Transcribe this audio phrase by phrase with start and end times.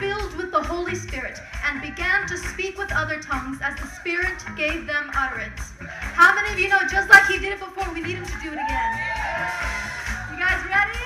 [0.00, 4.42] filled with the Holy Spirit and began to speak with other tongues as the Spirit
[4.56, 5.60] gave them utterance.
[5.78, 8.38] How many of you know just like he did it before, we need him to
[8.42, 8.92] do it again?
[10.32, 10.98] You guys ready?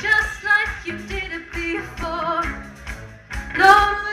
[0.00, 2.48] Just like you did it before.
[3.58, 4.07] Lord,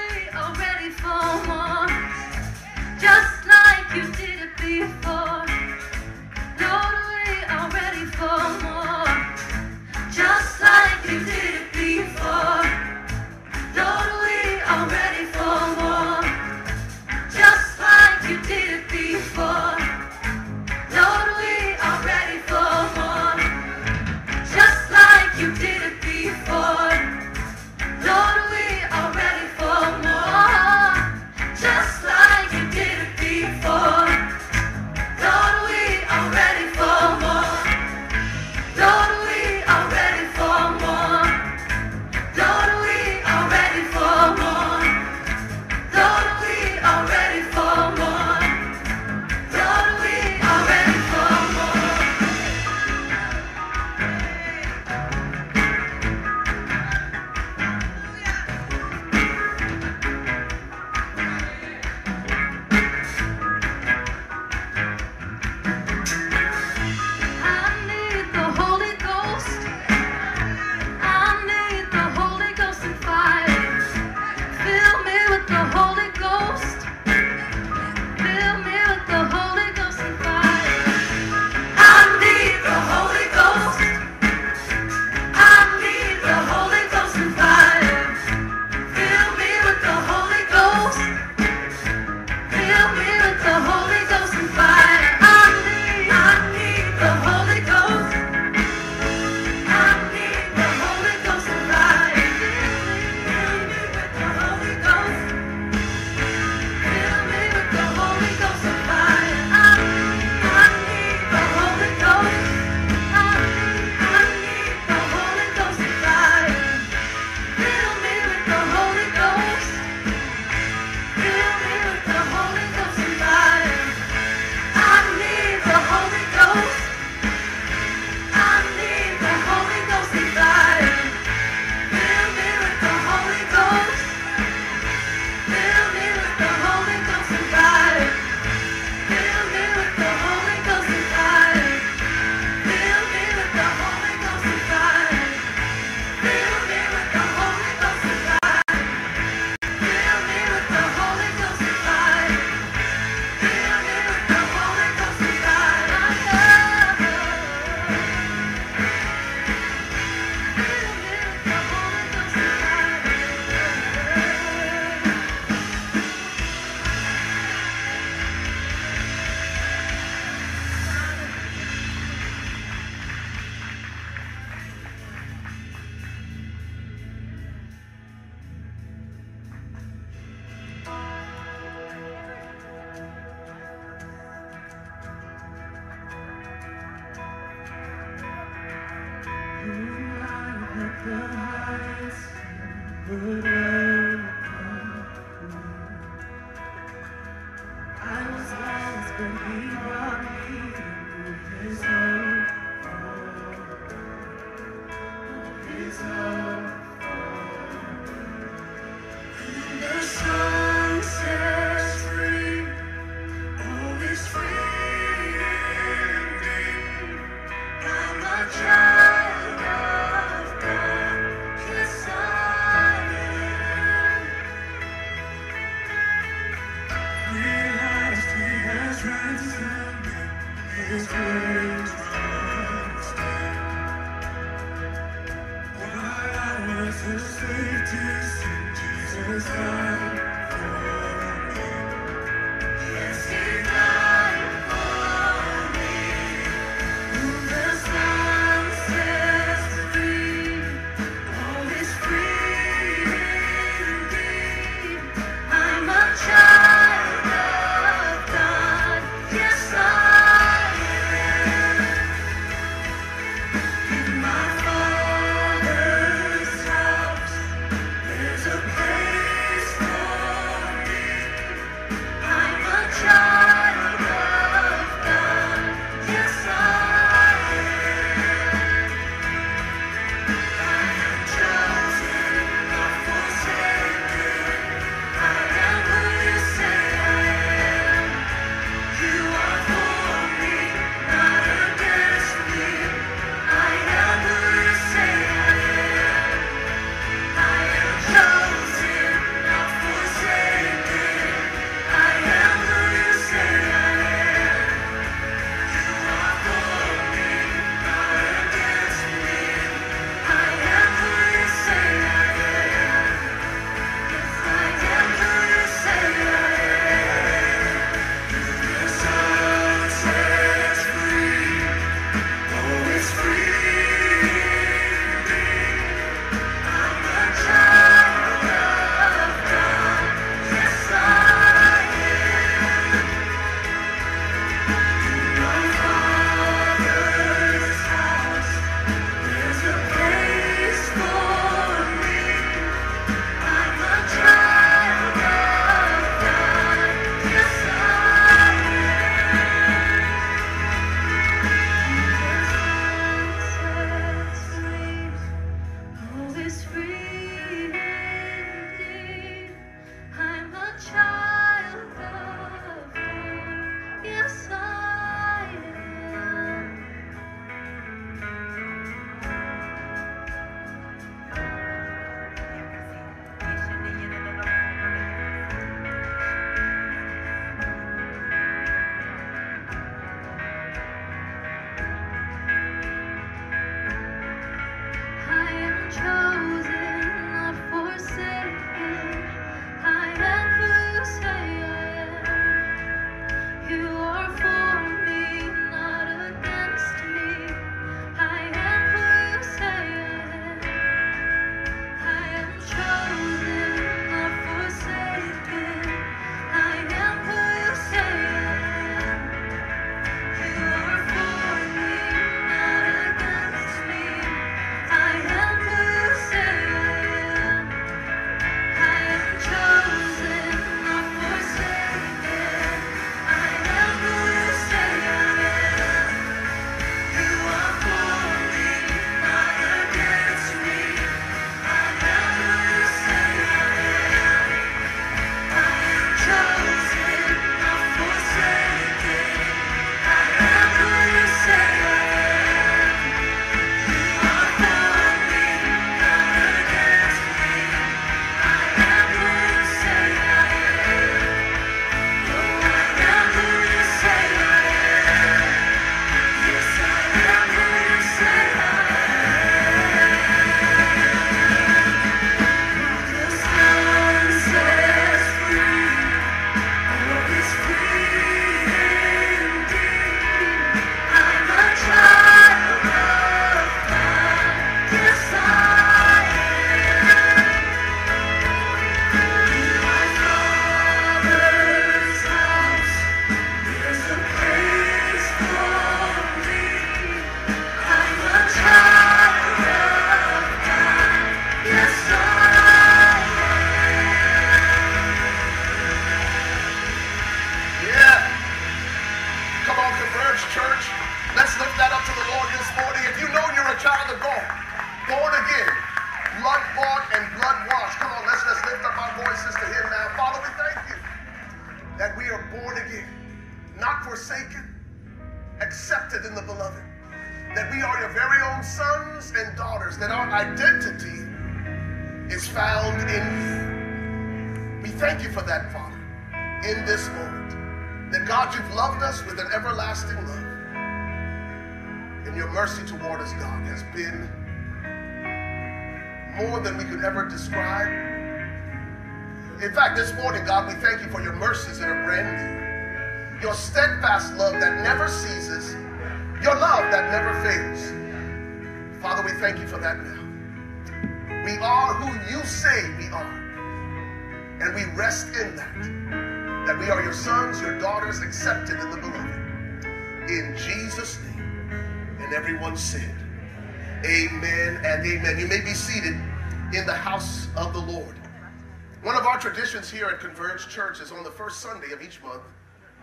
[569.45, 572.41] traditions here at Converge Church is on the first Sunday of each month,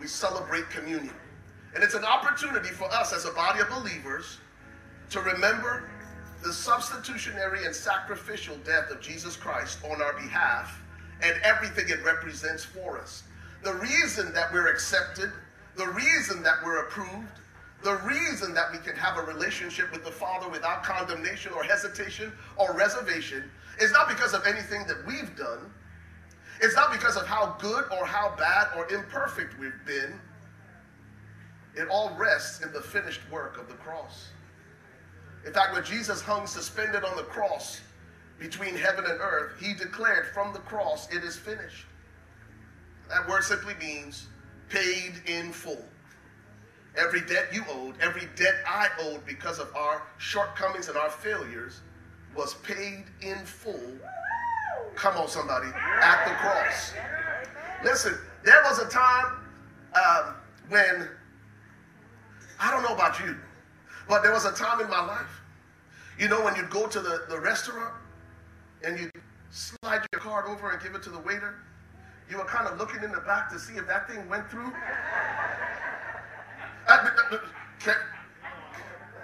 [0.01, 1.15] we celebrate communion.
[1.73, 4.39] And it's an opportunity for us as a body of believers
[5.11, 5.89] to remember
[6.43, 10.81] the substitutionary and sacrificial death of Jesus Christ on our behalf
[11.21, 13.23] and everything it represents for us.
[13.63, 15.31] The reason that we're accepted,
[15.77, 17.39] the reason that we're approved,
[17.83, 22.33] the reason that we can have a relationship with the Father without condemnation or hesitation
[22.57, 25.71] or reservation is not because of anything that we've done.
[26.63, 30.17] It's not because of how good or how bad or imperfect we've been.
[31.75, 34.29] It all rests in the finished work of the cross.
[35.45, 37.81] In fact, when Jesus hung suspended on the cross
[38.39, 41.85] between heaven and earth, he declared from the cross, It is finished.
[43.09, 44.27] That word simply means
[44.69, 45.83] paid in full.
[46.95, 51.81] Every debt you owed, every debt I owed because of our shortcomings and our failures
[52.33, 53.99] was paid in full.
[54.95, 55.67] Come on, somebody,
[56.01, 56.93] at the cross.
[57.83, 59.25] Listen, there was a time
[59.95, 60.35] um,
[60.69, 61.07] when,
[62.59, 63.35] I don't know about you,
[64.07, 65.41] but there was a time in my life,
[66.19, 67.93] you know, when you'd go to the, the restaurant
[68.83, 69.11] and you'd
[69.49, 71.55] slide your card over and give it to the waiter,
[72.29, 74.71] you were kind of looking in the back to see if that thing went through.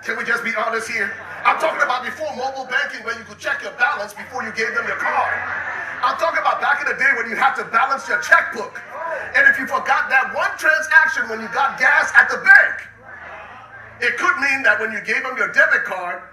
[0.04, 1.12] can we just be honest here?
[1.44, 4.72] I'm talking about before mobile banking where you could check your balance before you gave
[4.72, 5.34] them your card.
[6.00, 8.80] I'm talking about back in the day when you had to balance your checkbook.
[9.36, 12.88] And if you forgot that one transaction when you got gas at the bank,
[14.00, 16.24] it could mean that when you gave them your debit card,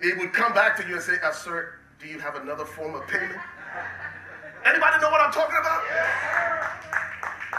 [0.00, 2.94] it would come back to you and say, uh, sir, do you have another form
[2.94, 3.38] of payment?
[4.64, 5.84] Anybody know what I'm talking about?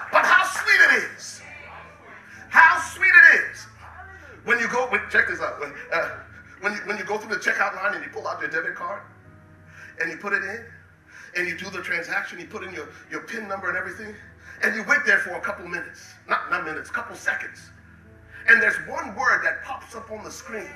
[0.09, 1.41] But how sweet it is.
[2.49, 3.67] How sweet it is
[4.45, 5.59] when you go, when, check this out.
[5.59, 6.19] When, uh,
[6.61, 8.75] when, you, when you go through the checkout line and you pull out your debit
[8.75, 9.01] card
[10.01, 10.65] and you put it in
[11.35, 14.13] and you do the transaction, you put in your, your PIN number and everything,
[14.63, 16.13] and you wait there for a couple minutes.
[16.27, 17.59] Not, not minutes, couple seconds.
[18.47, 20.69] And there's one word that pops up on the screen.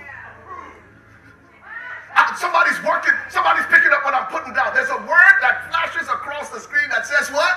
[2.15, 4.74] Uh, somebody's working, somebody's picking up what I'm putting down.
[4.74, 7.53] There's a word that flashes across the screen that says what?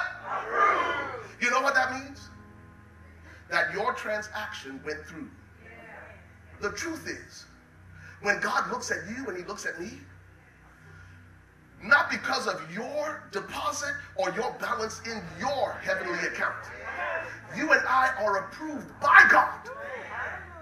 [1.40, 2.28] You know what that means?
[3.50, 5.30] That your transaction went through.
[6.60, 7.46] The truth is,
[8.22, 9.92] when God looks at you and he looks at me,
[11.82, 16.66] not because of your deposit or your balance in your heavenly account.
[17.56, 19.70] You and I are approved by God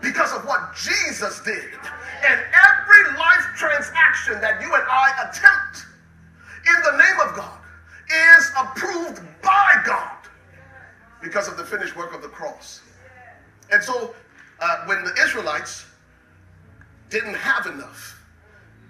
[0.01, 1.65] because of what Jesus did.
[2.25, 5.87] And every life transaction that you and I attempt
[6.67, 7.59] in the name of God
[8.37, 10.17] is approved by God
[11.21, 12.81] because of the finished work of the cross.
[13.73, 14.15] And so
[14.61, 15.85] uh, when the Israelites
[17.11, 18.21] didn't have enough,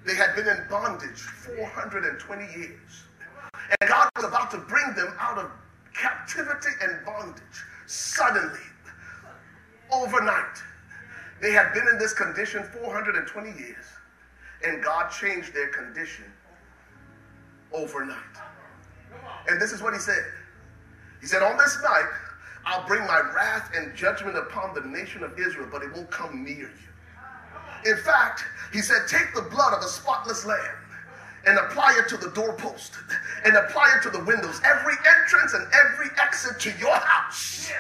[0.05, 3.05] they had been in bondage 420 years.
[3.81, 5.51] And God was about to bring them out of
[5.95, 7.43] captivity and bondage
[7.87, 8.61] suddenly,
[9.93, 10.63] overnight.
[11.41, 13.85] They had been in this condition 420 years,
[14.67, 16.25] and God changed their condition
[17.73, 18.17] overnight.
[19.49, 20.25] And this is what He said
[21.21, 22.11] He said, On this night,
[22.67, 26.45] I'll bring my wrath and judgment upon the nation of Israel, but it won't come
[26.45, 26.88] near you.
[27.87, 30.77] In fact, he said, Take the blood of a spotless lamb
[31.47, 32.95] and apply it to the doorpost
[33.45, 37.71] and apply it to the windows, every entrance and every exit to your house.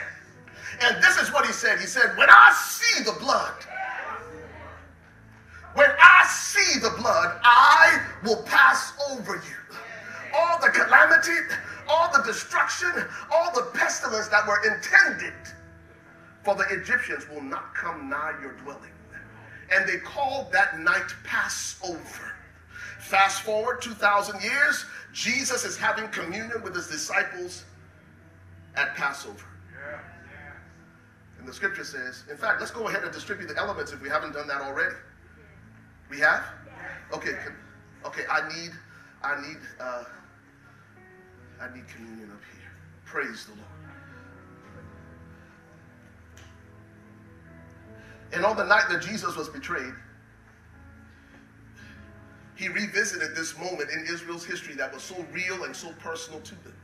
[0.81, 1.79] And this is what he said.
[1.81, 3.55] He said, When I see the blood,
[5.75, 9.77] when I see the blood, I will pass over you.
[10.35, 11.39] All the calamity,
[11.89, 12.91] all the destruction,
[13.33, 15.35] all the pestilence that were intended
[16.45, 18.91] for the Egyptians will not come nigh your dwelling.
[19.71, 22.33] And they called that night Passover.
[23.01, 27.65] Fast forward 2,000 years, Jesus is having communion with his disciples
[28.77, 29.45] at Passover.
[31.39, 34.09] And the scripture says, in fact, let's go ahead and distribute the elements if we
[34.09, 34.97] haven't done that already.
[36.11, 36.45] We have?
[37.13, 37.57] Okay, con-
[38.07, 38.73] okay, I need,
[39.23, 40.05] I need, uh,
[41.61, 42.71] I need communion up here.
[43.05, 43.68] Praise the Lord.
[48.33, 49.95] And on the night that Jesus was betrayed,
[52.57, 56.55] he revisited this moment in Israel's history that was so real and so personal to
[56.57, 56.75] them.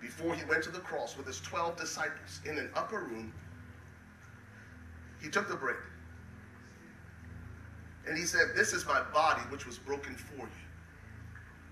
[0.00, 3.32] Before he went to the cross with his 12 disciples in an upper room,
[5.20, 5.76] he took the bread
[8.06, 10.48] and he said, This is my body, which was broken for you.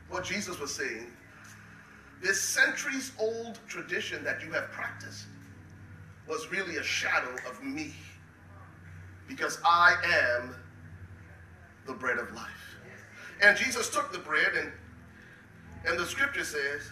[0.08, 1.06] What Jesus was saying,
[2.22, 5.26] this centuries old tradition that you have practiced
[6.28, 7.94] was really a shadow of me
[9.28, 9.96] because I
[10.40, 10.54] am
[11.86, 12.78] the bread of life.
[13.42, 14.72] And Jesus took the bread, and,
[15.86, 16.90] and the scripture says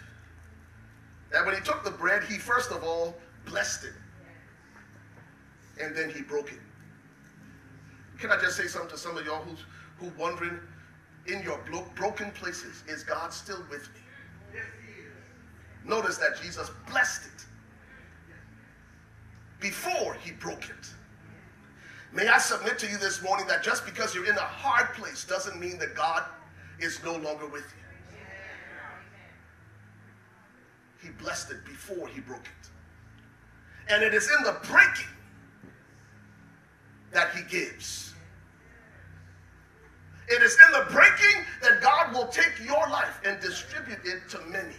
[1.31, 3.93] that when he took the bread, he first of all blessed it,
[5.81, 6.59] and then he broke it.
[8.19, 9.59] Can I just say something to some of y'all who's
[9.97, 10.59] who wondering
[11.27, 14.01] in your blo- broken places, is God still with me?
[15.85, 17.45] Notice that Jesus blessed it
[19.59, 20.89] before he broke it.
[22.15, 25.25] May I submit to you this morning that just because you're in a hard place
[25.25, 26.23] doesn't mean that God
[26.79, 28.17] is no longer with you.
[31.03, 32.69] He blessed it before he broke it.
[33.89, 35.11] And it is in the breaking
[37.11, 38.13] that he gives.
[40.29, 44.39] It is in the breaking that God will take your life and distribute it to
[44.47, 44.75] many.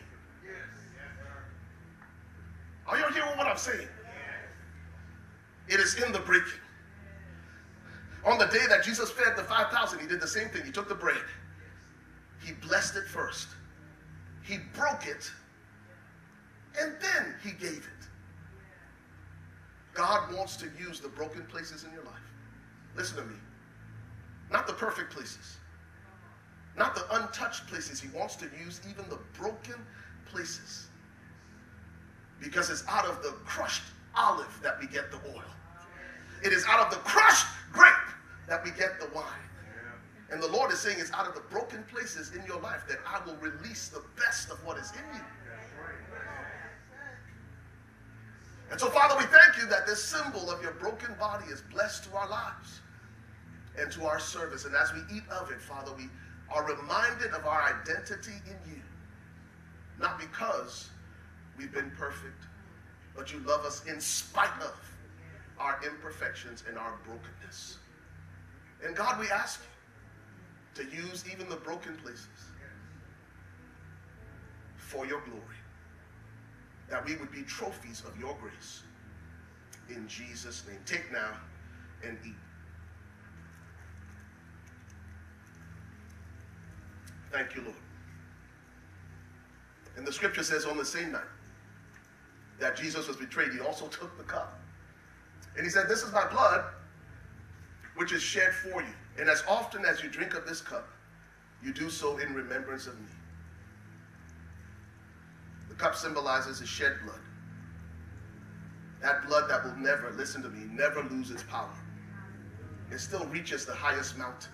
[2.86, 3.88] Are you hearing what I'm saying?
[5.68, 6.60] It is in the breaking.
[8.26, 10.64] On the day that Jesus fed the 5,000, he did the same thing.
[10.64, 11.22] He took the bread,
[12.44, 13.48] he blessed it first,
[14.42, 15.30] he broke it,
[16.78, 18.08] and then he gave it.
[19.94, 22.14] God wants to use the broken places in your life.
[22.96, 23.36] Listen to me.
[24.50, 25.56] Not the perfect places,
[26.76, 28.00] not the untouched places.
[28.00, 29.76] He wants to use even the broken
[30.26, 30.88] places
[32.40, 33.84] because it's out of the crushed
[34.16, 35.42] olive that we get the oil.
[36.44, 37.92] It is out of the crushed grape
[38.48, 39.24] that we get the wine.
[40.30, 42.98] And the Lord is saying it's out of the broken places in your life that
[43.06, 45.24] I will release the best of what is in you.
[48.70, 52.04] And so, Father, we thank you that this symbol of your broken body is blessed
[52.04, 52.80] to our lives
[53.78, 54.64] and to our service.
[54.64, 56.08] And as we eat of it, Father, we
[56.52, 58.80] are reminded of our identity in you.
[60.00, 60.90] Not because
[61.56, 62.42] we've been perfect,
[63.14, 64.74] but you love us in spite of
[65.58, 67.78] our imperfections and our brokenness.
[68.86, 69.60] And God, we ask
[70.76, 72.28] you to use even the broken places
[74.76, 75.42] for your glory,
[76.88, 78.84] that we would be trophies of your grace.
[79.88, 80.78] In Jesus' name.
[80.86, 81.32] Take now
[82.04, 82.34] and eat.
[87.32, 87.74] Thank you, Lord.
[89.96, 91.22] And the scripture says on the same night
[92.60, 94.60] that Jesus was betrayed, he also took the cup.
[95.56, 96.64] And he said, This is my blood,
[97.96, 98.94] which is shed for you.
[99.18, 100.88] And as often as you drink of this cup,
[101.62, 103.06] you do so in remembrance of me.
[105.68, 107.20] The cup symbolizes his shed blood.
[109.02, 111.74] That blood that will never, listen to me, never lose its power.
[112.90, 114.52] It still reaches the highest mountain.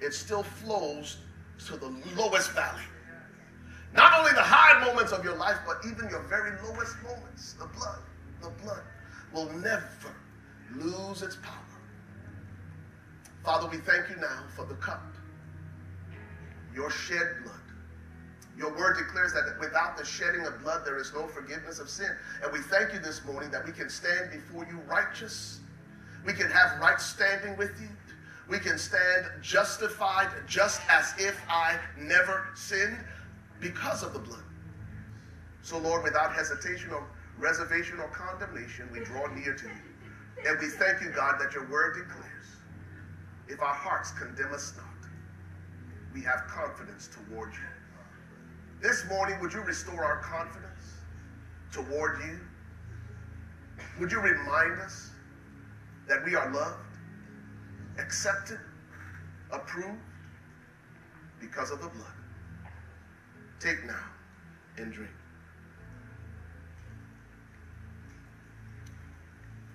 [0.00, 1.18] It still flows
[1.66, 2.82] to the lowest valley.
[3.94, 7.54] Not only the high moments of your life, but even your very lowest moments.
[7.54, 8.00] The blood,
[8.42, 8.82] the blood
[9.32, 10.14] will never
[10.76, 11.73] lose its power.
[13.44, 15.02] Father, we thank you now for the cup,
[16.74, 17.54] your shed blood.
[18.56, 22.08] Your word declares that without the shedding of blood, there is no forgiveness of sin.
[22.42, 25.60] And we thank you this morning that we can stand before you righteous.
[26.24, 27.88] We can have right standing with you.
[28.48, 32.96] We can stand justified just as if I never sinned
[33.60, 34.44] because of the blood.
[35.60, 37.06] So, Lord, without hesitation or
[37.38, 40.48] reservation or condemnation, we draw near to you.
[40.48, 42.33] And we thank you, God, that your word declares
[43.48, 45.10] if our hearts condemn us not,
[46.14, 47.58] we have confidence toward you.
[48.80, 50.94] This morning, would you restore our confidence
[51.72, 52.38] toward you?
[54.00, 55.10] Would you remind us
[56.08, 56.98] that we are loved,
[57.98, 58.58] accepted,
[59.50, 59.98] approved
[61.40, 62.06] because of the blood?
[63.60, 64.04] Take now
[64.76, 65.10] and drink.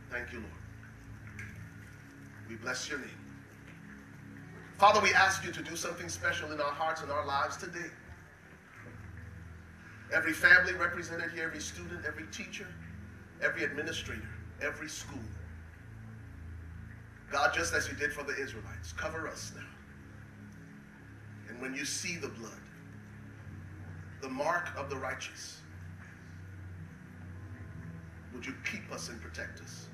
[0.10, 0.52] Thank you, Lord.
[2.48, 3.19] We bless your name.
[4.80, 7.92] Father, we ask you to do something special in our hearts and our lives today.
[10.14, 12.66] Every family represented here, every student, every teacher,
[13.44, 14.30] every administrator,
[14.62, 15.20] every school.
[17.30, 19.62] God, just as you did for the Israelites, cover us now.
[21.50, 22.62] And when you see the blood,
[24.22, 25.60] the mark of the righteous,
[28.34, 29.90] would you keep us and protect us,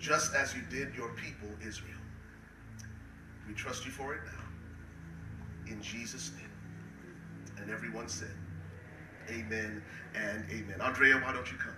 [0.00, 1.99] just as you did your people, Israel?
[3.50, 5.72] We trust you for it now.
[5.74, 6.46] In Jesus' name.
[7.60, 8.30] And everyone said,
[9.28, 9.82] Amen
[10.14, 10.80] and amen.
[10.80, 11.74] Andrea, why don't you come?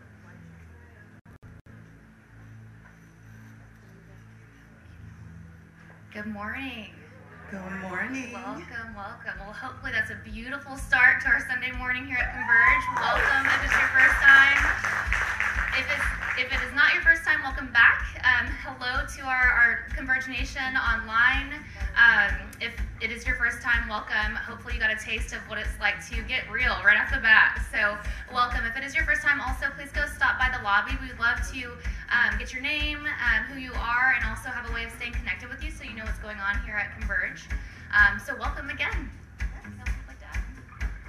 [6.12, 7.01] Good morning.
[7.52, 8.32] Good morning.
[8.32, 9.36] Welcome, welcome.
[9.36, 12.84] Well, hopefully that's a beautiful start to our Sunday morning here at Converge.
[12.96, 14.56] Welcome if it's your first time.
[15.76, 18.08] If it's if it is not your first time, welcome back.
[18.24, 21.52] Um, hello to our, our Converge Nation online.
[21.92, 24.32] Um, if it is your first time, welcome.
[24.40, 27.20] Hopefully you got a taste of what it's like to get real right off the
[27.20, 27.60] bat.
[27.68, 28.00] So
[28.32, 28.64] welcome.
[28.64, 30.96] If it is your first time, also please go stop by the lobby.
[31.04, 31.76] We'd love to
[32.08, 35.12] um, get your name, um, who you are, and also have a way of staying
[35.12, 37.41] connected with you so you know what's going on here at Converge.
[37.92, 39.10] Um, so welcome again.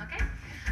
[0.02, 0.24] Okay.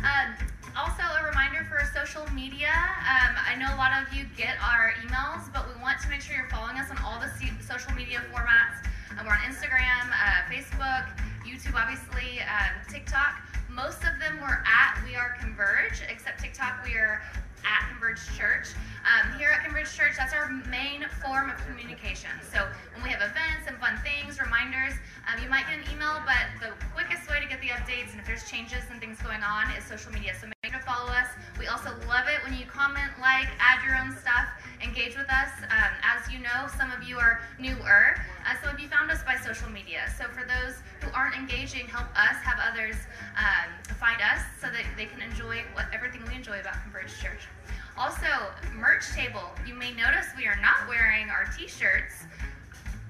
[0.04, 0.36] Um,
[0.76, 2.71] also, a reminder for social media.
[2.71, 6.21] Um, I know a lot of you get our emails, but we want to make
[6.21, 7.30] sure you're following us on all the
[7.63, 8.84] social media formats.
[9.19, 11.08] Um, we're on Instagram, uh, Facebook,
[11.43, 13.39] YouTube, obviously, um, TikTok.
[13.69, 17.21] Most of them we're at We Are Converge, except TikTok, we are
[17.63, 18.67] at Converge Church.
[19.02, 22.30] Um, here at Converge Church, that's our main form of communication.
[22.54, 24.94] So when we have events and fun things, reminders,
[25.26, 28.22] um, you might get an email, but the quickest way to get the updates and
[28.22, 30.38] if there's changes and things going on is social media.
[30.38, 31.26] So make sure to follow us.
[31.58, 34.46] We also love it when you comment, like, add your own stuff,
[34.86, 35.50] engage with us.
[35.74, 38.22] Um, as you know, some of you are newer.
[38.46, 40.06] Uh, some of you found us by social media.
[40.14, 43.02] So for those who aren't engaging, help us have others
[43.34, 43.66] um,
[43.98, 47.50] find us so that they can enjoy what everything we enjoy about Converge Church.
[47.98, 48.28] Also,
[48.76, 49.44] merch table.
[49.68, 52.26] You may notice we are not wearing our t-shirts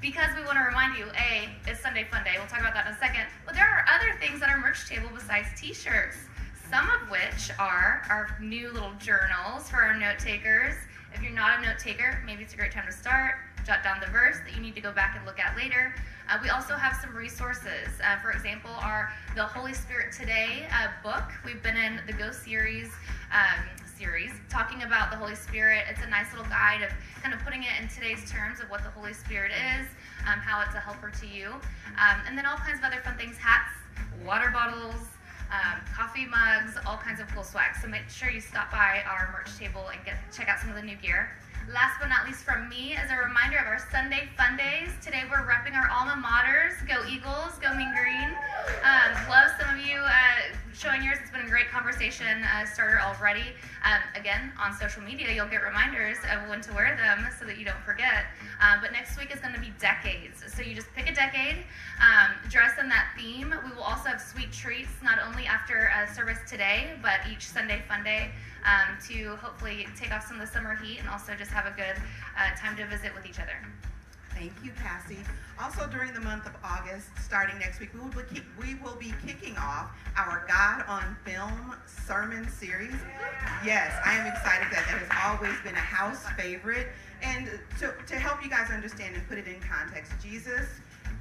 [0.01, 2.31] because we want to remind you, A, it's Sunday Fun Day.
[2.37, 3.25] We'll talk about that in a second.
[3.45, 6.17] But there are other things on our merch table besides t-shirts.
[6.69, 10.73] Some of which are our new little journals for our note takers.
[11.13, 13.35] If you're not a note taker, maybe it's a great time to start.
[13.65, 15.93] Jot down the verse that you need to go back and look at later.
[16.29, 17.89] Uh, we also have some resources.
[18.03, 21.25] Uh, for example, our the Holy Spirit Today uh, book.
[21.45, 22.89] We've been in the Go series
[23.31, 23.65] um,
[24.01, 25.85] series talking about the Holy Spirit.
[25.87, 26.89] It's a nice little guide of
[27.21, 29.85] kind of putting it in today's terms of what the Holy Spirit is,
[30.25, 31.53] um, how it's a helper to you,
[32.01, 33.69] um, and then all kinds of other fun things: hats,
[34.25, 35.05] water bottles.
[35.51, 37.75] Um, coffee mugs, all kinds of cool swag.
[37.81, 40.77] So make sure you stop by our merch table and get check out some of
[40.77, 41.29] the new gear.
[41.73, 44.91] Last but not least from me, as a reminder of our Sunday Fun Days.
[45.01, 46.75] Today we're repping our alma maters.
[46.85, 48.27] Go Eagles, go Mean Green.
[48.83, 50.11] Um, love some of you uh,
[50.73, 51.19] showing yours.
[51.21, 53.55] It's been a great conversation uh, starter already.
[53.85, 57.57] Um, again, on social media, you'll get reminders of when to wear them so that
[57.57, 58.25] you don't forget.
[58.59, 60.43] Um, but next week is going to be decades.
[60.53, 61.63] So you just pick a decade,
[62.03, 63.55] um, dress in that theme.
[63.63, 67.81] We will also have sweet treats, not only after uh, service today, but each Sunday
[67.87, 68.31] Fun Day
[68.65, 71.75] um, to hopefully take off some of the summer heat and also just have a
[71.75, 72.01] good
[72.37, 73.57] uh, time to visit with each other.
[74.33, 75.19] Thank you, Cassie.
[75.61, 79.13] Also, during the month of August, starting next week, we will be, we will be
[79.25, 82.95] kicking off our God on Film sermon series.
[83.63, 86.87] Yes, I am excited that that has always been a house favorite.
[87.21, 90.65] And to, to help you guys understand and put it in context, Jesus,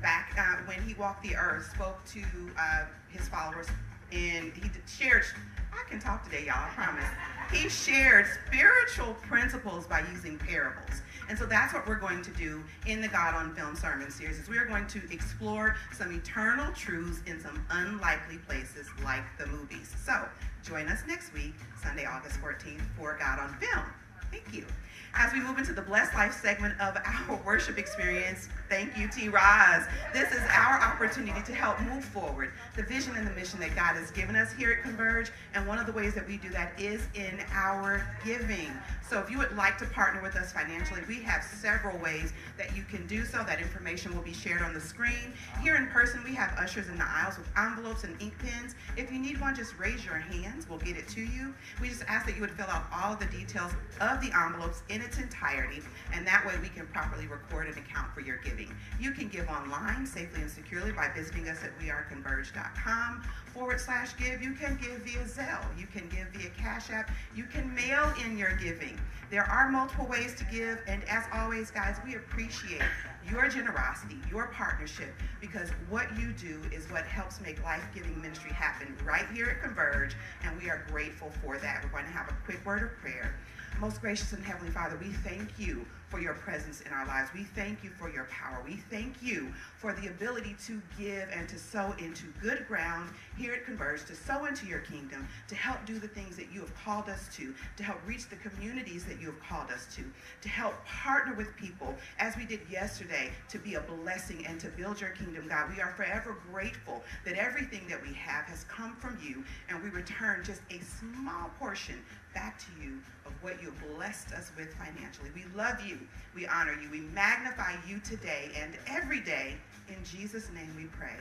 [0.00, 2.22] back uh, when he walked the earth, spoke to
[2.58, 3.66] uh, his followers
[4.12, 5.24] and he shared.
[5.72, 7.04] I can talk today, y'all, I promise.
[7.52, 11.02] He shared spiritual principles by using parables.
[11.28, 14.38] And so that's what we're going to do in the God on Film sermon series.
[14.38, 19.46] Is we are going to explore some eternal truths in some unlikely places like the
[19.46, 19.94] movies.
[20.04, 20.26] So
[20.64, 23.86] join us next week, Sunday, August 14th, for God on Film.
[24.30, 24.66] Thank you.
[25.14, 29.28] As we move into the Blessed Life segment of our worship experience, thank you, T.
[29.28, 29.84] Roz.
[30.12, 33.96] This is our opportunity to help move forward the vision and the mission that God
[33.96, 35.30] has given us here at Converge.
[35.54, 38.70] And one of the ways that we do that is in our giving.
[39.08, 42.76] So if you would like to partner with us financially, we have several ways that
[42.76, 43.38] you can do so.
[43.38, 45.32] That information will be shared on the screen.
[45.60, 48.76] Here in person, we have ushers in the aisles with envelopes and ink pens.
[48.96, 50.68] If you need one, just raise your hands.
[50.68, 51.52] We'll get it to you.
[51.80, 54.99] We just ask that you would fill out all the details of the envelopes in
[55.00, 55.82] its entirety,
[56.12, 58.74] and that way we can properly record and account for your giving.
[59.00, 64.42] You can give online safely and securely by visiting us at weareconverge.com forward slash give.
[64.42, 65.78] You can give via Zelle.
[65.78, 67.10] You can give via Cash App.
[67.34, 68.98] You can mail in your giving.
[69.30, 72.82] There are multiple ways to give, and as always, guys, we appreciate
[73.30, 78.50] your generosity, your partnership, because what you do is what helps make life giving ministry
[78.50, 81.84] happen right here at Converge, and we are grateful for that.
[81.84, 83.36] We're going to have a quick word of prayer.
[83.78, 87.30] Most gracious and Heavenly Father, we thank you for your presence in our lives.
[87.32, 88.62] We thank you for your power.
[88.66, 93.54] We thank you for the ability to give and to sow into good ground here
[93.54, 96.74] at Converge, to sow into your kingdom, to help do the things that you have
[96.84, 100.02] called us to, to help reach the communities that you have called us to,
[100.42, 104.68] to help partner with people as we did yesterday to be a blessing and to
[104.68, 105.70] build your kingdom, God.
[105.74, 109.90] We are forever grateful that everything that we have has come from you and we
[109.90, 111.96] return just a small portion
[112.34, 115.30] back to you of what you have blessed us with financially.
[115.34, 115.98] We love you.
[116.34, 116.90] We honor you.
[116.90, 119.54] We magnify you today and every day.
[119.88, 121.16] In Jesus' name we pray.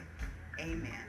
[0.60, 1.06] Amen.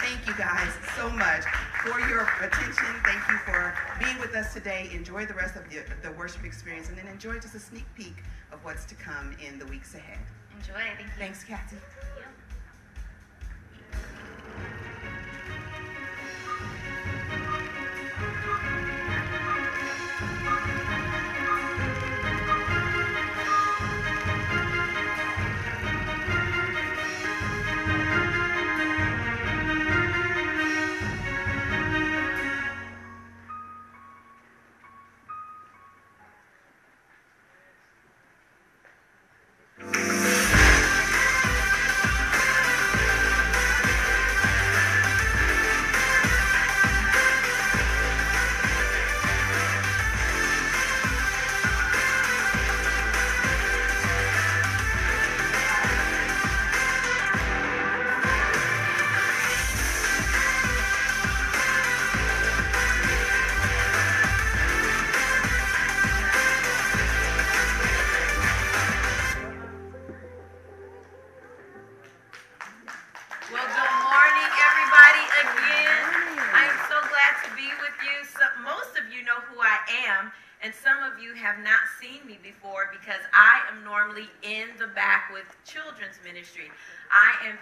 [0.00, 1.44] Thank you guys so much
[1.82, 2.86] for your attention.
[3.04, 4.90] Thank you for being with us today.
[4.92, 8.16] Enjoy the rest of the, the worship experience and then enjoy just a sneak peek
[8.52, 10.18] of what's to come in the weeks ahead.
[10.58, 10.74] Enjoy.
[10.74, 11.06] Thank you.
[11.18, 11.76] Thanks, Kathy.
[12.16, 12.24] Well,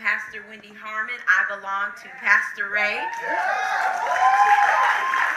[0.09, 1.21] Pastor Wendy Harmon.
[1.29, 2.97] I belong to Pastor Ray.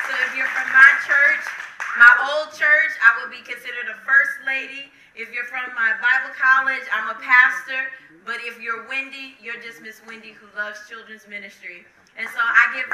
[0.08, 1.44] So, if you're from my church,
[2.00, 4.88] my old church, I will be considered a first lady.
[5.12, 7.92] If you're from my Bible college, I'm a pastor.
[8.24, 11.84] But if you're Wendy, you're just Miss Wendy who loves children's ministry.
[12.16, 12.88] And so I give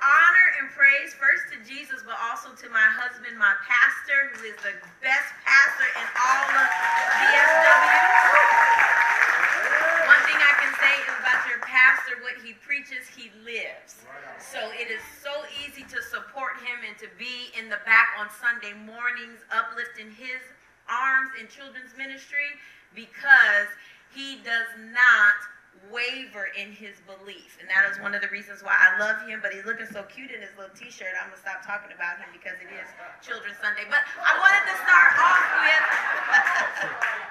[0.00, 4.56] honor and praise first to Jesus, but also to my husband, my pastor, who is
[4.64, 6.66] the best pastor in all of
[7.20, 8.00] DSW.
[10.08, 14.02] One thing I can say is about your pastor, what he preaches, he lives.
[14.40, 15.32] So it is so
[15.62, 20.40] easy to support him and to be in the back on Sunday mornings, uplifting his
[20.88, 22.56] arms in children's ministry
[22.96, 23.68] because
[24.10, 25.38] he does not
[25.88, 27.56] waver in his belief.
[27.56, 29.40] And that is one of the reasons why I love him.
[29.40, 31.16] But he's looking so cute in his little t-shirt.
[31.16, 32.88] I'm going to stop talking about him because it is
[33.24, 33.88] Children's Sunday.
[33.88, 35.84] But I wanted to start off with...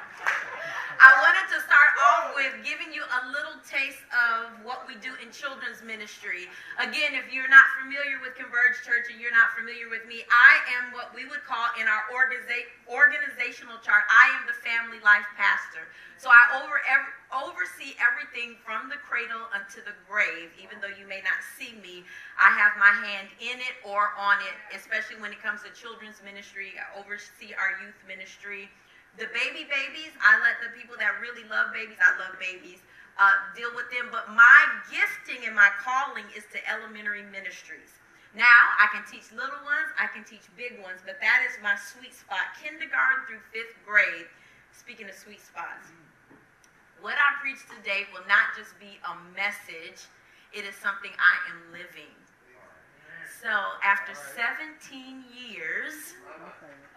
[1.00, 5.16] I wanted to start off with giving you a little taste of what we do
[5.24, 6.52] in children's ministry.
[6.76, 10.60] Again, if you're not familiar with Converge Church and you're not familiar with me, I
[10.76, 15.24] am what we would call in our organiza- organizational chart, I am the family life
[15.40, 15.88] pastor.
[16.20, 20.50] So I over ev- oversee everything from the cradle unto the grave.
[20.58, 22.06] Even though you may not see me,
[22.38, 26.22] I have my hand in it or on it, especially when it comes to children's
[26.26, 26.74] ministry.
[26.78, 28.70] I oversee our youth ministry.
[29.18, 32.80] The baby babies, I let the people that really love babies, I love babies,
[33.18, 34.14] uh, deal with them.
[34.14, 38.00] But my gifting and my calling is to elementary ministries.
[38.38, 41.74] Now, I can teach little ones, I can teach big ones, but that is my
[41.74, 44.30] sweet spot, kindergarten through fifth grade.
[44.70, 45.90] Speaking of sweet spots,
[47.02, 50.08] what I preach today will not just be a message,
[50.52, 52.12] it is something I am living.
[53.42, 53.50] So,
[53.84, 56.16] after 17 years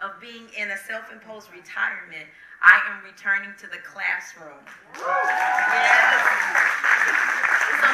[0.01, 2.27] of being in a self imposed retirement,
[2.61, 4.59] I am returning to the classroom.
[4.95, 6.23] Yes.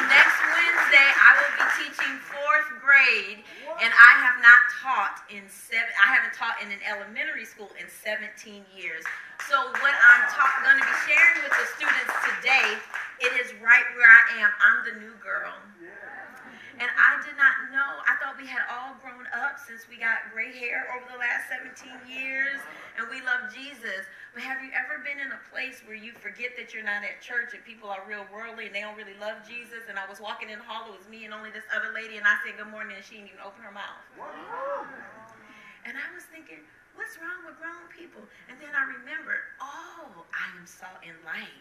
[0.09, 3.45] Next Wednesday, I will be teaching fourth grade,
[3.77, 7.85] and I have not taught in seven, I haven't taught in an elementary school in
[7.87, 9.05] 17 years.
[9.47, 12.69] So, what I'm ta- going to be sharing with the students today,
[13.21, 14.51] it is right where I am.
[14.61, 15.53] I'm the new girl.
[16.79, 17.99] And I did not know.
[18.07, 21.51] I thought we had all grown up since we got gray hair over the last
[21.51, 21.75] 17
[22.07, 22.63] years
[22.95, 24.07] and we love Jesus.
[24.31, 27.19] But have you ever been in a place where you forget that you're not at
[27.19, 29.91] church and people are real worldly and they don't really love Jesus?
[29.91, 32.15] And I was walking in the hall, it was me and only this other lady,
[32.15, 33.99] and I said good morning and she didn't even open her mouth.
[35.83, 36.63] And I was thinking,
[36.95, 38.23] what's wrong with grown people?
[38.47, 41.59] And then I remembered, oh, I am salt and light.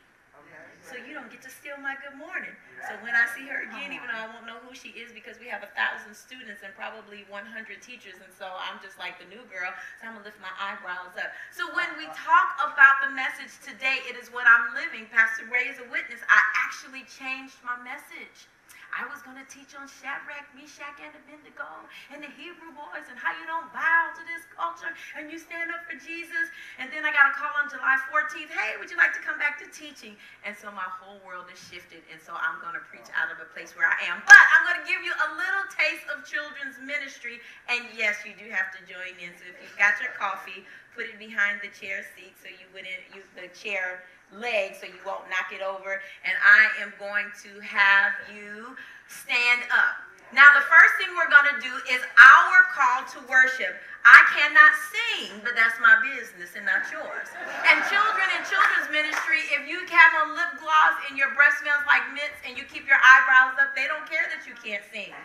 [0.88, 2.55] So you don't get to steal my good morning.
[2.88, 5.37] So when I see her again, even though I won't know who she is because
[5.37, 7.44] we have a thousand students and probably 100
[7.85, 9.68] teachers, and so I'm just like the new girl,
[10.01, 11.29] so I'm gonna lift my eyebrows up.
[11.53, 15.05] So when we talk about the message today, it is what I'm living.
[15.12, 16.24] Pastor Ray is a witness.
[16.24, 18.48] I actually changed my message.
[18.94, 21.68] I was going to teach on Shadrach, Meshach, and Abednego
[22.11, 25.70] and the Hebrew boys and how you don't bow to this culture and you stand
[25.70, 26.46] up for Jesus.
[26.81, 28.51] And then I got a call on July 14th.
[28.51, 30.16] Hey, would you like to come back to teaching?
[30.43, 32.03] And so my whole world has shifted.
[32.11, 34.24] And so I'm going to preach out of a place where I am.
[34.24, 37.39] But I'm going to give you a little taste of children's ministry.
[37.68, 39.30] And yes, you do have to join in.
[39.39, 40.66] So if you've got your coffee,
[40.99, 44.03] put it behind the chair seat so you wouldn't use the chair
[44.33, 46.01] leg so you won't knock it over.
[46.24, 48.76] And I am going to have you
[49.09, 50.09] stand up.
[50.37, 53.81] Now, the first thing we're going to do is our call to worship.
[54.05, 57.33] I cannot sing, but that's my business and not yours.
[57.64, 61.81] And children in children's ministry, if you have on lip gloss and your breath smells
[61.89, 65.16] like mints and you keep your eyebrows up, they don't care that you can't sing.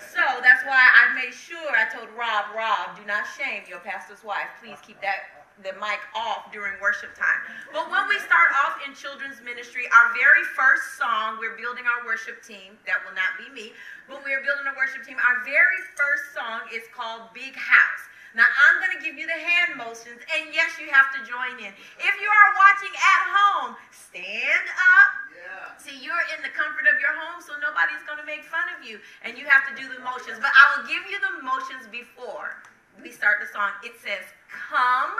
[0.00, 4.24] So that's why I made sure I told Rob, Rob, do not shame your pastor's
[4.24, 4.48] wife.
[4.64, 7.40] Please keep that the mic off during worship time.
[7.72, 12.04] But when we start off in children's ministry, our very first song, we're building our
[12.04, 12.76] worship team.
[12.84, 13.72] That will not be me,
[14.04, 15.16] but we're building a worship team.
[15.16, 18.04] Our very first song is called Big House.
[18.36, 21.56] Now I'm going to give you the hand motions, and yes, you have to join
[21.56, 21.72] in.
[21.72, 25.10] If you are watching at home, stand up.
[25.32, 25.72] Yeah.
[25.80, 28.84] See, you're in the comfort of your home, so nobody's going to make fun of
[28.84, 30.36] you, and you have to do the motions.
[30.36, 32.60] But I will give you the motions before
[33.00, 33.72] we start the song.
[33.80, 35.16] It says, "Come."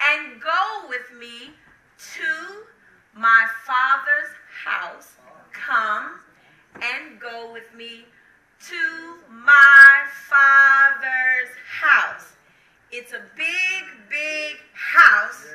[0.00, 1.50] And go with me
[2.14, 2.64] to
[3.14, 4.32] my father's
[4.64, 5.12] house.
[5.52, 6.20] Come
[6.76, 8.04] and go with me
[8.68, 12.32] to my father's house.
[12.90, 15.46] It's a big, big house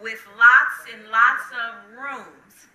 [0.00, 2.66] with lots and lots of rooms.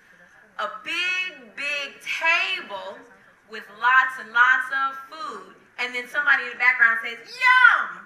[0.59, 2.97] A big, big table
[3.49, 5.55] with lots and lots of food.
[5.80, 8.05] And then somebody in the background says, Yum!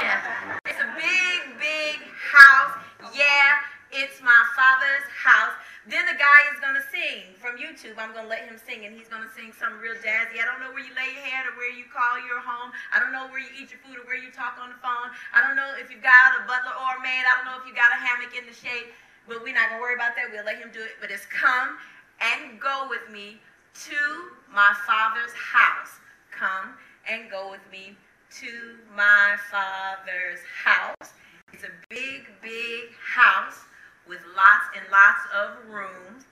[0.00, 0.56] Yeah.
[0.96, 2.80] Big, big house.
[3.12, 3.60] Yeah,
[3.92, 5.52] it's my father's house.
[5.84, 8.00] Then the guy is going to sing from YouTube.
[8.00, 10.40] I'm going to let him sing, and he's going to sing some real jazzy.
[10.40, 12.72] I don't know where you lay your head or where you call your home.
[12.90, 15.12] I don't know where you eat your food or where you talk on the phone.
[15.36, 17.22] I don't know if you got a butler or a maid.
[17.28, 18.90] I don't know if you got a hammock in the shade.
[19.28, 20.32] But we're not going to worry about that.
[20.32, 20.96] We'll let him do it.
[20.98, 21.76] But it's come
[22.24, 23.36] and go with me
[23.84, 24.00] to
[24.48, 26.00] my father's house.
[26.32, 26.74] Come
[27.04, 27.94] and go with me
[28.42, 31.16] to my father's house.
[31.56, 33.64] It's a big, big house
[34.04, 36.28] with lots and lots of rooms,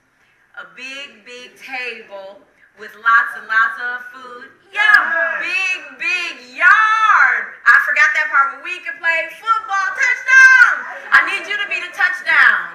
[0.53, 2.37] a big, big table
[2.77, 4.53] with lots and lots of food.
[4.69, 7.57] Yeah, big, big yard.
[7.65, 9.87] I forgot that part where we can play football.
[9.97, 10.73] Touchdown!
[11.09, 12.69] I need you to be the touchdown.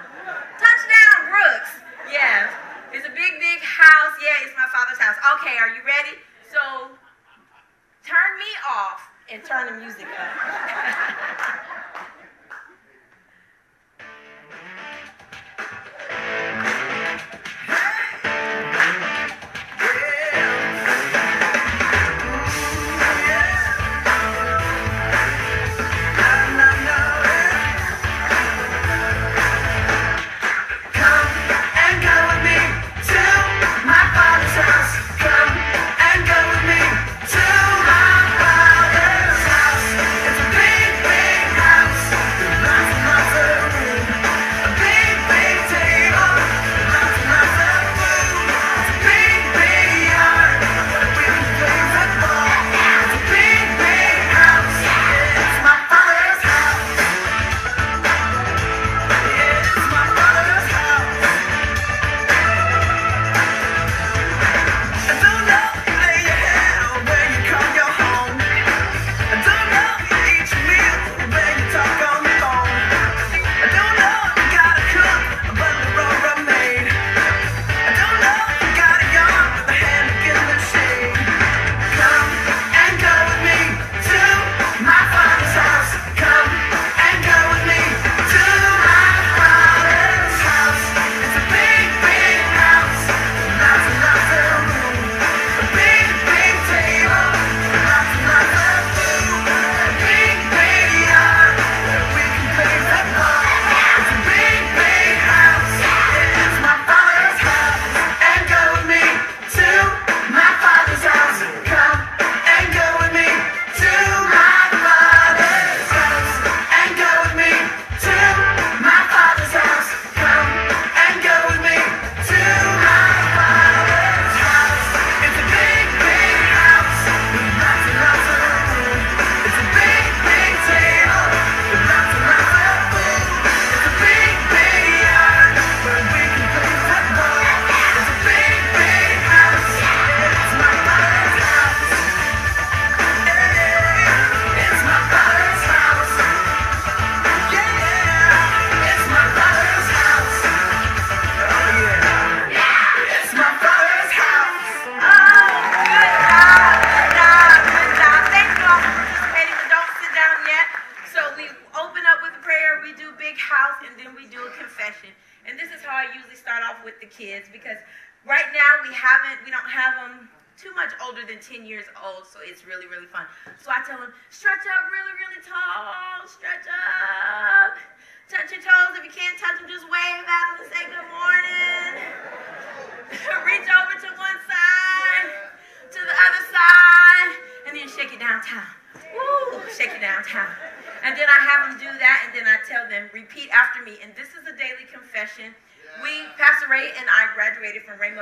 [0.59, 1.78] Touchdown, Brooks.
[2.11, 2.51] Yes.
[2.91, 4.14] It's a big, big house.
[4.18, 5.14] Yeah, it's my father's house.
[5.39, 6.18] Okay, are you ready?
[6.51, 6.91] So
[8.03, 11.76] turn me off and turn the music up.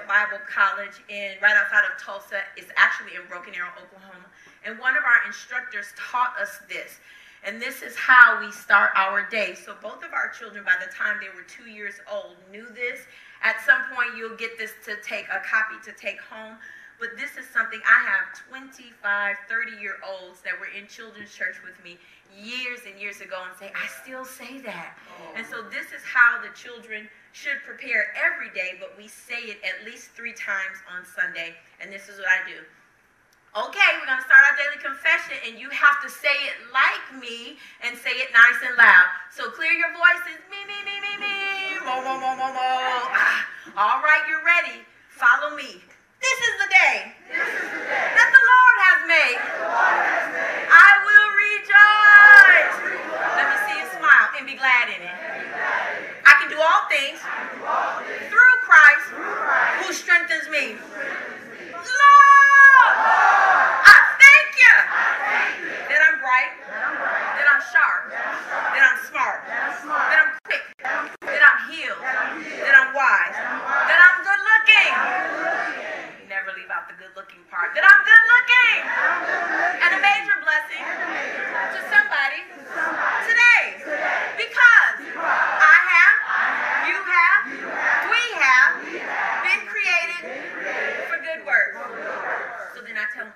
[0.09, 2.41] Bible College in right outside of Tulsa.
[2.57, 4.25] It's actually in Broken Arrow, Oklahoma.
[4.65, 6.99] And one of our instructors taught us this.
[7.45, 9.55] And this is how we start our day.
[9.55, 13.05] So both of our children, by the time they were two years old, knew this.
[13.45, 16.57] At some point, you'll get this to take a copy to take home.
[16.99, 21.63] But this is something I have 25, 30 year olds that were in children's church
[21.63, 22.01] with me
[22.35, 24.97] years and years ago and say, I still say that.
[25.37, 29.59] And so this is how the children should prepare every day, but we say it
[29.63, 31.55] at least three times on Sunday.
[31.81, 32.61] And this is what I do.
[33.57, 37.17] Okay, we're going to start our daily confession, and you have to say it like
[37.17, 39.09] me and say it nice and loud.
[39.33, 40.39] So clear your voices.
[40.53, 41.37] Me, me, me, me, me.
[41.81, 42.71] Mo, mo, mo, mo, mo.
[43.09, 44.85] Ah, all right, you're ready.
[45.09, 45.81] Follow me.
[46.21, 46.97] This is the day,
[47.31, 49.39] that the Lord has made.
[50.69, 52.75] I will rejoice.
[53.17, 55.19] Let me see you smile and be glad in it.
[56.25, 57.21] I can do all things
[58.33, 59.13] through Christ
[59.85, 60.81] who strengthens me.
[61.77, 62.95] Lord,
[63.85, 64.77] I thank you
[65.93, 72.01] that I'm bright, that I'm sharp, that I'm smart, that I'm quick, that I'm healed,
[72.01, 76.09] that I'm wise, that I'm good looking.
[76.29, 77.73] Never leave out the good looking part.
[77.73, 78.81] That I'm good looking.
[79.81, 80.85] And a major blessing
[81.73, 82.45] to somebody
[83.25, 83.81] today.
[84.37, 86.17] Because I have,
[86.85, 87.41] you have,
[88.13, 88.77] we have
[89.41, 90.21] been created
[91.09, 91.81] for good works.
[92.77, 93.33] So then I tell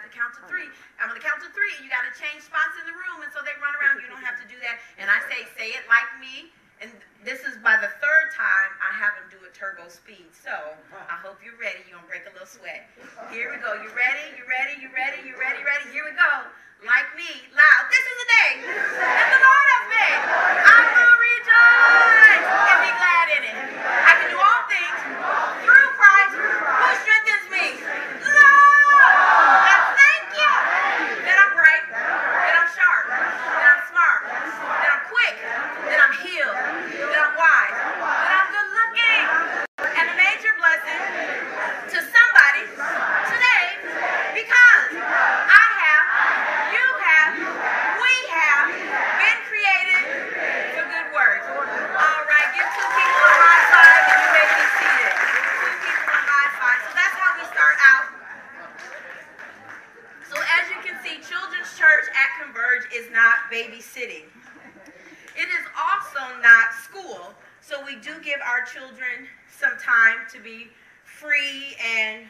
[0.00, 0.68] them, okay, you got to count to oh, three.
[1.00, 1.72] I'm going to count to three.
[1.80, 3.24] You got to change spots in the room.
[3.24, 4.04] And so they run around.
[4.04, 4.76] You don't have to do that.
[5.00, 6.52] And I say, say it like me.
[6.84, 6.92] And
[7.24, 10.28] this is by the third time I have them do a turbo speed.
[10.36, 10.52] So
[10.92, 11.80] I hope you're ready.
[11.88, 12.84] You're going to break a little sweat.
[13.32, 13.72] Here we go.
[13.80, 14.36] You ready?
[14.36, 14.76] You ready?
[14.84, 15.24] You ready?
[15.24, 15.64] You ready?
[15.64, 15.88] Ready?
[15.88, 16.32] Here we go.
[16.84, 17.24] Like me,
[17.56, 17.84] loud.
[17.88, 18.50] This is the day
[19.00, 20.20] that the Lord has made.
[20.60, 23.56] I will rejoice and be glad in it.
[23.80, 24.98] I can do all things
[25.64, 27.66] through Christ who strengthens me.
[28.28, 30.52] Lord, I thank you
[31.24, 35.34] that I'm bright, that I'm sharp, that I'm smart, that I'm quick,
[35.88, 36.60] that I'm healed,
[37.08, 39.24] that I'm wise, that I'm good looking,
[39.96, 41.00] and a major blessing
[41.88, 42.68] to somebody
[43.32, 43.64] today
[44.36, 46.04] because I have,
[46.76, 47.30] you have,
[47.96, 50.02] we have been created
[50.76, 51.46] for good works.
[51.48, 55.12] All right, give two people a high five and you may be seated.
[55.16, 56.78] Two people a high five.
[56.84, 58.06] So that's how we start out.
[60.28, 64.24] So as you can see, Children's Church at Converge is not babysitting.
[65.36, 67.34] It is also not school.
[67.60, 70.72] So we do give our children some time to be
[71.04, 72.24] free and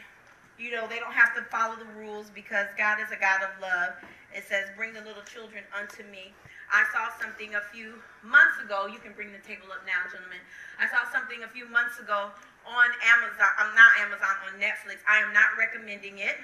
[0.59, 3.53] you know they don't have to follow the rules because God is a God of
[3.61, 3.95] love.
[4.33, 6.33] It says, "Bring the little children unto me."
[6.71, 8.87] I saw something a few months ago.
[8.87, 10.41] You can bring the table up now, gentlemen.
[10.79, 12.31] I saw something a few months ago
[12.65, 13.47] on Amazon.
[13.57, 14.99] I'm not Amazon on Netflix.
[15.07, 16.35] I am not recommending it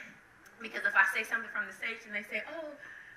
[0.61, 2.71] because if I say something from the stage and they say, "Oh,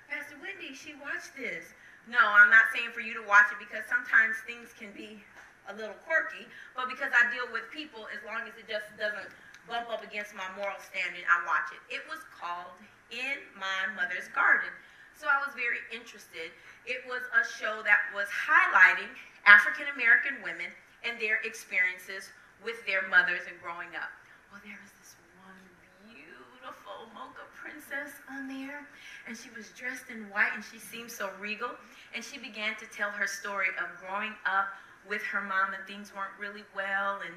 [0.09, 1.73] Pastor Wendy, she watched this,"
[2.07, 5.23] no, I'm not saying for you to watch it because sometimes things can be
[5.67, 6.47] a little quirky.
[6.75, 9.27] But because I deal with people, as long as it just doesn't
[9.67, 11.83] bump up against my moral standard, I watch it.
[11.91, 12.71] It was called
[13.11, 14.71] In My Mother's Garden.
[15.19, 16.55] So I was very interested.
[16.87, 19.11] It was a show that was highlighting
[19.43, 20.71] African American women
[21.03, 22.31] and their experiences
[22.63, 24.13] with their mothers and growing up.
[24.53, 25.59] Well, there was this one
[26.07, 28.87] beautiful mocha princess on there,
[29.27, 31.69] and she was dressed in white and she seemed so regal.
[32.15, 34.71] And she began to tell her story of growing up
[35.03, 37.35] with her mom and things weren't really well and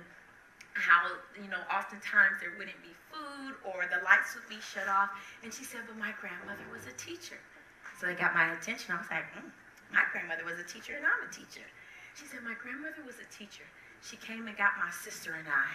[0.78, 5.10] how you know oftentimes there wouldn't be food or the lights would be shut off.
[5.42, 7.38] And she said but my grandmother was a teacher.
[7.98, 8.94] So it got my attention.
[8.94, 9.50] I was like mm,
[9.90, 11.66] my grandmother was a teacher and i'm a teacher.
[12.14, 13.66] She said my grandmother was a teacher.
[14.02, 15.70] She came and got my sister and i.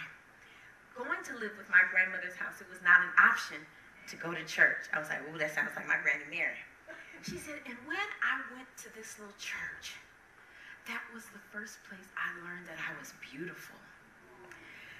[0.96, 3.60] Going to live with my grandmother's house it was not an option
[4.08, 6.60] to go to church i was like oh that sounds like my granny mary
[7.22, 9.98] she said and when i went to this little church
[10.86, 13.74] that was the first place I learned that I was beautiful.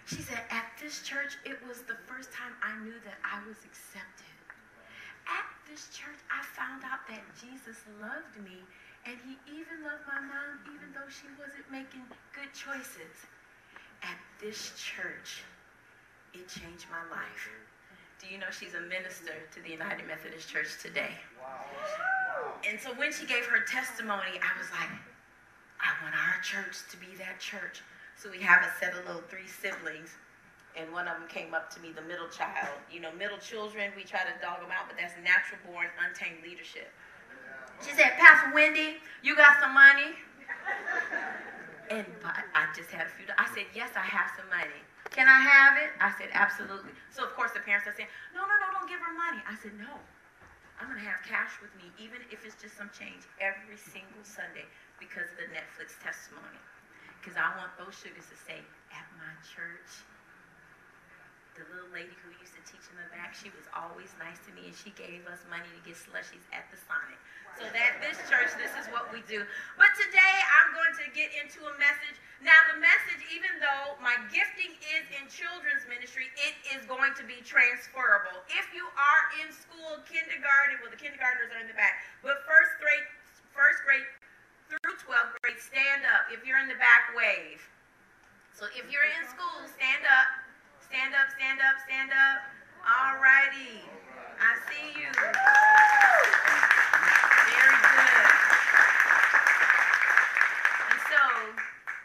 [0.06, 3.58] She said, at this church, it was the first time I knew that I was
[3.62, 4.34] accepted.
[5.26, 8.62] At this church, I found out that Jesus loved me,
[9.06, 13.14] and he even loved my mom, even though she wasn't making good choices.
[14.02, 15.42] At this church,
[16.34, 17.46] it changed my life.
[18.20, 21.12] Do you know she's a minister to the United Methodist Church today?
[22.68, 24.90] And so when she gave her testimony, I was like,
[25.78, 27.84] I want our church to be that church.
[28.16, 30.16] So we have a set of little three siblings,
[30.72, 32.72] and one of them came up to me, the middle child.
[32.90, 36.40] You know, middle children, we try to dog them out, but that's natural born, untamed
[36.40, 36.88] leadership.
[37.84, 40.16] She said, Pastor Wendy, you got some money?
[41.92, 42.08] And
[42.56, 43.28] I just had a few.
[43.36, 44.80] I said, yes, I have some money.
[45.16, 45.96] Can I have it?
[45.96, 46.92] I said, absolutely.
[47.08, 49.40] So of course the parents are saying, no, no, no, don't give her money.
[49.48, 49.96] I said, no.
[50.76, 54.68] I'm gonna have cash with me, even if it's just some change, every single Sunday
[55.00, 56.60] because of the Netflix testimony.
[57.16, 58.60] Because I want those sugars to say,
[58.92, 60.04] at my church,
[61.56, 64.52] the little lady who used to teach in the back, she was always nice to
[64.52, 67.16] me and she gave us money to get slushies at the Sonic.
[67.56, 69.48] So that this church, this is what we do.
[69.80, 72.20] But today I'm going to get into a message.
[72.44, 77.24] Now the message, even though my gifting is in children's ministry, it is going to
[77.24, 78.44] be transferable.
[78.52, 82.76] If you are in school, kindergarten, well the kindergartners are in the back, but first
[82.76, 83.08] grade,
[83.56, 84.04] first grade
[84.68, 86.28] through 12th grade, stand up.
[86.28, 87.62] If you're in the back, wave.
[88.52, 90.28] So if you're in school, stand up.
[90.88, 92.38] Stand up, stand up, stand up.
[92.82, 93.82] All righty.
[94.38, 95.10] I see you.
[97.46, 98.26] Very good.
[100.90, 101.22] And so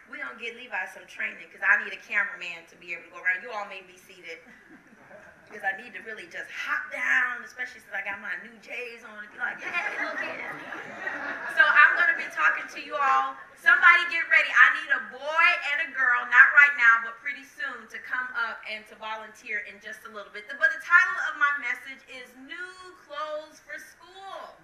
[0.10, 3.06] we're going to get Levi some training because I need a cameraman to be able
[3.08, 3.46] to go around.
[3.46, 4.42] You all may be seated.
[5.52, 9.04] Because I need to really just hop down, especially since I got my new J's
[9.04, 10.56] on and be like, hey, look at here.
[11.60, 13.36] So I'm going to be talking to you all.
[13.60, 14.48] Somebody get ready.
[14.48, 18.32] I need a boy and a girl, not right now, but pretty soon, to come
[18.32, 20.48] up and to volunteer in just a little bit.
[20.48, 22.72] But the title of my message is New
[23.04, 24.56] Clothes for School.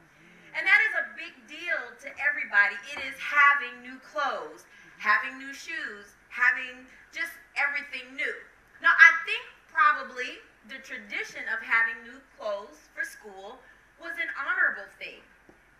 [0.55, 2.79] And that is a big deal to everybody.
[2.95, 4.65] It is having new clothes,
[4.97, 8.35] having new shoes, having just everything new.
[8.81, 13.57] Now, I think probably the tradition of having new clothes for school
[13.97, 15.21] was an honorable thing.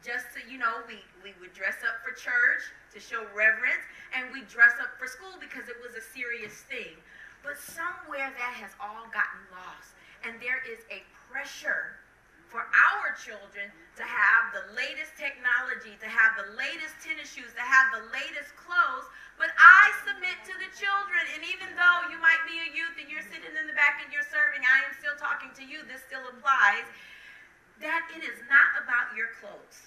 [0.06, 2.64] Just to, you know, we, we would dress up for church
[2.94, 3.84] to show reverence,
[4.16, 6.96] and we dress up for school because it was a serious thing.
[7.44, 12.00] But somewhere that has all gotten lost, and there is a pressure
[12.48, 13.68] for our children
[14.00, 18.56] to have the latest technology, to have the latest tennis shoes, to have the latest
[18.56, 19.08] clothes.
[19.36, 23.06] But I submit to the children, and even though you might be a youth and
[23.12, 26.02] you're sitting in the back and you're serving, I am still talking to you, this
[26.08, 26.88] still applies,
[27.84, 29.86] that it is not about your clothes.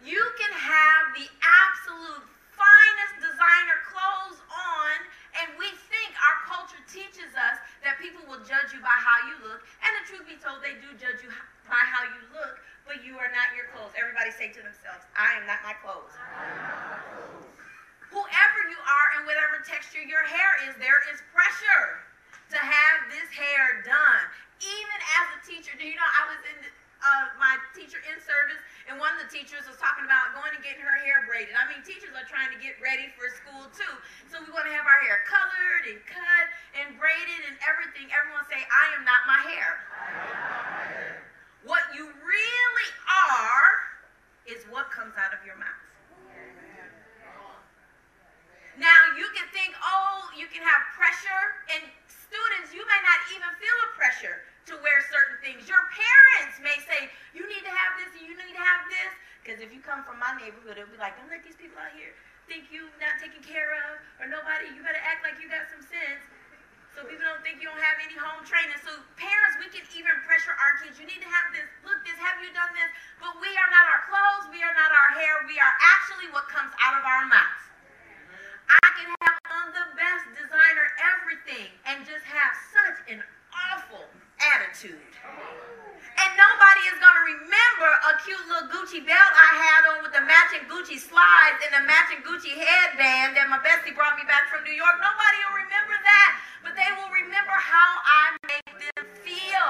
[0.00, 2.24] You can have the absolute
[2.54, 4.96] finest designer clothes on,
[5.38, 7.56] and we think our culture teaches us
[7.86, 9.62] that people will judge you by how you look.
[9.82, 11.30] And the truth be told, they do judge you
[11.70, 13.94] by how you look, but you are not your clothes.
[13.94, 16.10] Everybody say to themselves, I am not my clothes.
[18.10, 22.02] Whoever you are and whatever texture your hair is, there is pressure
[22.50, 24.24] to have this hair done.
[24.58, 26.58] Even as a teacher, do you know I was in
[27.00, 30.60] uh, my teacher in service, and one of the teachers was talking about going and
[30.60, 31.56] getting her hair braided.
[31.56, 33.94] I mean, teachers are trying to get ready for school too,
[34.28, 36.46] so we want to have our hair colored and cut
[36.76, 38.12] and braided and everything.
[38.12, 39.70] Everyone say, "I am not my hair."
[41.64, 43.70] What you really are
[44.48, 45.84] is what comes out of your mouth.
[48.80, 51.44] Now you can think, oh, you can have pressure,
[51.76, 55.64] and students, you may not even feel a pressure to wear certain things.
[55.64, 59.12] Your parents may say, you need to have this and you need to have this.
[59.40, 61.96] Because if you come from my neighborhood, it'll be like, don't let these people out
[61.96, 62.12] here
[62.50, 65.86] think you not taken care of, or nobody, you better act like you got some
[65.86, 66.18] sense.
[66.90, 68.74] So people don't think you don't have any home training.
[68.82, 70.98] So parents, we can even pressure our kids.
[70.98, 71.70] You need to have this.
[71.86, 72.18] Look, this.
[72.18, 72.90] Have you done this?
[73.22, 74.50] But we are not our clothes.
[74.50, 75.46] We are not our hair.
[75.46, 77.64] We are actually what comes out of our mouths.
[78.66, 83.22] I can have on the best designer everything and just have such an
[83.54, 84.10] awful
[84.56, 85.00] attitude.
[86.20, 90.12] And nobody is going to remember a cute little Gucci belt I had on with
[90.12, 94.52] the matching Gucci slides and the matching Gucci headband that my bestie brought me back
[94.52, 95.00] from New York.
[95.00, 96.30] Nobody will remember that,
[96.60, 99.66] but they will remember how I make them feel.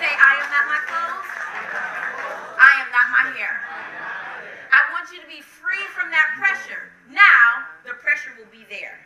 [0.00, 1.30] Say, I am not my clothes.
[2.56, 3.60] I am not my hair.
[4.72, 6.88] I want you to be free from that pressure.
[7.12, 8.96] Now, the pressure will be there.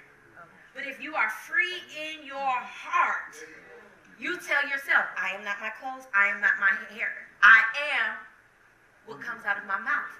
[0.70, 3.34] But if you are free in your heart,
[4.18, 7.12] you tell yourself, I am not my clothes, I am not my hair.
[7.42, 7.60] I
[8.00, 8.16] am
[9.04, 10.14] what comes out of my mouth.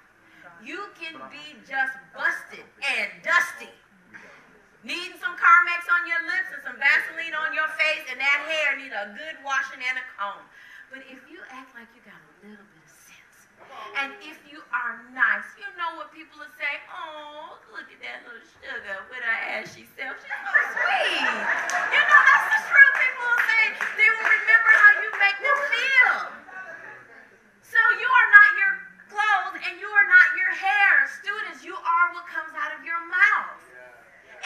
[0.61, 3.72] You can be just busted and dusty.
[4.84, 8.78] Needing some Carmex on your lips and some Vaseline on your face, and that hair
[8.78, 10.44] need a good washing and a comb.
[10.92, 12.15] But if you act like you got
[13.95, 18.26] and if you are nice, you know what people will say, oh, look at that
[18.26, 20.18] little sugar with her ashy self.
[20.18, 21.22] She's so sweet.
[21.95, 22.95] you know, that's the truth.
[22.99, 23.62] People will say
[24.03, 26.16] they will remember how you make them feel.
[27.62, 28.72] So you are not your
[29.12, 30.93] clothes and you are not your hair.
[31.22, 33.62] Students, you are what comes out of your mouth.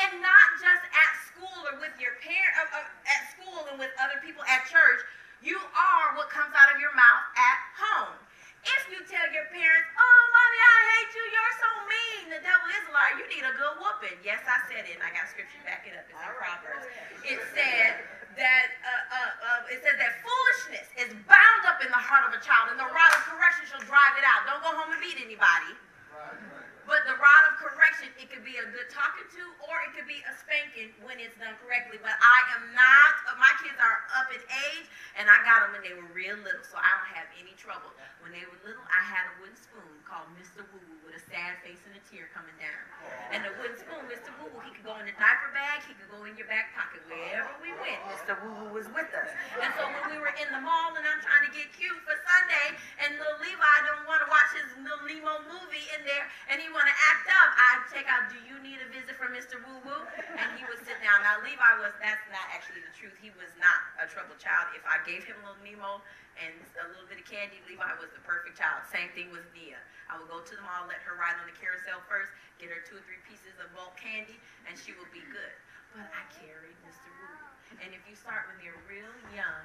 [0.00, 3.92] And not just at school or with your parents, uh, uh, at school and with
[4.00, 5.00] other people at church.
[5.40, 8.16] You are what comes out of your mouth at home.
[8.60, 12.68] If you tell your parents, oh, mommy, I hate you, you're so mean, the devil
[12.68, 14.20] is a liar, you need a good whooping.
[14.20, 16.06] Yes, I said it, and I got scripture backing it up.
[16.06, 16.36] It's in.
[16.36, 16.86] Proverbs.
[17.24, 18.04] It said
[18.36, 22.36] that, uh, uh, uh, it said that foolishness is bound up in the heart of
[22.36, 24.44] a child, and the rod of correction shall drive it out.
[24.44, 25.72] Don't go home and beat anybody.
[26.12, 26.59] Right, right.
[26.90, 30.10] But the rod of correction, it could be a good talking to, or it could
[30.10, 32.02] be a spanking when it's done correctly.
[32.02, 33.14] But I am not.
[33.30, 36.34] Uh, my kids are up in age, and I got them when they were real
[36.42, 37.94] little, so I don't have any trouble.
[38.26, 40.66] When they were little, I had a wooden spoon called Mr.
[40.74, 40.99] Woo
[41.30, 42.82] sad face and a tear coming down.
[43.30, 44.34] And the wooden spoon, Mr.
[44.42, 46.74] Woo Woo, he could go in the diaper bag, he could go in your back
[46.74, 48.02] pocket, wherever we went.
[48.10, 48.34] Mr.
[48.42, 49.30] Woo Woo was with us.
[49.62, 52.18] And so when we were in the mall and I'm trying to get cute for
[52.26, 52.74] Sunday,
[53.06, 56.66] and little Levi don't want to watch his little Nemo movie in there, and he
[56.74, 59.62] want to act up, I'd take out, do you need a visit from Mr.
[59.62, 60.02] Woo Woo?
[60.34, 61.22] And he would sit down.
[61.22, 63.14] Now Levi was, that's not actually the truth.
[63.22, 64.74] He was not a troubled child.
[64.74, 66.02] If I gave him a little Nemo
[66.38, 68.86] and a little bit of candy, Levi was the perfect child.
[68.88, 69.80] Same thing with Nia.
[70.06, 72.82] I would go to the mall, let her ride on the carousel first, get her
[72.82, 75.54] two or three pieces of bulk candy, and she would be good.
[75.94, 77.10] But I carried Mr.
[77.10, 77.82] Woo.
[77.82, 79.64] And if you start when they're real young,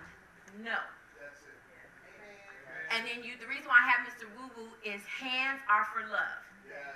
[0.61, 0.78] no.
[1.18, 1.57] That's it.
[2.93, 4.30] And then you, the reason why I have Mr.
[4.38, 6.41] Woo Woo is hands are for love.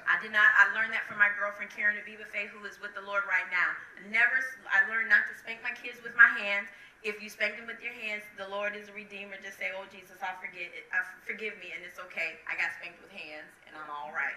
[0.10, 0.50] I did not.
[0.58, 3.46] I learned that from my girlfriend Karen Aviva Faye, who is with the Lord right
[3.54, 3.78] now.
[4.10, 4.42] Never.
[4.74, 6.66] I learned not to spank my kids with my hands.
[7.02, 9.40] If you spank them with your hands, the Lord is a redeemer.
[9.40, 10.68] Just say, "Oh Jesus, I forget.
[10.76, 10.84] It.
[10.92, 12.40] I forgive me," and it's okay.
[12.44, 14.36] I got spanked with hands, and I'm all right.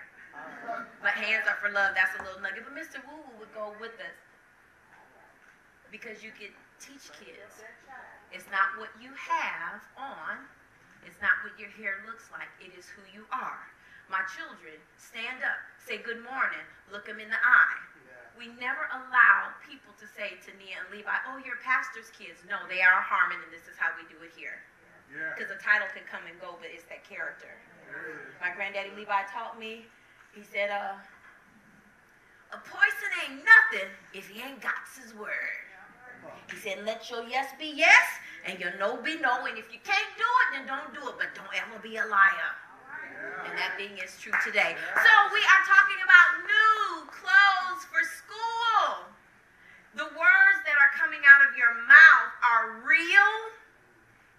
[1.02, 1.94] But hands are for love.
[1.98, 2.62] That's a little nugget.
[2.64, 3.02] But Mr.
[3.04, 4.16] Woo Woo would go with us
[5.90, 7.66] because you could teach kids.
[8.30, 10.46] It's not what you have on.
[11.04, 12.48] It's not what your hair looks like.
[12.62, 13.66] It is who you are.
[14.08, 17.80] My children stand up, say good morning, look them in the eye.
[18.37, 22.43] We never allow people to say to Nia and Levi, oh, you're pastor's kids.
[22.49, 24.59] No, they are Harmon, and this is how we do it here.
[25.12, 27.53] Because the title can come and go, but it's that character.
[28.41, 29.85] My granddaddy Levi taught me,
[30.33, 30.97] he said, uh,
[32.53, 35.57] a person ain't nothing if he ain't got his word.
[36.49, 38.05] He said, let your yes be yes
[38.47, 39.45] and your no be no.
[39.45, 41.14] And if you can't do it, then don't do it.
[41.18, 42.53] But don't ever be a liar.
[43.46, 44.76] And that thing is true today.
[44.96, 49.12] So we are talking about new clothes for school.
[49.98, 53.32] The words that are coming out of your mouth are real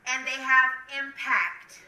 [0.09, 1.85] and they have impact.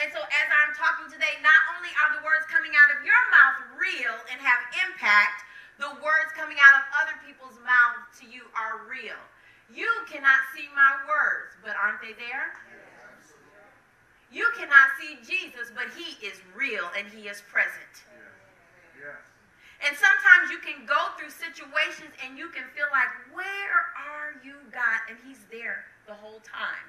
[0.00, 3.20] And so as I'm talking today, not only are the words coming out of your
[3.34, 5.44] mouth real and have impact,
[5.76, 9.18] the words coming out of other people's mouths to you are real.
[9.68, 12.56] You cannot see my words, but aren't they there?
[14.30, 18.06] You cannot see Jesus, but he is real and he is present.
[19.80, 24.60] And sometimes you can go through situations and you can feel like, where are you,
[24.68, 25.00] God?
[25.08, 26.84] And he's there the whole time.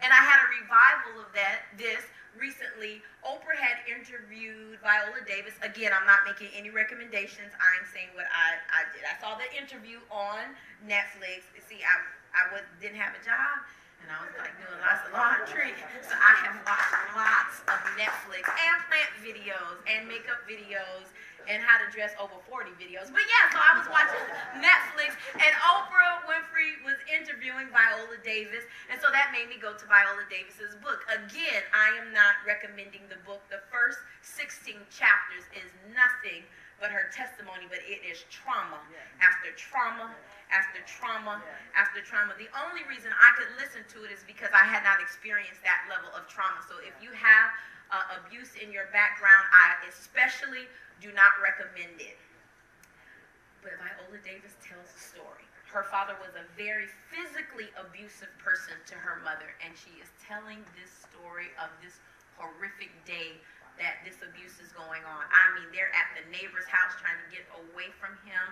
[0.00, 2.00] And I had a revival of that this
[2.40, 3.04] recently.
[3.22, 5.54] Oprah had interviewed Viola Davis.
[5.60, 7.52] Again, I'm not making any recommendations.
[7.60, 9.04] I'm saying what I, I did.
[9.04, 10.56] I saw the interview on
[10.88, 11.44] Netflix.
[11.68, 11.94] See, I,
[12.34, 13.62] I was, didn't have a job.
[14.04, 15.72] And I was like doing lots of laundry.
[16.04, 21.08] So I have watched lots of Netflix and plant videos and makeup videos
[21.48, 23.08] and how to dress over 40 videos.
[23.08, 24.20] But yeah, so I was watching
[24.60, 28.68] Netflix and Oprah Winfrey was interviewing Viola Davis.
[28.92, 31.00] And so that made me go to Viola Davis's book.
[31.08, 33.40] Again, I am not recommending the book.
[33.48, 36.44] The first 16 chapters is nothing
[36.80, 38.78] but her testimony, but it is trauma
[39.22, 40.10] after trauma
[40.52, 41.40] after trauma
[41.74, 42.34] after trauma.
[42.36, 45.86] The only reason I could listen to it is because I had not experienced that
[45.88, 46.60] level of trauma.
[46.68, 47.48] So if you have
[47.90, 50.70] uh, abuse in your background, I especially
[51.00, 52.18] do not recommend it.
[53.62, 55.46] But Viola Davis tells a story.
[55.72, 60.62] Her father was a very physically abusive person to her mother, and she is telling
[60.78, 61.98] this story of this
[62.38, 63.42] horrific day
[63.78, 65.22] that this abuse is going on.
[65.28, 68.44] I mean, they're at the neighbor's house trying to get away from him.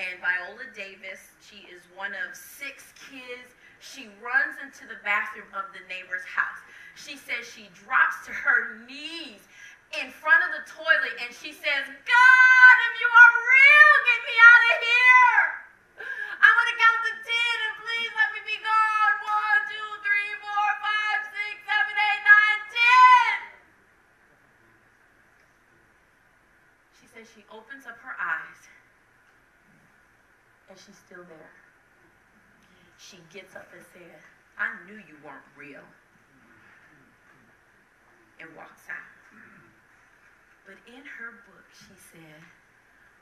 [0.00, 3.54] And Viola Davis, she is one of six kids.
[3.78, 6.58] She runs into the bathroom of the neighbor's house.
[6.96, 9.44] She says she drops to her knees
[10.02, 14.34] in front of the toilet and she says, God, if you are real, get me
[14.34, 15.42] out of here.
[16.42, 19.03] I'm going to count to 10 and please let me be gone.
[27.24, 28.60] She she opens up her eyes
[30.68, 31.56] and she's still there.
[33.00, 34.20] She gets up and says,
[34.60, 35.80] I knew you weren't real.
[38.36, 39.08] And walks out.
[40.68, 42.44] But in her book, she said,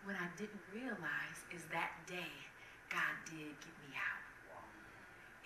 [0.02, 2.34] What I didn't realize is that day
[2.90, 4.22] God did get me out.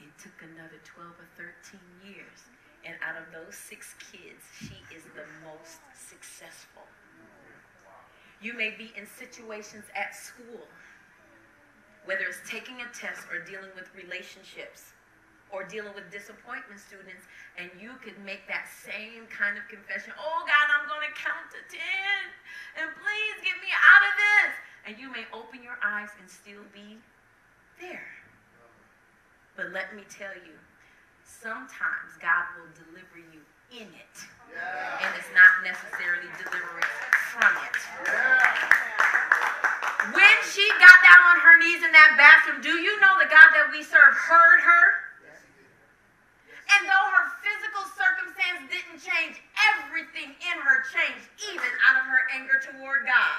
[0.00, 1.76] It took another 12 or 13
[2.09, 2.40] years.
[2.88, 6.88] And out of those six kids, she is the most successful.
[8.41, 10.68] You may be in situations at school,
[12.05, 14.93] whether it's taking a test or dealing with relationships
[15.49, 17.24] or dealing with disappointment students,
[17.57, 21.49] and you could make that same kind of confession Oh God, I'm going to count
[21.55, 21.80] to 10,
[22.82, 24.53] and please get me out of this.
[24.87, 26.99] And you may open your eyes and still be
[27.80, 28.11] there.
[29.57, 30.55] But let me tell you,
[31.24, 33.41] sometimes God will deliver you
[33.72, 34.16] in it,
[35.02, 36.94] and it's not necessarily deliverance
[37.34, 37.76] from it.
[40.14, 43.50] When she got down on her knees in that bathroom, do you know the God
[43.58, 44.84] that we serve heard her?
[46.66, 49.38] And though her physical circumstance didn't change,
[49.74, 53.38] everything in her changed, even out of her anger toward God.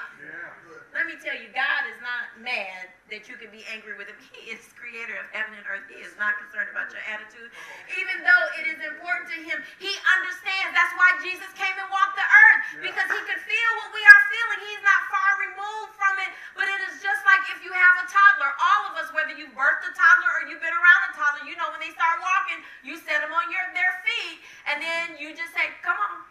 [0.96, 4.16] Let me tell you, God is not mad that you can be angry with him.
[4.32, 5.84] He is creator of heaven and earth.
[5.88, 7.52] He is not concerned about your attitude.
[8.00, 10.72] Even though it is important to him, he understands.
[10.72, 12.60] That's why Jesus came and walked the earth.
[12.88, 14.60] Because he could feel what we are feeling.
[14.64, 16.30] He's not far removed from it.
[16.56, 18.52] But it is just like if you have a toddler.
[18.56, 21.56] All of us, whether you birthed a toddler or you've been around a toddler, you
[21.60, 24.40] know when they start walking, you set them on your their feet,
[24.72, 26.24] and then you just say, Come on.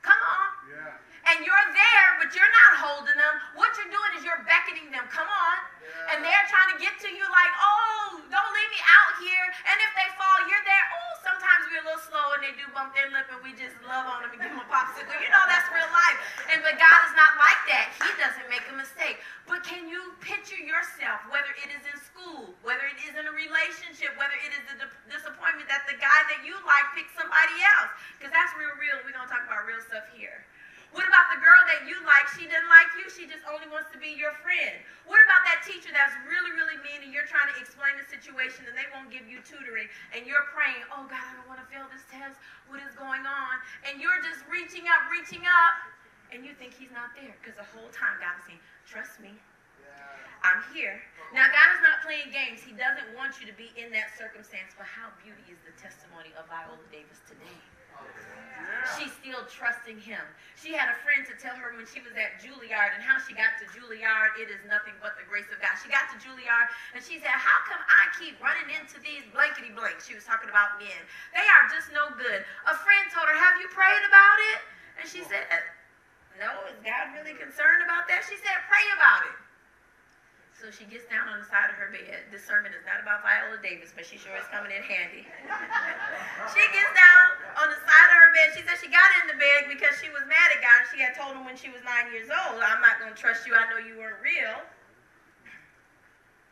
[0.00, 0.53] Come on.
[1.24, 3.34] And you're there, but you're not holding them.
[3.56, 5.08] What you're doing is you're beckoning them.
[5.08, 5.56] Come on.
[6.12, 9.46] And they're trying to get to you like, oh, don't leave me out here.
[9.72, 10.84] And if they fall, you're there.
[10.92, 13.72] Oh, sometimes we're a little slow and they do bump their lip and we just
[13.88, 15.16] love on them and give them a popsicle.
[15.16, 16.18] You know, that's real life.
[16.52, 17.86] And but God is not like that.
[18.04, 19.24] He doesn't make a mistake.
[19.48, 23.34] But can you picture yourself, whether it is in school, whether it is in a
[23.34, 27.56] relationship, whether it is the di- disappointment that the guy that you like picked somebody
[27.80, 27.92] else?
[28.20, 29.00] Because that's real, real.
[29.04, 30.44] We're going to talk about real stuff here.
[30.94, 32.30] What about the girl that you like?
[32.38, 33.10] She doesn't like you.
[33.10, 34.78] She just only wants to be your friend.
[35.10, 38.62] What about that teacher that's really, really mean and you're trying to explain the situation
[38.70, 41.66] and they won't give you tutoring and you're praying, oh God, I don't want to
[41.66, 42.38] fail this test.
[42.70, 43.54] What is going on?
[43.90, 45.74] And you're just reaching up, reaching up,
[46.30, 49.34] and you think he's not there because the whole time God is saying, trust me.
[50.44, 51.00] I'm here.
[51.32, 52.60] Now, God is not playing games.
[52.60, 56.36] He doesn't want you to be in that circumstance, but how beauty is the testimony
[56.36, 57.58] of Viola Davis today.
[58.96, 60.20] She's still trusting him.
[60.60, 63.32] She had a friend to tell her when she was at Juilliard and how she
[63.32, 65.72] got to Juilliard, it is nothing but the grace of God.
[65.80, 69.72] She got to Juilliard and she said, How come I keep running into these blankety
[69.72, 70.04] blanks?
[70.04, 71.00] She was talking about men.
[71.32, 72.44] They are just no good.
[72.68, 74.58] A friend told her, Have you prayed about it?
[75.00, 75.48] And she said,
[76.36, 78.28] No, is God really concerned about that?
[78.28, 79.36] She said, Pray about it.
[80.54, 82.30] So she gets down on the side of her bed.
[82.30, 85.26] This sermon is not about Viola Davis, but she sure is coming in handy.
[86.54, 87.26] she gets down
[87.58, 88.54] on the side of her bed.
[88.54, 90.86] She said she got in the bed because she was mad at God.
[90.94, 93.44] She had told him when she was nine years old, I'm not going to trust
[93.50, 93.58] you.
[93.58, 94.62] I know you weren't real.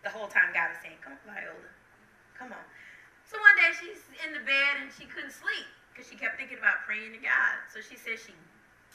[0.02, 1.70] The whole time God is saying, Come Viola.
[2.34, 2.66] Come on.
[3.22, 6.58] So one day she's in the bed and she couldn't sleep because she kept thinking
[6.58, 7.54] about praying to God.
[7.70, 8.34] So she said she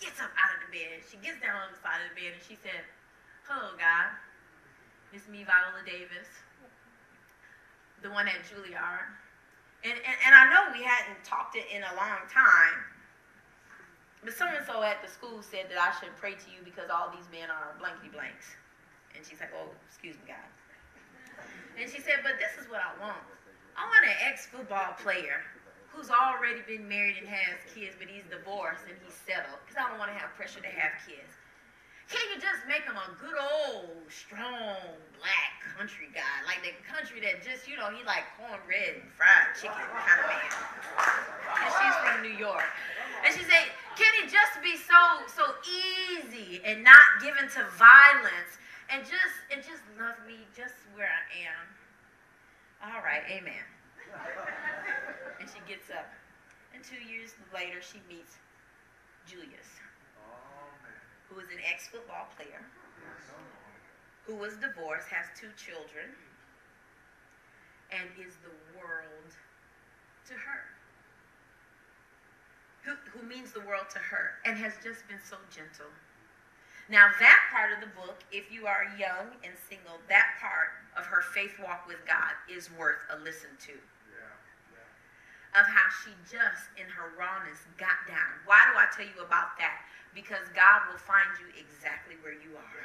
[0.03, 0.99] gets up out of the bed.
[1.07, 2.83] She gets down on the side of the bed and she said,
[3.47, 4.11] Hello, God.
[5.13, 6.27] It's me, Viola Davis,
[8.03, 9.07] the one at Juilliard.
[9.87, 12.77] And, and, and I know we hadn't talked it in a long time,
[14.25, 16.91] but so and so at the school said that I should pray to you because
[16.91, 18.51] all these men are blankety blanks.
[19.15, 20.49] And she's like, Oh, excuse me, God.
[21.79, 23.23] And she said, But this is what I want.
[23.77, 25.45] I want an ex football player
[25.93, 29.87] who's already been married and has kids, but he's divorced and he's settled because I
[29.87, 31.36] don't want to have pressure to have kids.
[32.07, 34.79] Can you just make him a good old, strong,
[35.19, 36.39] black country guy?
[36.47, 40.27] Like the country that just, you know, he like cornbread and fried chicken kind of
[40.31, 40.51] man.
[41.51, 42.63] And she's from New York.
[43.27, 43.67] And she said,
[43.99, 48.55] can he just be so, so easy and not given to violence
[48.87, 51.67] and just, and just love me just where I am?
[52.87, 53.67] All right, amen.
[55.43, 56.07] And she gets up.
[56.71, 58.39] And two years later, she meets
[59.27, 59.76] Julius
[61.29, 62.63] who is an ex football player,
[64.25, 66.11] who was divorced, has two children,
[67.91, 69.31] and is the world
[70.27, 70.63] to her.
[72.83, 75.91] Who, who means the world to her and has just been so gentle.
[76.87, 81.03] Now, that part of the book, if you are young and single, that part of
[81.03, 83.75] her faith walk with God is worth a listen to.
[85.55, 88.39] Of how she just, in her rawness, got down.
[88.47, 89.83] Why do I tell you about that?
[90.17, 92.81] Because God will find you exactly where you are.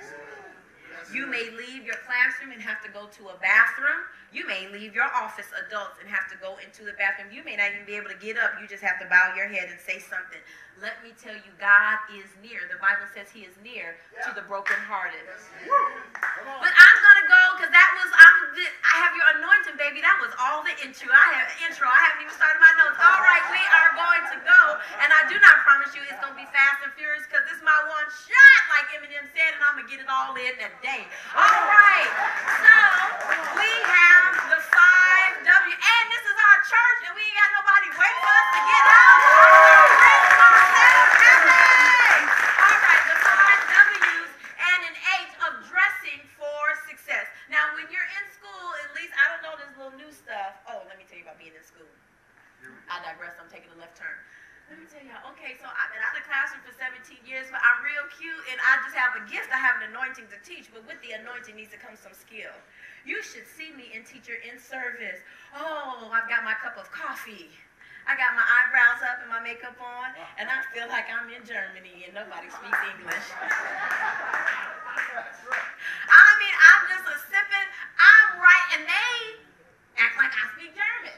[1.09, 4.05] You may leave your classroom and have to go to a bathroom.
[4.37, 7.33] You may leave your office, adults, and have to go into the bathroom.
[7.33, 8.61] You may not even be able to get up.
[8.61, 10.45] You just have to bow your head and say something.
[10.81, 12.64] Let me tell you, God is near.
[12.66, 15.23] The Bible says He is near to the brokenhearted.
[15.68, 18.37] But I'm gonna go because that was I'm.
[18.57, 20.01] I have your anointing, baby.
[20.05, 21.09] That was all the intro.
[21.12, 21.87] I have intro.
[21.89, 22.99] I haven't even started my notes.
[23.01, 24.61] All right, we are going to go,
[25.01, 27.64] and I do not promise you it's gonna be fast and furious because this is
[27.64, 28.61] my one shot.
[28.73, 31.05] Like Eminem said, and I'm gonna get it all in that day.
[31.37, 32.11] All right.
[32.64, 32.75] So
[33.57, 37.89] we have the five W, and this is our church, and we ain't got nobody
[37.97, 39.18] wait for us to get out.
[39.97, 42.20] Praise ourselves, Emily.
[42.61, 47.27] All right, the five W's and an H of dressing for success.
[47.53, 50.57] Now, when you're in school, at least I don't know this little new stuff.
[50.68, 51.89] Oh, let me tell you about being in school.
[52.89, 53.37] I digress.
[53.37, 54.16] I'm taking a left turn.
[54.70, 55.20] Let me tell y'all.
[55.37, 58.41] Okay, so I've been out of the classroom for 17 years, but I'm real cute,
[58.49, 59.53] and I just have a gift.
[59.53, 62.55] I have an anointing to teach, but with the anointing needs to come some skill.
[63.05, 65.20] You should see me in teacher in service.
[65.53, 67.51] Oh, I've got my cup of coffee.
[68.07, 71.47] I got my eyebrows up and my makeup on, and I feel like I'm in
[71.47, 73.28] Germany and nobody speaks English.
[76.09, 77.68] I mean, I'm just a sipping.
[78.01, 79.37] I'm right, and they
[80.01, 81.12] act like I speak German.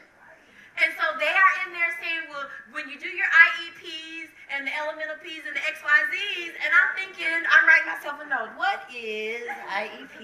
[0.82, 4.74] And so they are in there saying, well, when you do your IEPs and the
[4.74, 8.50] elemental P's and the XYZs, and I'm thinking, I'm writing myself a note.
[8.58, 10.18] What is IEP?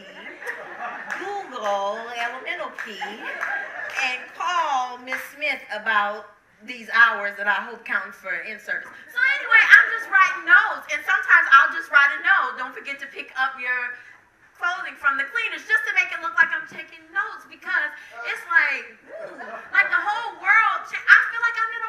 [1.23, 6.35] Google elemental P and call Miss Smith about
[6.67, 8.91] these hours that I hope count for in service.
[9.09, 12.61] So anyway, I'm just writing notes, and sometimes I'll just write a note.
[12.61, 13.97] Don't forget to pick up your
[14.61, 17.91] clothing from the cleaners just to make it look like I'm taking notes because
[18.29, 18.93] it's like,
[19.73, 20.81] like the whole world.
[20.85, 21.80] I feel like I'm in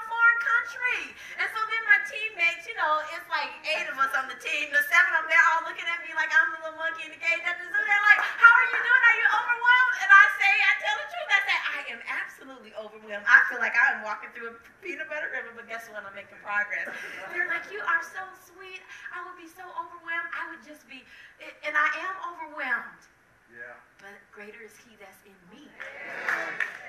[0.41, 1.13] country.
[1.37, 4.73] And so then my teammates, you know, it's like eight of us on the team.
[4.73, 7.11] The seven of them, they're all looking at me like I'm the little monkey in
[7.13, 7.81] the cage at the zoo.
[7.81, 9.03] They're like, how are you doing?
[9.05, 9.95] Are you overwhelmed?
[10.01, 11.29] And I say, I tell the truth.
[11.31, 13.27] I say, I am absolutely overwhelmed.
[13.29, 16.01] I feel like I'm walking through a peanut butter river, but guess what?
[16.03, 16.89] I'm making progress.
[17.29, 18.81] They're like, you are so sweet.
[19.13, 20.31] I would be so overwhelmed.
[20.33, 21.05] I would just be,
[21.63, 23.01] and I am overwhelmed.
[23.51, 23.75] Yeah.
[23.99, 26.80] But greater is he that's in me than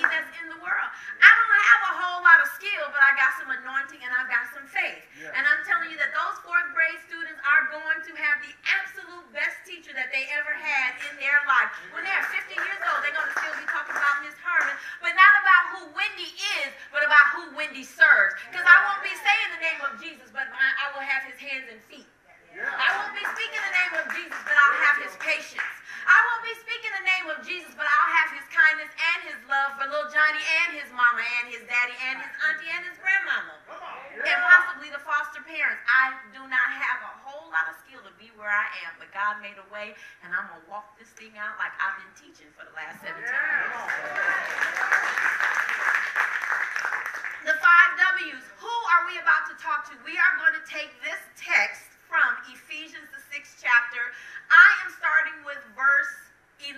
[0.00, 0.88] that's in the world.
[1.20, 4.30] I don't have a whole lot of skill, but I got some anointing and I've
[4.30, 5.04] got some faith.
[5.20, 5.36] Yeah.
[5.36, 9.26] And I'm telling you that those fourth grade students are going to have the absolute
[9.36, 11.68] best teacher that they ever had in their life.
[11.92, 15.12] When they're 50 years old, they're going to still be talking about Miss Herman, but
[15.12, 16.30] not about who Wendy
[16.64, 18.36] is, but about who Wendy serves.
[18.48, 21.36] Because I won't be saying the name of Jesus, but I, I will have his
[21.40, 22.11] hands and feet.
[22.52, 25.72] I won't be speaking the name of Jesus, but I'll have his patience.
[26.04, 29.40] I won't be speaking the name of Jesus, but I'll have his kindness and his
[29.48, 33.00] love for little Johnny and his mama and his daddy and his auntie and his
[33.00, 33.56] grandmama.
[34.20, 35.80] And possibly the foster parents.
[35.88, 39.08] I do not have a whole lot of skill to be where I am, but
[39.16, 42.12] God made a way, and I'm going to walk this thing out like I've been
[42.20, 43.32] teaching for the last 17 years.
[47.48, 48.44] The five W's.
[48.60, 49.96] Who are we about to talk to?
[50.04, 54.12] We are going to take this text from Ephesians, the sixth chapter.
[54.52, 56.12] I am starting with verse
[56.60, 56.76] 11.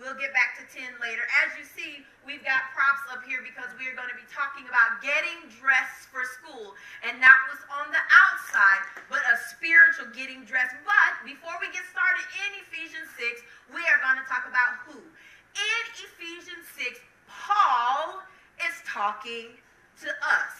[0.00, 1.28] We'll get back to 10 later.
[1.44, 4.64] As you see, we've got props up here because we are going to be talking
[4.64, 6.72] about getting dressed for school.
[7.04, 10.72] And that was on the outside, but a spiritual getting dressed.
[10.88, 15.04] But before we get started in Ephesians 6, we are going to talk about who.
[15.04, 16.96] In Ephesians 6,
[17.28, 18.24] Paul
[18.64, 19.52] is talking
[20.00, 20.56] to us.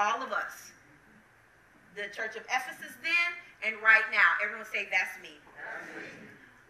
[0.00, 0.73] All of us.
[1.94, 3.30] The church of Ephesus then
[3.62, 4.34] and right now.
[4.42, 5.38] Everyone say, That's me.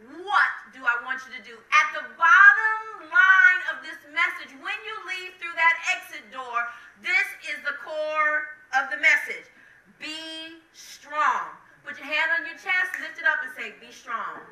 [0.04, 1.56] What do I want you to do?
[1.72, 6.68] At the bottom line of this message, when you leave through that exit door,
[7.00, 9.48] this is the core of the message.
[9.96, 11.56] Be strong.
[11.84, 14.44] Put your hand on your chest, lift it up, and say, Be strong.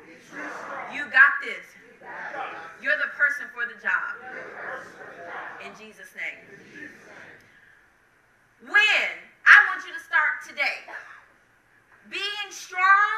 [0.93, 1.65] You got this.
[2.81, 4.17] You're the person for the job.
[5.65, 6.41] In Jesus' name.
[8.69, 9.32] When?
[9.45, 10.87] I want you to start today.
[12.07, 13.11] Being strong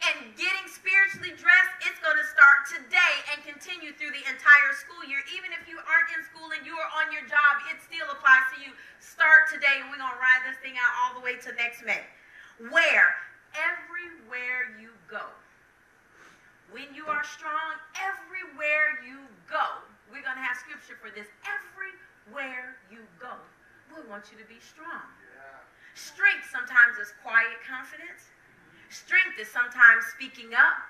[0.00, 5.04] and getting spiritually dressed, it's going to start today and continue through the entire school
[5.04, 5.20] year.
[5.36, 8.48] Even if you aren't in school and you are on your job, it still applies
[8.56, 8.72] to you.
[9.00, 11.84] Start today, and we're going to ride this thing out all the way to next
[11.84, 12.00] May.
[12.72, 13.16] Where?
[13.56, 15.28] Everywhere you go.
[16.72, 19.84] When you are strong, everywhere you go.
[20.08, 21.28] We're going to have scripture for this.
[21.44, 23.36] Everywhere you go,
[23.92, 25.04] we want you to be strong.
[26.00, 28.32] Strength sometimes is quiet confidence.
[28.88, 30.80] Strength is sometimes speaking up.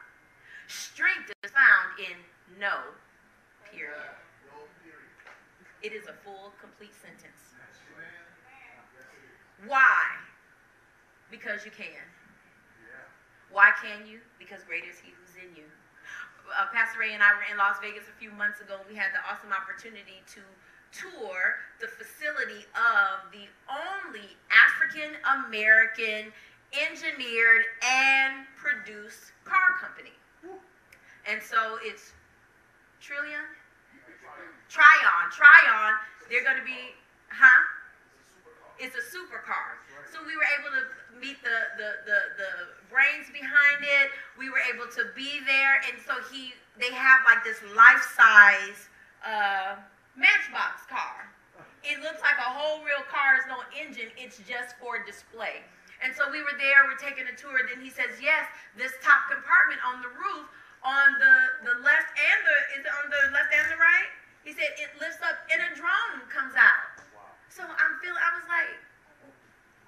[0.71, 2.15] Strength is found in
[2.63, 2.95] no,
[3.67, 4.15] period.
[5.83, 7.57] It is a full, complete sentence.
[9.67, 10.15] Why?
[11.31, 12.07] Because you can.
[13.51, 14.23] Why can you?
[14.39, 15.67] Because greater is He who's in you.
[16.55, 18.79] Uh, Pastor Ray and I were in Las Vegas a few months ago.
[18.87, 20.41] We had the awesome opportunity to
[20.93, 25.17] tour the facility of the only African
[25.47, 26.33] American
[26.75, 30.13] engineered and produced car company.
[31.29, 32.13] And so it's
[33.01, 33.45] Trillion?
[34.69, 35.31] Trion.
[35.33, 35.95] Trion.
[36.29, 36.95] They're going to be,
[37.31, 37.65] huh?
[38.81, 39.77] is a supercar.
[40.09, 40.85] So we were able to
[41.21, 42.51] meet the, the, the, the
[42.89, 44.09] brains behind it.
[44.41, 45.85] We were able to be there.
[45.85, 48.89] And so he, they have like this life size
[49.21, 49.77] uh,
[50.17, 51.31] matchbox car.
[51.81, 55.65] It looks like a whole real car, is no engine, it's just for display.
[56.01, 57.61] And so we were there, we're taking a tour.
[57.69, 60.49] Then he says, Yes, this top compartment on the roof,
[60.81, 61.35] on the,
[61.69, 64.09] the left and the, is on the left and the right?
[64.45, 67.05] He said, It lifts up and a drone comes out.
[67.53, 68.73] So I'm feeling, I was like,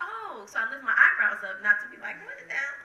[0.04, 2.81] Oh, so I lift my eyebrows up, not to be like, What the hell?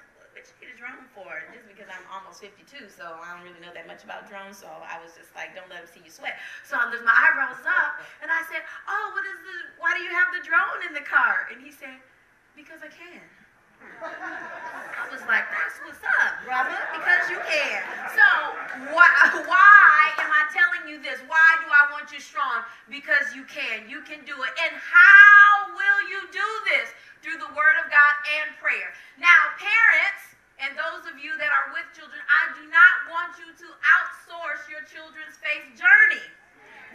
[0.62, 1.30] A drone for?
[1.52, 4.60] Just because I'm almost 52, so I don't really know that much about drones.
[4.62, 6.40] So I was just like, don't let them see you sweat.
[6.64, 9.56] So I lift my eyebrows up, and I said, oh, what is the?
[9.82, 11.50] Why do you have the drone in the car?
[11.52, 12.00] And he said,
[12.56, 13.22] because I can.
[13.78, 17.80] I was like, that's what's up, brother, because you can.
[18.18, 18.28] So
[18.90, 19.14] why,
[19.46, 21.22] why am I telling you this?
[21.30, 22.66] Why do I want you strong?
[22.90, 23.86] Because you can.
[23.86, 24.52] You can do it.
[24.66, 26.90] And how will you do this?
[27.22, 28.94] Through the word of God and prayer.
[29.20, 33.50] Now, parents, and those of you that are with children, I do not want you
[33.54, 36.26] to outsource your children's faith journey.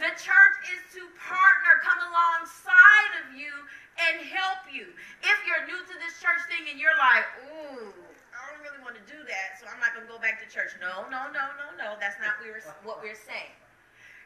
[0.03, 3.53] The church is to partner, come alongside of you
[3.95, 4.91] and help you.
[5.23, 7.93] If you're new to this church thing and you're like, ooh,
[8.33, 10.47] I don't really want to do that, so I'm not going to go back to
[10.49, 10.75] church.
[10.81, 11.95] No, no, no, no, no.
[12.01, 13.53] That's not what we're, what we're saying.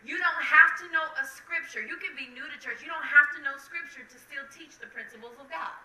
[0.01, 1.83] You don't have to know a scripture.
[1.83, 2.79] You can be new to church.
[2.79, 5.75] You don't have to know scripture to still teach the principles of God.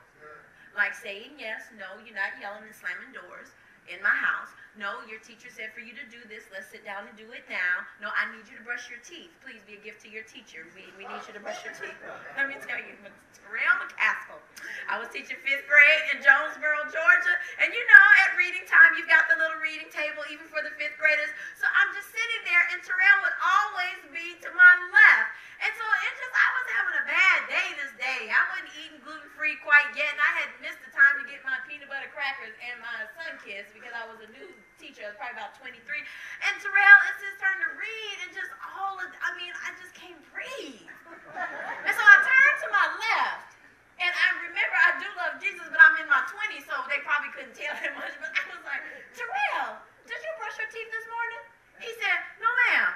[0.72, 3.52] Like saying yes, no, you're not yelling and slamming doors
[3.90, 4.48] in my house.
[4.72, 6.48] No, your teacher said for you to do this.
[6.48, 7.84] Let's sit down and do it now.
[8.00, 9.28] No, I need you to brush your teeth.
[9.44, 10.64] Please be a gift to your teacher.
[10.72, 11.98] We, we need you to brush your teeth.
[12.40, 12.96] Let me tell you,
[13.36, 14.40] Terrell McCaskill.
[14.88, 17.36] I was teaching fifth grade in Jonesboro, Georgia.
[17.60, 20.72] And you know, at reading time, you've got the little reading table even for the
[20.80, 21.28] fifth graders.
[21.60, 25.36] So I'm just sitting there, and Terrell would always be to my left.
[25.62, 28.26] And so it just, I was having a bad day this day.
[28.34, 31.38] I wasn't eating gluten free quite yet, and I had missed the time to get
[31.46, 34.50] my peanut butter crackers and my Sunkist because I was a new
[34.82, 35.06] teacher.
[35.06, 35.78] I was probably about 23.
[35.78, 39.94] And Terrell, it's his turn to read, and just all of, I mean, I just
[39.94, 40.90] can't breathe.
[41.30, 43.54] And so I turned to my left.
[44.02, 47.30] And I remember I do love Jesus, but I'm in my 20s, so they probably
[47.38, 48.18] couldn't tell that much.
[48.18, 48.82] But I was like,
[49.14, 49.78] Terrell,
[50.10, 51.42] did you brush your teeth this morning?
[51.78, 52.90] He said, No, ma'am.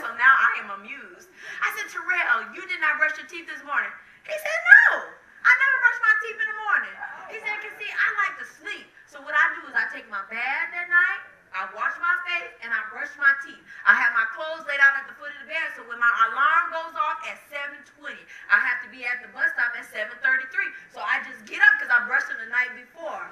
[0.00, 1.28] So now I am amused.
[1.60, 3.92] I said, Terrell, you did not brush your teeth this morning.
[4.24, 5.12] He said, No,
[5.44, 6.96] I never brush my teeth in the morning.
[7.28, 8.88] He said, Cause see, I like to sleep.
[9.04, 11.22] So what I do is I take my bath that night,
[11.52, 13.60] I wash my face, and I brush my teeth.
[13.82, 16.12] I have my clothes laid out at the foot of the bed, so when my
[16.30, 18.16] alarm goes off at 7:20,
[18.48, 20.70] I have to be at the bus stop at 7:33.
[20.94, 23.26] So I just get up because I brushed them the night before.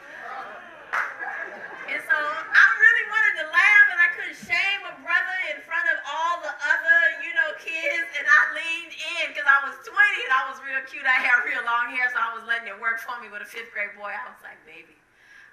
[1.88, 5.88] And so I really wanted to laugh, and I couldn't shame a brother in front
[5.88, 8.08] of all the other, you know, kids.
[8.20, 11.08] And I leaned in because I was 20 and I was real cute.
[11.08, 13.48] I had real long hair, so I was letting it work for me with a
[13.48, 14.12] fifth grade boy.
[14.12, 15.00] I was like, baby,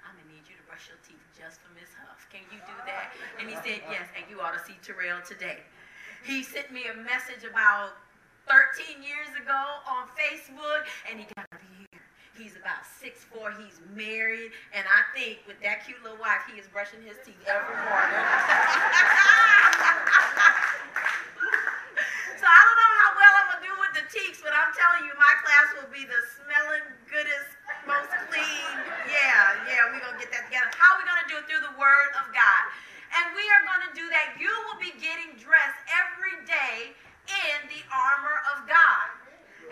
[0.04, 2.20] I'm gonna need you to brush your teeth just for Miss Huff.
[2.28, 3.16] Can you do that?
[3.40, 4.04] And he said, yes.
[4.12, 5.64] And you ought to see Terrell today.
[6.28, 7.96] He sent me a message about
[8.44, 11.45] 13 years ago on Facebook, and he got to.
[12.36, 13.48] He's about six four.
[13.56, 17.40] he's married, and I think with that cute little wife, he is brushing his teeth
[17.48, 18.12] every morning.
[22.36, 25.08] so I don't know how well I'm gonna do with the teaks, but I'm telling
[25.08, 27.56] you, my class will be the smelling goodest,
[27.88, 28.68] most clean.
[29.08, 30.68] Yeah, yeah, we're gonna get that together.
[30.76, 31.48] How are we gonna do it?
[31.48, 32.62] Through the word of God.
[33.16, 34.36] And we are gonna do that.
[34.36, 36.92] You will be getting dressed every day
[37.32, 39.24] in the armor of God.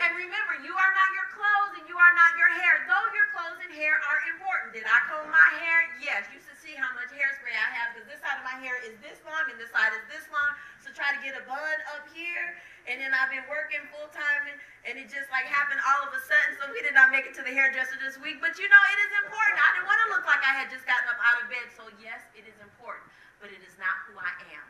[0.03, 2.83] And remember, you are not your clothes and you are not your hair.
[2.91, 4.75] Though your clothes and hair are important.
[4.75, 5.79] Did I comb my hair?
[6.03, 6.27] Yes.
[6.35, 8.99] You should see how much hairspray I have because this side of my hair is
[8.99, 10.51] this long and this side is this long.
[10.83, 12.59] So try to get a bun up here.
[12.91, 16.12] And then I've been working full time and, and it just like happened all of
[16.12, 16.59] a sudden.
[16.59, 18.43] So we did not make it to the hairdresser this week.
[18.43, 19.57] But you know, it is important.
[19.62, 21.71] I didn't want to look like I had just gotten up out of bed.
[21.73, 23.07] So yes, it is important.
[23.39, 24.64] But it is not who I am.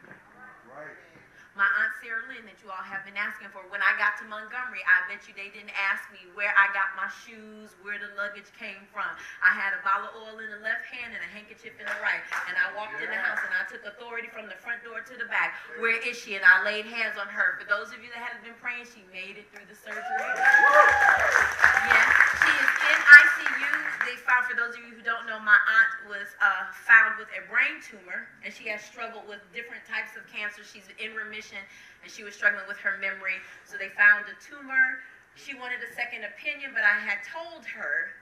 [1.55, 3.63] My Aunt Sarah Lynn that you all have been asking for.
[3.71, 6.99] When I got to Montgomery, I bet you they didn't ask me where I got
[6.99, 9.07] my shoes, where the luggage came from.
[9.39, 11.95] I had a bottle of oil in the left hand and a handkerchief in the
[12.03, 12.27] right.
[12.51, 15.15] And I walked in the house and I took authority from the front door to
[15.15, 15.55] the back.
[15.79, 16.35] Where is she?
[16.35, 17.55] And I laid hands on her.
[17.63, 20.03] For those of you that haven't been praying, she made it through the surgery.
[20.03, 22.03] Yes,
[22.43, 22.44] she is in
[23.15, 23.71] ICU.
[24.11, 27.31] They found, for those of you who don't know, my aunt was uh, found with
[27.35, 30.67] a brain tumor, and she has struggled with different types of cancer.
[30.67, 31.63] She's in remission,
[32.03, 33.39] and she was struggling with her memory.
[33.65, 35.03] So they found a tumor.
[35.39, 38.15] She wanted a second opinion, but I had told her,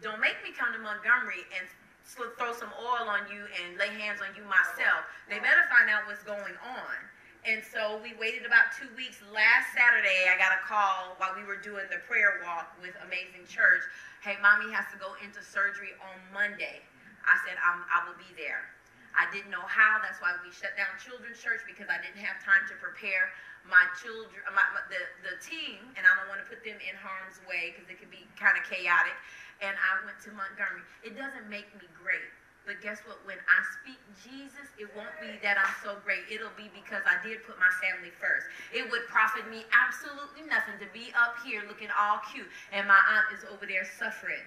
[0.00, 1.64] don't make me come to Montgomery and
[2.04, 5.06] throw some oil on you and lay hands on you myself.
[5.30, 6.96] They better find out what's going on.
[7.42, 9.18] And so we waited about two weeks.
[9.34, 13.50] Last Saturday, I got a call while we were doing the prayer walk with Amazing
[13.50, 13.82] Church.
[14.22, 16.78] Hey, mommy has to go into surgery on Monday.
[17.26, 18.70] I said, I'm, I will be there.
[19.18, 19.98] I didn't know how.
[19.98, 23.34] That's why we shut down children's church because I didn't have time to prepare
[23.66, 26.94] my children, my, my, the, the team, and I don't want to put them in
[26.94, 29.18] harm's way because it could be kind of chaotic.
[29.58, 30.86] And I went to Montgomery.
[31.02, 32.30] It doesn't make me great.
[32.62, 33.18] But guess what?
[33.26, 36.30] When I speak Jesus, it won't be that I'm so great.
[36.30, 38.46] It'll be because I did put my family first.
[38.70, 42.98] It would profit me absolutely nothing to be up here looking all cute and my
[43.10, 44.46] aunt is over there suffering.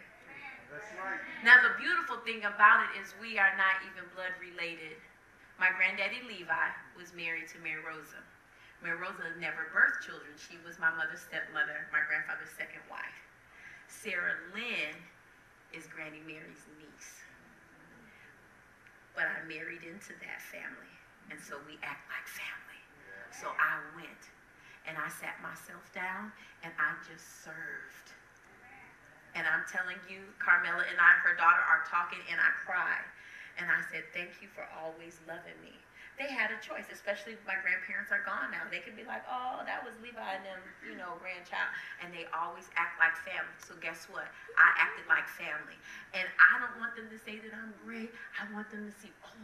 [1.43, 4.99] Now, the beautiful thing about it is we are not even blood related.
[5.55, 6.67] My granddaddy Levi
[6.99, 8.19] was married to Mary Rosa.
[8.83, 10.35] Mary Rosa never birthed children.
[10.35, 13.19] She was my mother's stepmother, my grandfather's second wife.
[13.87, 14.99] Sarah Lynn
[15.71, 16.84] is Granny Mary's niece.
[19.15, 20.95] But I married into that family,
[21.31, 22.83] and so we act like family.
[23.31, 24.23] So I went,
[24.87, 28.11] and I sat myself down, and I just served.
[29.35, 33.07] And I'm telling you, Carmela and I, her daughter, are talking, and I cried.
[33.59, 35.75] And I said, Thank you for always loving me.
[36.15, 38.63] They had a choice, especially my grandparents are gone now.
[38.71, 41.67] They could be like, Oh, that was Levi and them, you know, grandchild.
[41.99, 43.51] And they always act like family.
[43.59, 44.27] So guess what?
[44.55, 45.75] I acted like family.
[46.15, 48.15] And I don't want them to say that I'm great.
[48.39, 49.43] I want them to see, Oh,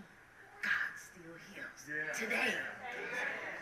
[0.63, 1.79] God still heals.
[2.15, 2.55] Today.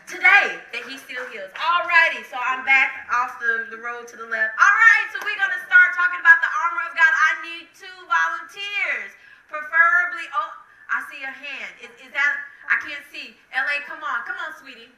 [0.06, 1.50] Today that he still heals.
[1.54, 4.54] Alrighty, so I'm back off the, the road to the left.
[4.54, 7.10] Alright, so we're gonna start talking about the armor of God.
[7.10, 9.10] I need two volunteers.
[9.50, 10.50] Preferably, oh,
[10.90, 11.72] I see a hand.
[11.82, 12.34] Is, is that,
[12.70, 13.34] I can't see.
[13.50, 14.22] LA, come on.
[14.24, 14.94] Come on, sweetie.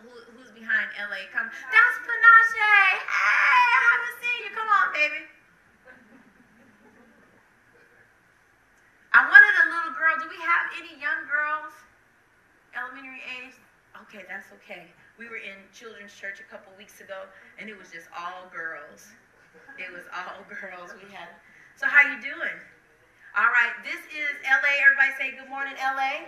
[0.00, 1.28] Who, who's behind LA?
[1.28, 1.52] Come.
[1.52, 2.56] That's Panache.
[2.56, 4.52] Hey, I haven't seen you.
[4.56, 5.28] Come on, baby.
[9.12, 10.16] I wanted a little girl.
[10.24, 11.76] Do we have any young girls?
[12.72, 13.60] Elementary age?
[14.08, 14.88] Okay, that's okay.
[15.20, 17.28] We were in children's church a couple weeks ago,
[17.60, 19.12] and it was just all girls.
[19.76, 20.96] It was all girls.
[20.96, 21.28] We had.
[21.76, 22.56] So how you doing?
[23.30, 24.74] All right, this is LA.
[24.82, 26.26] Everybody say good morning, LA.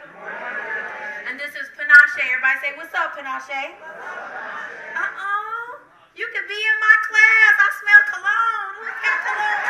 [1.26, 2.22] And this is Panache.
[2.30, 3.74] Everybody say, what's up, Panache?
[3.74, 5.82] Uh-oh.
[6.14, 7.54] You could be in my class.
[7.58, 8.70] I smell cologne.
[8.86, 9.66] Who's got cologne?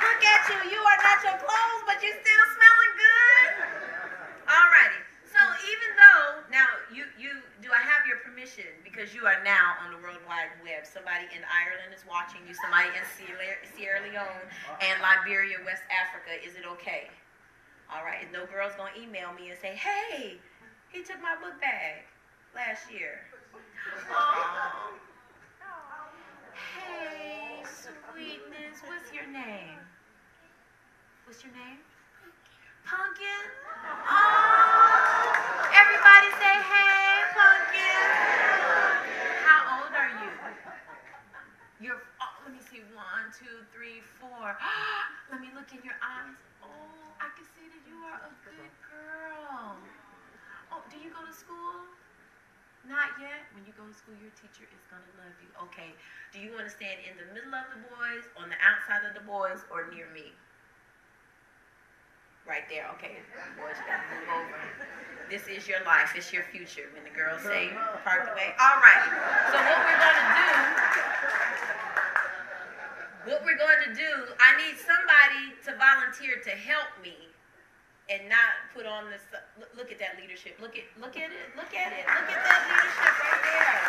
[0.00, 0.58] Look at you.
[0.72, 3.48] You are not your clothes, but you're still smelling good.
[4.48, 5.00] All righty.
[5.28, 8.05] So even though now you you do I have
[8.36, 10.84] permission because you are now on the World Wide Web.
[10.84, 12.52] Somebody in Ireland is watching you.
[12.52, 14.44] Somebody in Sierra, Leone
[14.84, 16.36] and Liberia, West Africa.
[16.44, 17.08] Is it okay?
[17.88, 18.28] All right.
[18.36, 20.36] No girl's gonna email me and say, "Hey,
[20.92, 22.04] he took my book bag
[22.52, 23.24] last year."
[24.12, 24.92] Oh.
[26.52, 28.84] Hey, sweetness.
[28.84, 29.80] What's your name?
[31.24, 31.80] What's your name?
[32.84, 33.42] Pumpkin.
[34.06, 35.66] Oh.
[35.74, 38.06] Everybody say, "Hey, Pumpkin."
[39.42, 40.30] How old are you?
[41.82, 41.98] You're.
[42.22, 42.86] Oh, let me see.
[42.94, 43.66] One, two,
[44.36, 44.52] four.
[45.32, 46.36] let me look in your eyes.
[46.60, 46.68] Oh,
[47.16, 49.80] I can see that you are a good girl.
[50.72, 51.88] Oh, do you go to school?
[52.84, 53.48] Not yet.
[53.56, 55.50] When you go to school, your teacher is gonna love you.
[55.72, 55.90] Okay.
[56.30, 59.16] Do you want to stand in the middle of the boys, on the outside of
[59.16, 60.30] the boys, or near me?
[62.46, 62.86] Right there.
[62.94, 63.18] Okay.
[63.58, 64.60] Boys, you gotta move over.
[65.26, 66.14] This is your life.
[66.14, 66.86] It's your future.
[66.94, 67.74] When the girls say
[68.06, 68.54] park the way.
[68.54, 69.02] All right.
[69.50, 71.95] So what we're gonna do?
[73.26, 74.12] What we're going to do?
[74.38, 77.18] I need somebody to volunteer to help me
[78.06, 79.26] and not put on this.
[79.74, 80.62] Look, at that leadership.
[80.62, 81.50] Look at look at it.
[81.58, 82.06] Look at it.
[82.06, 83.82] Look at that leadership right there.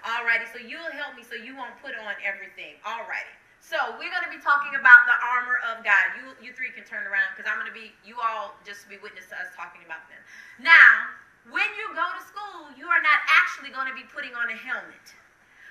[0.00, 2.80] Alrighty, so you'll help me so you won't put on everything.
[2.88, 3.36] Alrighty.
[3.60, 6.16] So we're gonna be talking about the armor of God.
[6.16, 9.28] You you three can turn around because I'm gonna be you all just be witness
[9.28, 10.24] to us talking about them.
[10.56, 11.12] Now,
[11.52, 15.04] when you go to school, you are not actually gonna be putting on a helmet.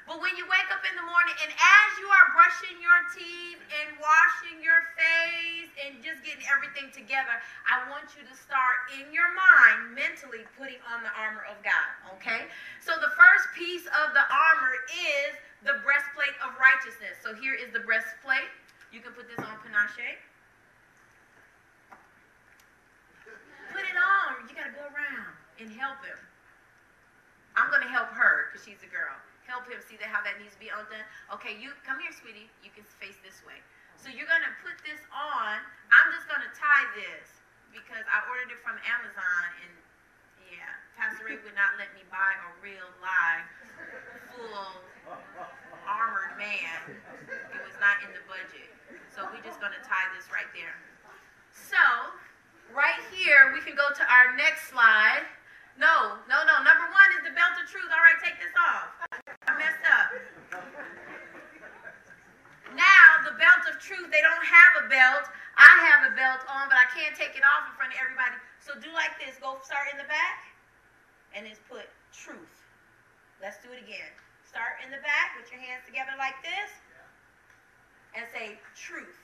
[0.06, 3.58] But when you wake up in the morning and as you are brushing your teeth
[3.82, 7.34] and washing your face and just getting everything together,
[7.66, 11.90] I want you to start in your mind mentally putting on the armor of God,
[12.22, 12.46] okay?
[12.86, 15.34] So the first piece of the armor is
[15.66, 17.18] the breastplate of righteousness.
[17.26, 18.54] So here is the breastplate.
[18.94, 20.22] You can put this on Panache.
[23.74, 24.46] Put it on.
[24.46, 26.22] You got to go around and help him.
[27.58, 29.18] I'm going to help her because she's a girl.
[29.46, 31.06] Help him see that how that needs to be undone.
[31.38, 32.50] Okay, you come here, sweetie.
[32.66, 33.62] You can face this way.
[34.02, 35.62] So you're gonna put this on.
[35.94, 39.74] I'm just gonna tie this because I ordered it from Amazon and
[40.50, 43.46] yeah, Pastor Ray would not let me buy a real live,
[44.34, 44.82] full
[45.86, 46.98] armored man.
[47.54, 48.70] It was not in the budget.
[49.14, 50.76] So we're just gonna tie this right there.
[51.54, 51.82] So
[52.74, 55.24] right here, we can go to our next slide.
[55.76, 56.56] No, no, no.
[56.64, 57.92] Number one is the belt of truth.
[57.92, 58.96] All right, take this off.
[59.48, 60.08] I messed up.
[62.76, 65.28] Now, the belt of truth, they don't have a belt.
[65.56, 68.36] I have a belt on, but I can't take it off in front of everybody.
[68.60, 69.40] So do like this.
[69.40, 70.44] Go start in the back,
[71.32, 72.56] and it's put truth.
[73.40, 74.12] Let's do it again.
[74.48, 76.72] Start in the back with your hands together like this,
[78.16, 79.16] and say truth.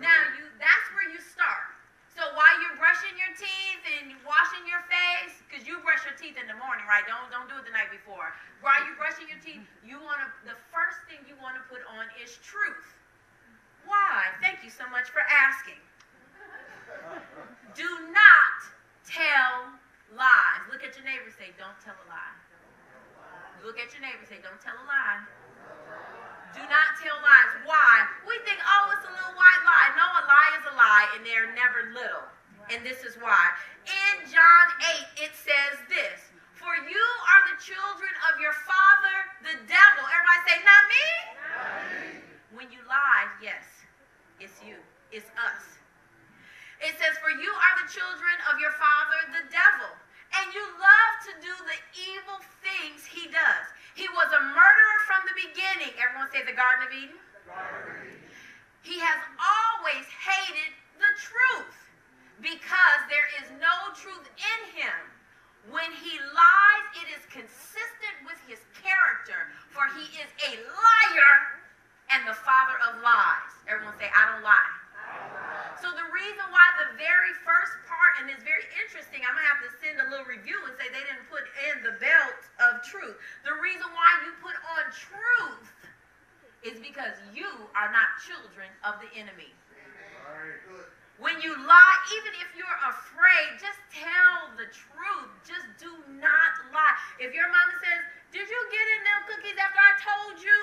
[0.00, 1.71] Now you that's where you start.
[2.12, 6.36] So while you're brushing your teeth and washing your face, because you brush your teeth
[6.36, 7.04] in the morning, right?
[7.08, 8.36] Don't don't do it the night before.
[8.60, 12.36] While you're brushing your teeth, you wanna the first thing you wanna put on is
[12.44, 12.84] truth.
[13.88, 14.28] Why?
[14.44, 15.80] Thank you so much for asking.
[17.74, 18.58] Do not
[19.08, 19.72] tell
[20.12, 20.62] lies.
[20.70, 22.36] Look at your neighbor say, don't tell a lie.
[23.64, 25.24] Look at your neighbor say, don't tell a lie.
[26.52, 27.52] Do not tell lies.
[27.64, 27.92] Why?
[28.28, 29.88] We think, oh, it's a little white lie.
[29.96, 32.28] No, a lie is a lie, and they're never little.
[32.68, 33.52] And this is why.
[33.88, 34.66] In John
[35.18, 39.16] 8, it says this For you are the children of your father,
[39.48, 40.02] the devil.
[40.04, 41.06] Everybody say, not me?
[42.52, 43.64] When you lie, yes,
[44.36, 44.76] it's you,
[45.08, 45.64] it's us.
[46.84, 49.90] It says, For you are the children of your father, the devil,
[50.36, 53.66] and you love to do the evil things he does.
[53.94, 55.92] He was a murderer from the beginning.
[56.00, 57.18] Everyone say the Garden of Eden?
[58.82, 61.76] He has always hated the truth
[62.40, 64.98] because there is no truth in him.
[65.70, 71.36] When he lies, it is consistent with his character, for he is a liar
[72.10, 73.52] and the father of lies.
[73.70, 74.81] Everyone say, I don't lie.
[75.82, 79.66] So the reason why the very first part, and it's very interesting, I'm gonna have
[79.66, 83.18] to send a little review and say they didn't put in the belt of truth.
[83.42, 85.66] The reason why you put on truth
[86.62, 89.50] is because you are not children of the enemy.
[91.18, 95.30] When you lie, even if you're afraid, just tell the truth.
[95.46, 96.98] Just do not lie.
[97.18, 100.58] If your mama says, Did you get in them cookies after I told you?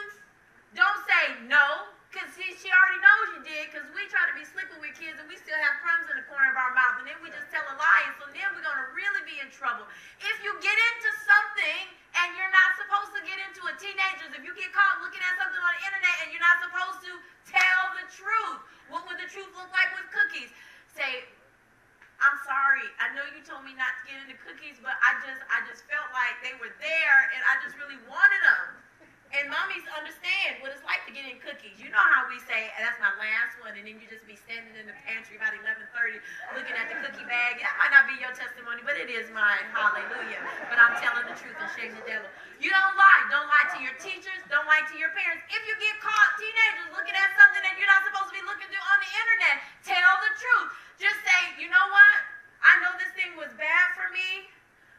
[0.75, 4.41] Don't say no, because she, she already knows you did, because we try to be
[4.41, 7.05] slick with kids and we still have crumbs in the corner of our mouth, and
[7.05, 9.49] then we just tell a lie, and so then we're going to really be in
[9.53, 9.85] trouble.
[10.17, 11.85] If you get into something
[12.17, 15.37] and you're not supposed to get into it, teenagers, if you get caught looking at
[15.37, 17.11] something on the internet and you're not supposed to,
[17.45, 18.61] tell the truth.
[18.89, 20.49] What would the truth look like with cookies?
[20.97, 21.29] Say,
[22.19, 22.89] I'm sorry.
[22.97, 25.87] I know you told me not to get into cookies, but I just I just
[25.87, 28.88] felt like they were there and I just really wanted them.
[29.29, 31.77] And mommies understand what it's like to get in cookies.
[31.77, 34.73] You know how we say, that's my last one, and then you just be standing
[34.73, 36.17] in the pantry about 11:30
[36.57, 37.61] looking at the cookie bag.
[37.61, 39.69] That might not be your testimony, but it is mine.
[39.69, 40.41] Hallelujah.
[40.65, 42.25] But I'm telling the truth and shame the devil.
[42.57, 43.21] You don't lie.
[43.29, 44.41] Don't lie to your teachers.
[44.49, 45.45] Don't lie to your parents.
[45.53, 48.65] If you get caught, teenagers, looking at something that you're not supposed to be looking
[48.65, 50.69] to on the internet, tell the truth.
[50.97, 52.17] Just say, you know what?
[52.65, 54.49] I know this thing was bad for me,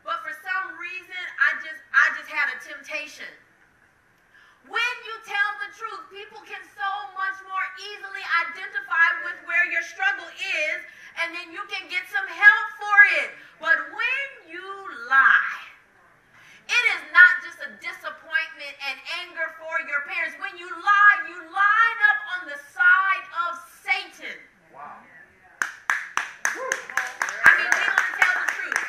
[0.07, 3.28] but for some reason, I just I just had a temptation.
[4.69, 9.81] When you tell the truth, people can so much more easily identify with where your
[9.87, 10.78] struggle is,
[11.23, 13.31] and then you can get some help for it.
[13.62, 14.66] But when you
[15.09, 15.65] lie,
[16.69, 20.37] it is not just a disappointment and anger for your parents.
[20.43, 24.39] When you lie, you line up on the side of Satan.
[27.61, 28.85] Mean, we want to tell the truth.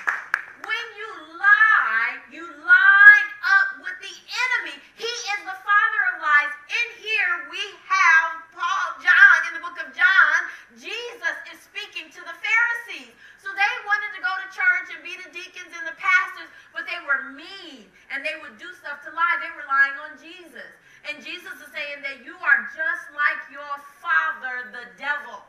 [0.63, 4.79] When you lie, you line up with the enemy.
[4.95, 6.53] He is the father of lies.
[6.71, 10.39] In here, we have Paul, John, in the book of John.
[10.77, 13.13] Jesus is speaking to the Pharisees.
[13.41, 16.85] So they wanted to go to church and be the deacons and the pastors, but
[16.85, 19.37] they were mean and they would do stuff to lie.
[19.41, 20.69] They were lying on Jesus.
[21.09, 25.41] And Jesus is saying that you are just like your father, the devil.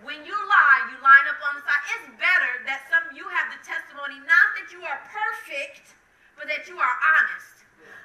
[0.00, 1.84] When you lie, you line up on the side.
[1.96, 5.96] It's better that some you have the testimony, not that you are perfect,
[6.36, 7.55] but that you are honest.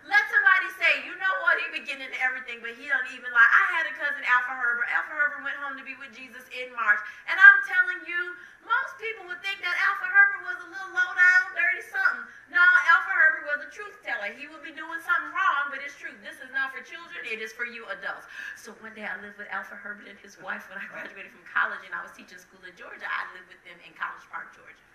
[0.02, 3.30] Let somebody say, you know what, he be getting into everything, but he don't even
[3.30, 3.46] lie.
[3.46, 4.90] I had a cousin, Alpha Herbert.
[4.90, 7.02] Alpha Herbert went home to be with Jesus in March.
[7.30, 8.34] And I'm telling you,
[8.66, 12.26] most people would think that Alpha Herbert was a little low down, dirty something.
[12.50, 14.34] No, Alpha Herbert was a truth teller.
[14.34, 16.14] He would be doing something wrong, but it's true.
[16.26, 18.26] This is not for children, it is for you adults.
[18.58, 21.46] So one day I lived with Alpha Herbert and his wife when I graduated from
[21.46, 23.06] college and I was teaching school in Georgia.
[23.06, 24.86] I lived with them in College Park, Georgia.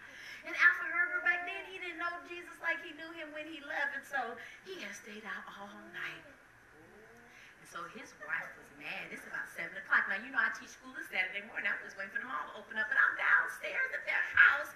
[0.47, 3.59] And Alpha Herbert back then, he didn't know Jesus like he knew him when he
[3.67, 6.23] left, and so he had stayed out all night.
[7.59, 9.11] And so his wife was mad.
[9.11, 10.07] It's about 7 o'clock.
[10.07, 11.67] Now, you know, I teach school this Saturday morning.
[11.67, 14.71] I'm just waiting for them all to open up, but I'm downstairs at their house.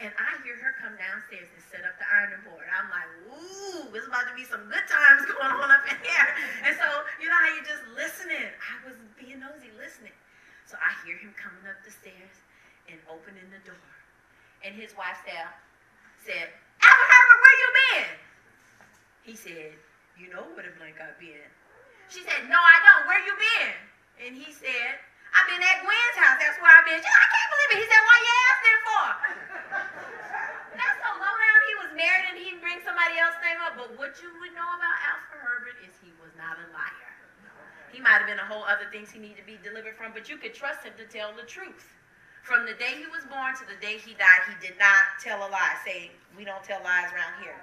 [0.00, 2.64] And I hear her come downstairs and set up the ironing board.
[2.72, 6.28] I'm like, ooh, it's about to be some good times going on up in here.
[6.64, 6.88] And so,
[7.20, 8.48] you know how you're just listening.
[8.48, 10.16] I was being nosy listening.
[10.64, 12.40] So I hear him coming up the stairs
[12.88, 13.44] and opening
[14.60, 15.48] And his wife said,
[16.20, 16.52] said,
[16.84, 18.10] Alpha Herbert, where you been?
[19.24, 19.72] He said,
[20.20, 21.48] you know where the blank I've been.
[22.12, 23.08] She said, no, I don't.
[23.08, 23.72] Where you been?
[24.20, 25.00] And he said,
[25.32, 26.36] I've been at Gwen's house.
[26.36, 27.00] That's where I've been.
[27.00, 27.78] She said, I can't believe it.
[27.80, 29.06] He said, why you asking for?
[30.80, 31.58] That's so low down.
[31.64, 33.80] He was married and he'd bring somebody else's name up.
[33.80, 37.10] But what you would know about Alpha Herbert is he was not a liar.
[37.94, 40.28] He might have been a whole other things he needed to be delivered from, but
[40.28, 41.99] you could trust him to tell the truth.
[42.50, 45.38] From the day he was born to the day he died, he did not tell
[45.38, 45.78] a lie.
[45.86, 47.54] Say, we don't tell lies around here.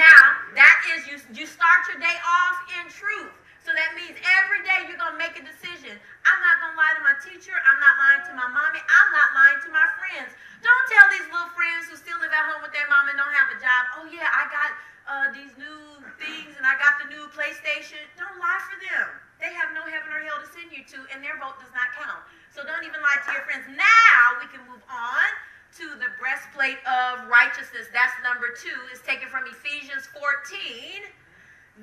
[0.00, 0.16] Now,
[0.56, 3.36] that is you you start your day off in truth.
[3.60, 5.92] So that means every day you're gonna make a decision.
[6.24, 9.28] I'm not gonna lie to my teacher, I'm not lying to my mommy, I'm not
[9.36, 10.32] lying to my friends.
[10.64, 13.36] Don't tell these little friends who still live at home with their mom and don't
[13.36, 14.70] have a job, oh yeah, I got
[15.04, 18.00] uh, these new things and I got the new PlayStation.
[18.16, 19.20] Don't lie for them.
[19.36, 21.92] They have no heaven or hell to send you to, and their vote does not
[21.92, 22.24] count.
[22.56, 23.68] So don't even lie to your friends.
[23.68, 25.28] Now we can move on
[25.76, 27.92] to the breastplate of righteousness.
[27.92, 28.72] That's number two.
[28.88, 31.04] It's taken from Ephesians 14.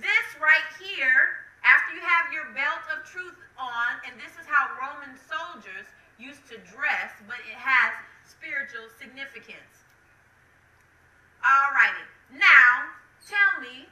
[0.02, 4.66] This right here, after you have your belt of truth on, and this is how
[4.82, 5.86] Roman soldiers
[6.18, 7.94] used to dress, but it has
[8.26, 9.86] spiritual significance.
[11.45, 12.10] Alrighty.
[12.34, 13.86] Now, tell me,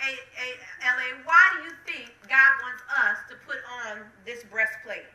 [0.00, 0.48] a, a,
[0.80, 5.12] LA, why do you think God wants us to put on this breastplate?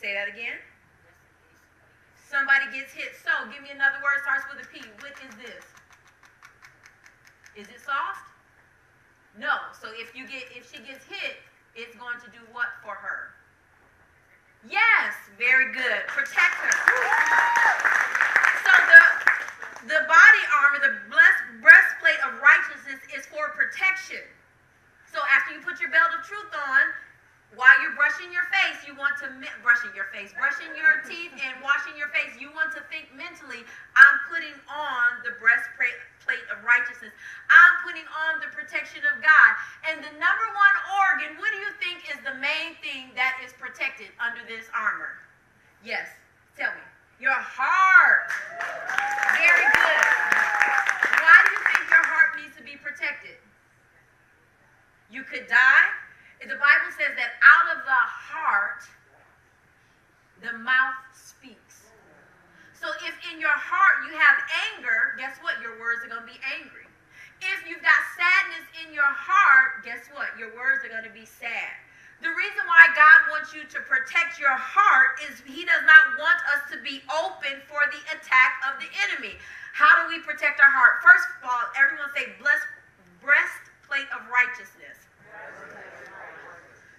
[0.00, 0.56] Say that again.
[2.16, 3.12] Somebody gets hit.
[3.20, 4.80] So, give me another word starts with a P.
[5.04, 5.64] What is this?
[7.52, 8.24] Is it soft?
[9.36, 9.60] No.
[9.76, 11.36] So if you get if she gets hit,
[11.76, 13.36] it's going to do what for her?
[14.64, 16.00] Yes, very good.
[16.08, 16.74] Protect her.
[18.64, 19.02] So the
[19.92, 20.94] the body armor, the
[21.60, 24.24] breastplate of righteousness is for protection.
[25.12, 26.82] So after you put your belt of truth on,
[27.58, 29.26] while you're brushing your face, you want to
[29.58, 33.66] brushing your face, brushing your teeth and washing your face, you want to think mentally,
[33.98, 37.10] I'm putting on the breastplate of righteousness.
[37.50, 39.50] I'm putting on the protection of God.
[39.90, 43.50] And the number one organ, what do you think is the main thing that is
[43.58, 45.18] protected under this armor?
[45.82, 46.06] Yes,
[46.54, 46.86] tell me.
[47.18, 48.30] Your heart.
[49.34, 50.06] Very good.
[51.18, 53.42] Why do you think your heart needs to be protected?
[55.10, 55.90] You could die.
[56.40, 58.82] The Bible says that out of the heart,
[60.40, 61.92] the mouth speaks.
[62.72, 64.40] So if in your heart you have
[64.72, 65.60] anger, guess what?
[65.60, 66.88] Your words are going to be angry.
[67.44, 70.32] If you've got sadness in your heart, guess what?
[70.40, 71.76] Your words are going to be sad.
[72.24, 76.40] The reason why God wants you to protect your heart is He does not want
[76.56, 79.36] us to be open for the attack of the enemy.
[79.72, 81.00] How do we protect our heart?
[81.00, 82.68] First of all, everyone say blessed
[83.24, 84.99] breastplate of righteousness.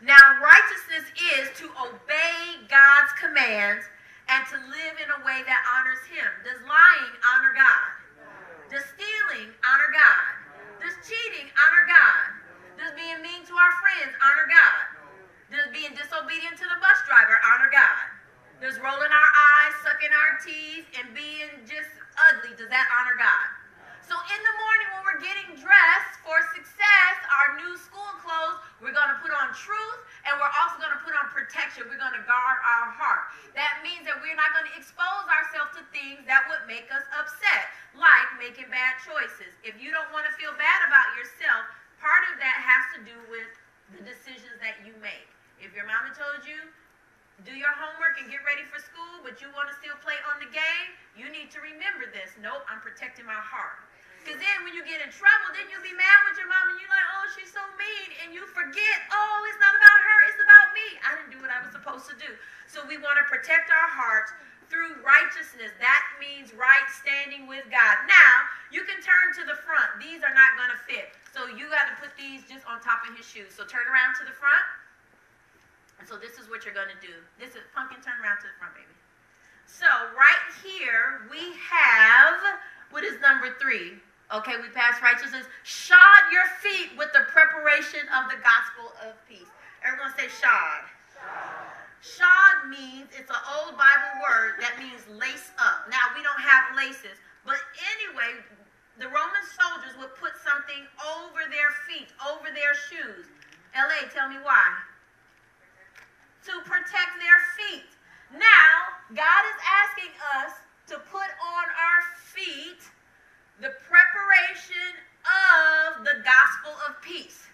[0.01, 1.05] Now, righteousness
[1.37, 3.85] is to obey God's commands
[4.33, 6.25] and to live in a way that honors Him.
[6.41, 7.89] Does lying honor God?
[8.73, 10.33] Does stealing honor God?
[10.81, 12.25] Does cheating honor God?
[12.81, 14.85] Does being mean to our friends honor God?
[15.53, 18.05] Does being disobedient to the bus driver honor God?
[18.57, 21.93] Does rolling our eyes, sucking our teeth, and being just
[22.25, 23.60] ugly, does that honor God?
[24.11, 28.91] So in the morning when we're getting dressed for success, our new school clothes, we're
[28.91, 31.87] going to put on truth and we're also going to put on protection.
[31.87, 33.31] We're going to guard our heart.
[33.55, 37.07] That means that we're not going to expose ourselves to things that would make us
[37.15, 39.55] upset, like making bad choices.
[39.63, 41.71] If you don't want to feel bad about yourself,
[42.03, 43.47] part of that has to do with
[43.95, 45.31] the decisions that you make.
[45.63, 46.59] If your mama told you,
[47.47, 50.43] do your homework and get ready for school, but you want to still play on
[50.43, 52.35] the game, you need to remember this.
[52.43, 53.87] Nope, I'm protecting my heart.
[54.21, 56.77] Because then when you get in trouble, then you'll be mad with your mom and
[56.77, 58.09] you're like, oh, she's so mean.
[58.21, 60.87] And you forget, oh, it's not about her, it's about me.
[61.01, 62.29] I didn't do what I was supposed to do.
[62.69, 64.29] So we want to protect our hearts
[64.69, 65.73] through righteousness.
[65.81, 67.95] That means right standing with God.
[68.07, 68.33] Now,
[68.71, 69.99] you can turn to the front.
[69.99, 71.11] These are not going to fit.
[71.33, 73.51] So you got to put these just on top of his shoes.
[73.51, 74.63] So turn around to the front.
[75.99, 77.13] And so this is what you're going to do.
[77.35, 78.95] This is, Pumpkin, turn around to the front, baby.
[79.67, 82.39] So right here, we have,
[82.95, 83.99] what is number three?
[84.31, 85.43] Okay, we pass righteousness.
[85.67, 89.51] Shod your feet with the preparation of the gospel of peace.
[89.83, 90.87] Everyone say shod.
[91.99, 95.83] Shod means, it's an old Bible word that means lace up.
[95.91, 97.59] Now, we don't have laces, but
[97.99, 98.39] anyway,
[99.03, 103.27] the Roman soldiers would put something over their feet, over their shoes.
[103.75, 104.63] LA, tell me why.
[106.47, 107.91] To protect their feet.
[108.31, 108.71] Now,
[109.11, 110.55] God is asking us
[110.87, 112.01] to put on our
[112.31, 112.79] feet
[113.61, 117.45] the preparation of the gospel of peace.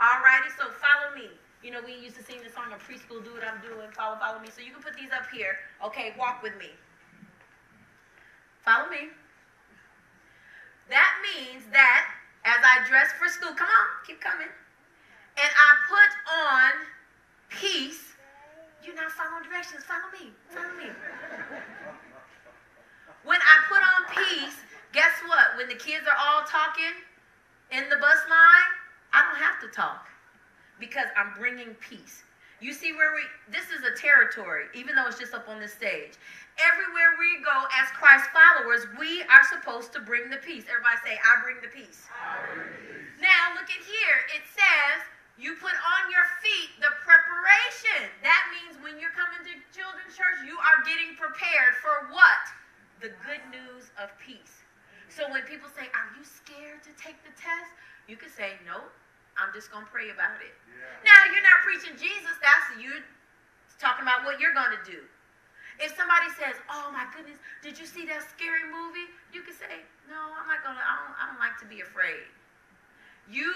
[0.00, 1.28] Alrighty, so follow me.
[1.62, 4.18] You know, we used to sing the song in preschool, do what I'm doing, follow,
[4.18, 4.48] follow me.
[4.50, 5.60] So you can put these up here.
[5.84, 6.72] Okay, walk with me.
[8.64, 9.12] Follow me.
[10.90, 12.08] That means that
[12.44, 14.50] as I dress for school, come on, keep coming,
[15.38, 16.70] and I put on
[17.48, 18.12] peace,
[18.82, 19.84] you're not following directions.
[19.84, 20.34] Follow me.
[20.50, 20.90] Follow me.
[23.22, 24.58] When I put on peace,
[24.92, 25.56] guess what?
[25.56, 26.92] When the kids are all talking
[27.70, 28.70] in the bus line,
[29.12, 30.08] I don't have to talk
[31.38, 32.24] bringing peace.
[32.62, 35.66] You see where we, this is a territory, even though it's just up on the
[35.66, 36.14] stage.
[36.62, 40.62] Everywhere we go as Christ followers, we are supposed to bring the peace.
[40.70, 42.06] Everybody say, I bring the peace.
[43.18, 44.18] Now, look at here.
[44.38, 45.02] It says,
[45.40, 48.06] you put on your feet the preparation.
[48.22, 52.44] That means when you're coming to children's church, you are getting prepared for what?
[53.02, 54.62] The good news of peace.
[55.10, 57.74] So when people say, Are you scared to take the test?
[58.06, 58.92] You can say, Nope,
[59.40, 60.54] I'm just going to pray about it.
[61.02, 63.02] Now, you're not preaching Jesus, that's you
[63.82, 65.02] talking about what you're going to do.
[65.82, 69.82] If somebody says, "Oh my goodness, did you see that scary movie?" You can say,
[70.06, 70.78] "No, I'm not gonna.
[70.78, 72.28] I don't, I don't like to be afraid."
[73.26, 73.50] You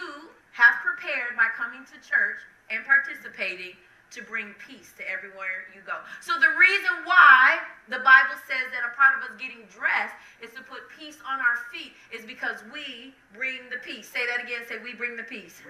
[0.57, 2.41] have prepared by coming to church
[2.73, 3.77] and participating
[4.11, 5.99] to bring peace to everywhere you go.
[6.23, 7.59] So the reason why
[7.89, 11.43] the Bible says that a part of us getting dressed is to put peace on
[11.43, 14.09] our feet is because we bring the peace.
[14.09, 14.63] Say that again.
[14.69, 15.61] Say we bring the peace.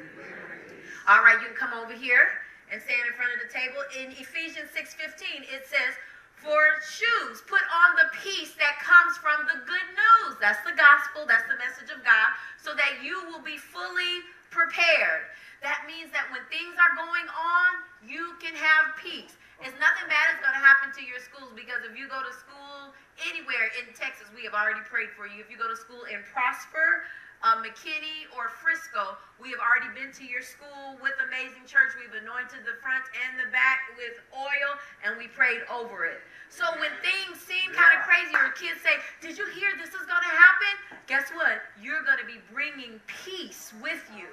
[1.08, 3.80] All right, you can come over here and stand in front of the table.
[3.94, 5.94] In Ephesians 6:15, it says,
[6.36, 11.24] "For shoes, put on the peace that comes from the good news." That's the gospel,
[11.26, 15.30] that's the message of God, so that you will be fully prepared.
[15.62, 17.70] That means that when things are going on,
[18.04, 19.36] you can have peace.
[19.64, 22.32] It's nothing bad is going to happen to your schools because if you go to
[22.36, 22.92] school
[23.24, 25.40] anywhere in Texas, we have already prayed for you.
[25.40, 27.08] If you go to school in Prosper,
[27.40, 31.92] uh, McKinney, or Frisco, we have already been to your school with Amazing Church.
[31.96, 34.70] We've anointed the front and the back with oil,
[35.04, 36.20] and we prayed over it.
[36.48, 40.04] So when things seem kind of crazy, or kids say, "Did you hear this is
[40.08, 40.72] going to happen?"
[41.06, 41.60] Guess what?
[41.80, 44.28] You're going to be bringing peace with you.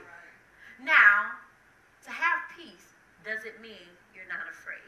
[0.84, 1.40] Now,
[2.04, 2.92] to have peace
[3.24, 4.84] doesn't mean you're not afraid.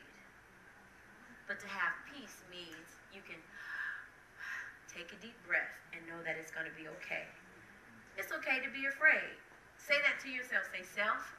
[1.48, 3.40] But to have peace means you can
[4.92, 7.24] take a deep breath and know that it's going to be okay.
[8.20, 9.40] It's okay to be afraid.
[9.80, 10.68] Say that to yourself.
[10.76, 11.32] Say, self,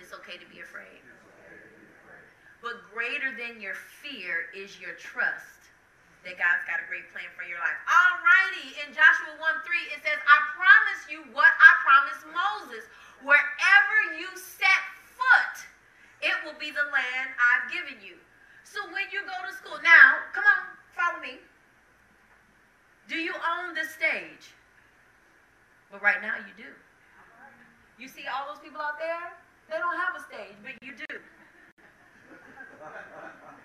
[0.00, 1.04] it's okay to be afraid.
[2.64, 5.59] But greater than your fear is your trust
[6.24, 7.78] that God's got a great plan for your life.
[7.88, 12.84] Alrighty, in Joshua 1 3, it says, I promise you what I promised Moses.
[13.24, 14.82] Wherever you set
[15.16, 15.56] foot,
[16.20, 18.20] it will be the land I've given you.
[18.64, 20.60] So when you go to school, now, come on,
[20.92, 21.40] follow me.
[23.08, 24.52] Do you own the stage?
[25.90, 26.70] But right now you do.
[27.98, 29.34] You see all those people out there?
[29.68, 31.18] They don't have a stage, but you do.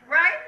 [0.10, 0.42] Right?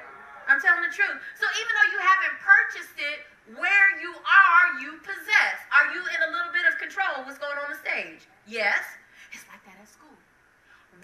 [0.47, 1.19] I'm telling the truth.
[1.35, 5.57] So even though you haven't purchased it, where you are, you possess.
[5.71, 8.27] Are you in a little bit of control what's going on the stage?
[8.47, 8.83] Yes.
[9.31, 10.11] It's like that at school.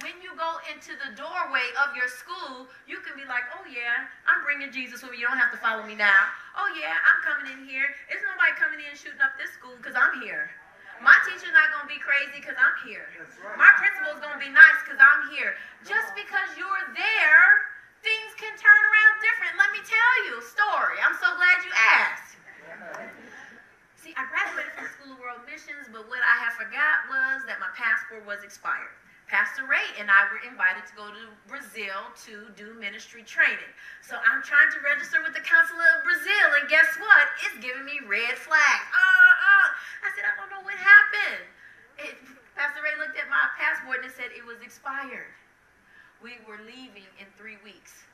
[0.02, 4.10] When you go into the doorway of your school, you can be like, oh yeah,
[4.28, 5.22] I'm bringing Jesus with me.
[5.22, 6.34] You don't have to follow me now.
[6.58, 7.88] Oh yeah, I'm coming in here.
[8.10, 10.52] There's nobody coming in shooting up this school because I'm here.
[11.00, 13.08] My teacher's not going to be crazy because I'm here.
[13.60, 15.56] My principal's going to be nice because I'm here.
[15.84, 17.48] Just because you're there,
[18.04, 19.56] things can turn around different.
[19.56, 21.00] Let me tell you a story.
[21.00, 22.36] I'm so glad you asked.
[23.96, 27.64] See, I graduated from School of World Missions, but what I had forgot was that
[27.64, 28.92] my passport was expired.
[29.32, 33.72] Pastor Ray and I were invited to go to Brazil to do ministry training.
[34.04, 37.26] So I'm trying to register with the Consulate of Brazil, and guess what?
[37.48, 38.86] It's giving me red flags.
[38.92, 39.68] Uh-uh.
[40.04, 41.48] I said, I don't know what happened.
[42.04, 42.20] It,
[42.60, 45.32] Pastor Ray looked at my passport and said it was expired.
[46.24, 48.08] We were leaving in three weeks.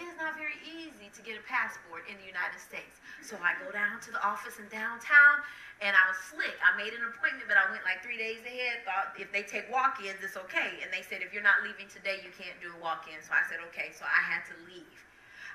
[0.00, 3.04] It is not very easy to get a passport in the United States.
[3.20, 5.44] So I go down to the office in downtown
[5.84, 6.56] and I was slick.
[6.64, 8.80] I made an appointment, but I went like three days ahead.
[8.88, 10.80] Thought if they take walk ins, it's okay.
[10.80, 13.20] And they said, if you're not leaving today, you can't do a walk in.
[13.20, 13.92] So I said, okay.
[13.92, 14.96] So I had to leave.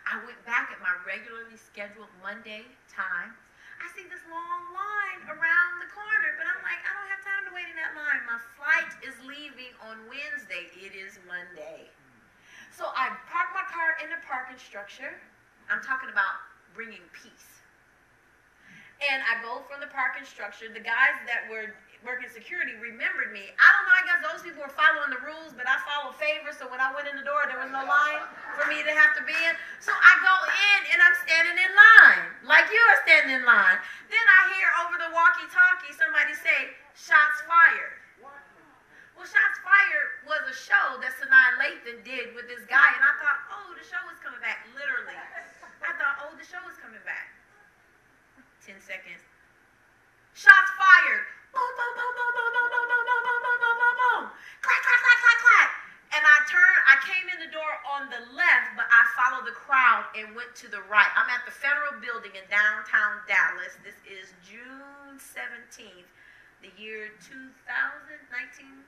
[0.05, 3.33] I went back at my regularly scheduled Monday time.
[3.83, 7.43] I see this long line around the corner, but I'm like, I don't have time
[7.43, 8.23] to wait in that line.
[8.23, 10.71] My flight is leaving on Wednesday.
[10.71, 11.91] It is Monday.
[12.71, 15.19] So I park my car in the parking structure.
[15.67, 16.39] I'm talking about
[16.71, 17.59] bringing peace.
[19.03, 20.71] And I go from the parking structure.
[20.71, 23.51] The guys that were working security remembered me.
[23.55, 26.59] I don't know, I guess those people were following the rules, but I follow favors,
[26.59, 28.23] so when I went in the door, there was no line
[28.59, 29.55] for me to have to be in.
[29.79, 33.79] So I go in and I'm standing in line, like you are standing in line.
[34.11, 38.03] Then I hear over the walkie talkie somebody say, Shots fired.
[39.13, 43.13] Well, Shots Fired was a show that Sanaa Lathan did with this guy, and I
[43.21, 45.13] thought, oh, the show is coming back, literally.
[45.15, 47.29] I thought, oh, the show is coming back.
[48.65, 49.21] 10 seconds.
[50.33, 51.25] Shots fired.
[54.63, 55.69] Clack, clack, clack, clack, clack.
[56.17, 59.53] And I turned, I came in the door on the left, but I followed the
[59.53, 61.09] crowd and went to the right.
[61.13, 63.77] I'm at the Federal Building in downtown Dallas.
[63.85, 66.09] This is June 17th,
[66.65, 68.81] the year 2019,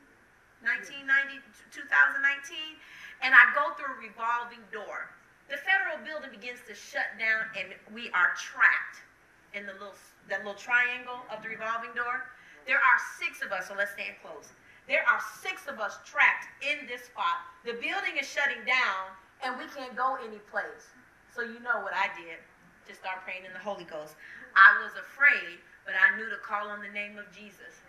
[0.66, 2.82] 1990, 2019.
[3.22, 5.14] And I go through a revolving door.
[5.54, 9.06] The Federal Building begins to shut down, and we are trapped
[9.54, 9.94] in the little
[10.30, 12.26] that little triangle of the revolving door.
[12.66, 14.50] There are six of us, so let's stand close.
[14.90, 17.46] There are six of us trapped in this spot.
[17.66, 20.94] The building is shutting down, and we can't go any place.
[21.34, 22.42] So you know what I did?
[22.86, 24.14] Just start praying in the Holy Ghost.
[24.54, 27.82] I was afraid, but I knew to call on the name of Jesus.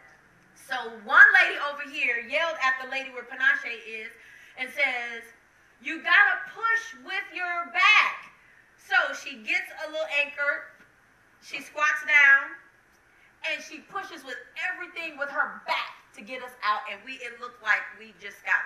[0.56, 0.74] So
[1.04, 4.12] one lady over here yelled at the lady where Panache is
[4.56, 5.22] and says,
[5.84, 8.32] You gotta push with your back.
[8.80, 10.72] So she gets a little anchor,
[11.44, 12.56] she squats down,
[13.52, 16.82] and she pushes with everything with her back to get us out.
[16.90, 18.60] And we it looked like we just got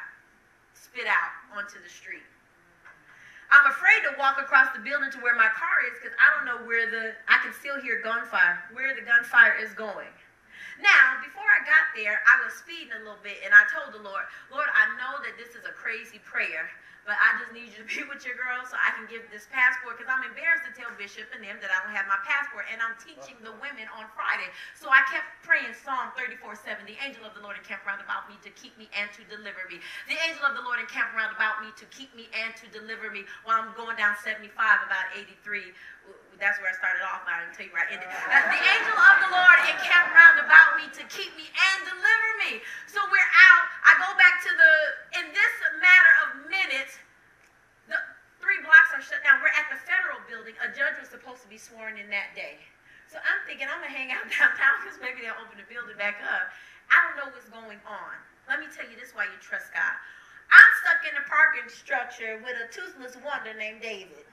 [0.75, 2.25] spit out onto the street.
[3.51, 6.47] I'm afraid to walk across the building to where my car is because I don't
[6.47, 10.11] know where the I can still hear gunfire, where the gunfire is going.
[10.79, 14.01] Now, before I got there, I was speeding a little bit and I told the
[14.01, 16.71] Lord, Lord, I know that this is a crazy prayer,
[17.09, 19.49] but I just need you to be with your girl so I can give this
[19.51, 22.69] passport because I'm embarrassed to tell Bishop and them that I don't have my passport
[22.69, 24.49] and I'm teaching the women on Friday.
[24.77, 26.85] So I kept praying Psalm 34 7.
[26.85, 29.65] The angel of the Lord encamped round about me to keep me and to deliver
[29.69, 29.81] me.
[30.07, 33.09] The angel of the Lord encamped round about me to keep me and to deliver
[33.11, 35.75] me while I'm going down 75 about 83
[36.41, 37.23] that's where I started off.
[37.29, 38.09] I didn't tell you where I ended.
[38.09, 42.31] Uh, the angel of the Lord encamped round about me to keep me and deliver
[42.49, 42.65] me.
[42.89, 43.67] So we're out.
[43.85, 44.73] I go back to the,
[45.21, 45.55] in this
[45.85, 46.97] matter of minutes,
[47.93, 48.01] the
[48.41, 49.45] three blocks are shut down.
[49.45, 50.57] We're at the federal building.
[50.65, 52.57] A judge was supposed to be sworn in that day.
[53.13, 56.01] So I'm thinking I'm going to hang out downtown because maybe they'll open the building
[56.01, 56.49] back up.
[56.89, 58.15] I don't know what's going on.
[58.49, 59.95] Let me tell you this why you trust God.
[60.51, 64.27] I'm stuck in a parking structure with a toothless wonder named David.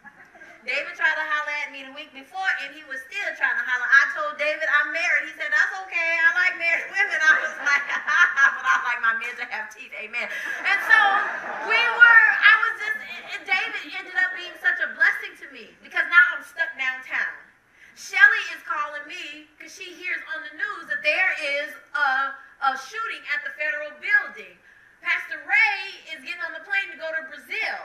[0.68, 3.64] David tried to holler at me the week before, and he was still trying to
[3.64, 3.88] holler.
[3.88, 5.32] I told David I'm married.
[5.32, 6.12] He said, That's okay.
[6.20, 7.20] I like married women.
[7.24, 7.86] I was like,
[8.60, 9.96] But I like my men to have teeth.
[9.96, 10.28] Amen.
[10.28, 11.00] And so
[11.72, 12.98] we were, I was just,
[13.32, 17.36] and David ended up being such a blessing to me because now I'm stuck downtown.
[17.96, 21.32] Shelly is calling me because she hears on the news that there
[21.64, 22.36] is a,
[22.68, 24.60] a shooting at the federal building.
[25.00, 27.80] Pastor Ray is getting on the plane to go to Brazil.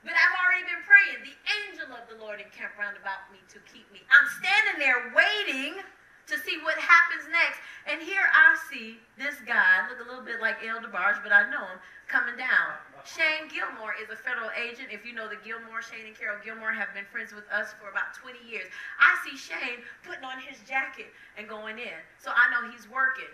[0.00, 1.20] But I've already been praying.
[1.20, 4.00] The angel of the Lord encamped round about me to keep me.
[4.08, 5.76] I'm standing there waiting
[6.30, 7.60] to see what happens next.
[7.84, 11.50] And here I see this guy, look a little bit like El DeBarge, but I
[11.50, 12.80] know him, coming down.
[13.04, 14.88] Shane Gilmore is a federal agent.
[14.94, 17.90] If you know the Gilmore, Shane and Carol Gilmore have been friends with us for
[17.90, 18.70] about 20 years.
[18.96, 21.98] I see Shane putting on his jacket and going in.
[22.22, 23.32] So I know he's working.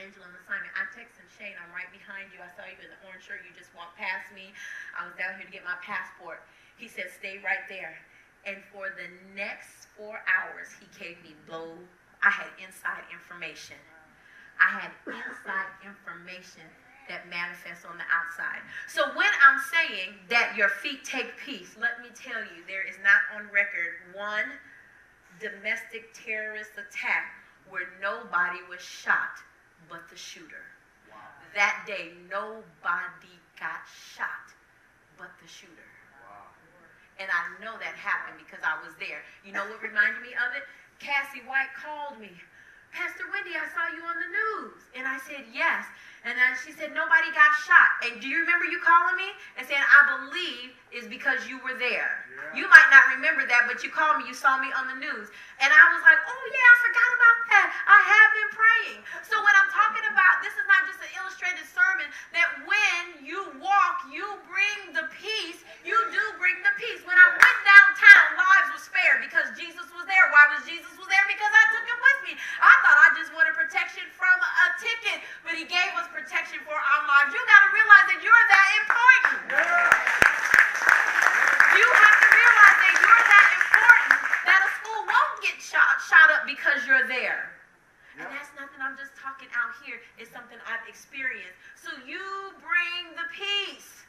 [0.00, 0.72] Angel on assignment.
[0.72, 2.40] I texted Shane, I'm right behind you.
[2.40, 3.44] I saw you in the orange shirt.
[3.44, 4.56] You just walked past me.
[4.96, 6.40] I was down here to get my passport.
[6.80, 8.00] He said, stay right there.
[8.48, 11.76] And for the next four hours, he gave me blow.
[12.24, 13.76] I had inside information.
[14.56, 16.64] I had inside information
[17.12, 18.64] that manifests on the outside.
[18.88, 22.96] So when I'm saying that your feet take peace, let me tell you, there is
[23.04, 24.48] not on record one
[25.40, 27.36] domestic terrorist attack
[27.68, 29.44] where nobody was shot
[29.88, 30.66] but the shooter.
[31.54, 34.52] That day, nobody got shot
[35.18, 35.90] but the shooter.
[37.20, 39.20] And I know that happened because I was there.
[39.44, 40.64] You know what reminded me of it?
[41.04, 42.32] Cassie White called me.
[42.96, 44.80] Pastor Wendy, I saw you on the news.
[44.96, 45.84] And I said, yes.
[46.28, 48.04] And then she said, nobody got shot.
[48.04, 51.72] And do you remember you calling me and saying, I believe is because you were
[51.80, 52.28] there?
[52.28, 52.60] Yeah.
[52.60, 55.32] You might not remember that, but you called me, you saw me on the news.
[55.64, 57.66] And I was like, oh yeah, I forgot about that.
[57.88, 58.98] I have been praying.
[59.24, 63.40] So when I'm talking about, this is not just an illustrated sermon, that when you
[63.56, 65.64] walk, you bring the peace.
[65.88, 67.00] You do bring the peace.
[67.08, 70.26] When I went downtown, lives were spared because Jesus was there.
[70.36, 71.24] Why was Jesus was there?
[71.24, 72.32] Because I took him with me.
[72.60, 76.74] I thought I just wanted protection from a ticket, but he gave us protection for
[76.74, 77.30] our lives.
[77.32, 79.38] You got to realize that you're that important.
[81.78, 86.28] You have to realize that you're that important that a school won't get shot, shot
[86.34, 87.54] up because you're there.
[88.18, 89.96] And that's nothing I'm just talking out here.
[90.20, 91.56] It's something I've experienced.
[91.78, 92.20] So you
[92.60, 94.04] bring the peace.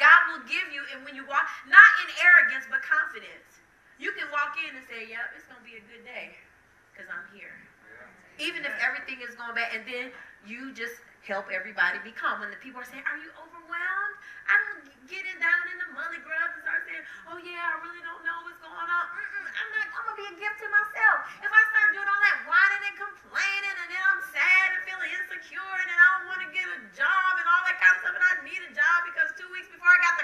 [0.00, 3.62] God will give you, and when you walk, not in arrogance, but confidence.
[3.98, 6.34] You can walk in and say, Yep, it's going to be a good day
[6.90, 7.54] because I'm here.
[8.42, 10.10] Even if everything is going bad, and then
[10.44, 12.40] you just help everybody become.
[12.40, 14.16] When the people are saying, Are you overwhelmed?
[14.44, 17.80] I don't get it down in the money grub and start saying, Oh, yeah, I
[17.80, 19.04] really don't know what's going on.
[19.08, 21.16] Mm-mm, I'm not, I'm going to be a gift to myself.
[21.40, 25.10] If I start doing all that whining and complaining and then I'm sad and feeling
[25.16, 28.00] insecure and then I don't want to get a job and all that kind of
[28.04, 30.23] stuff and I need a job because two weeks before I got the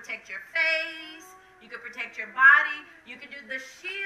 [0.00, 1.28] protect your face.
[1.60, 2.80] You can protect your body.
[3.04, 3.99] You can do the shield.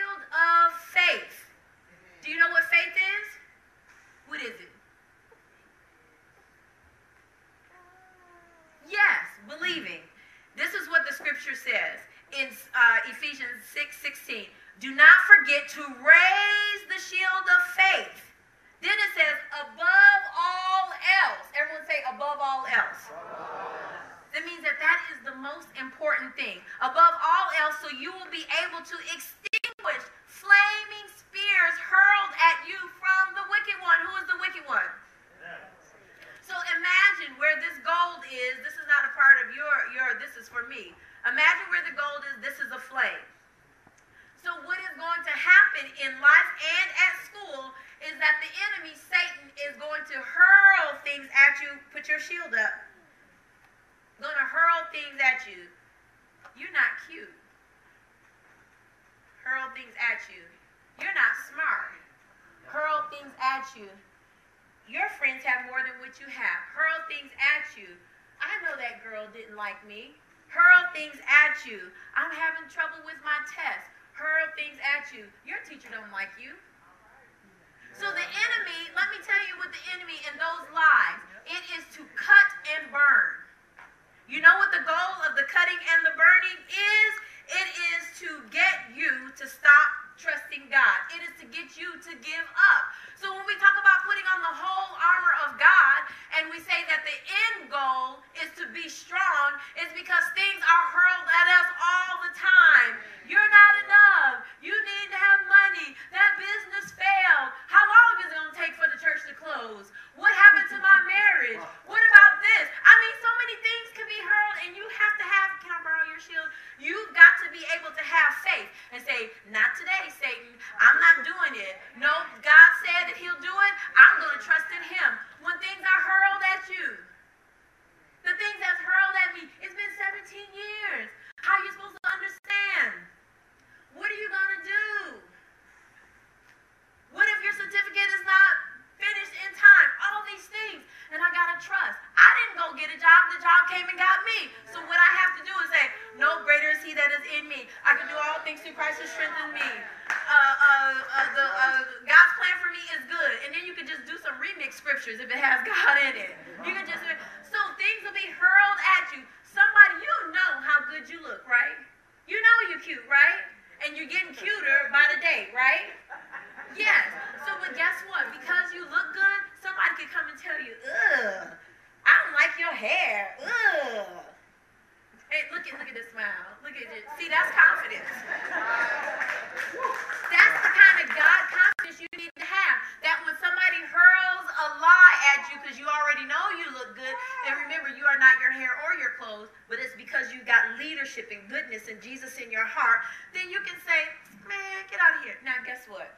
[195.89, 196.11] what?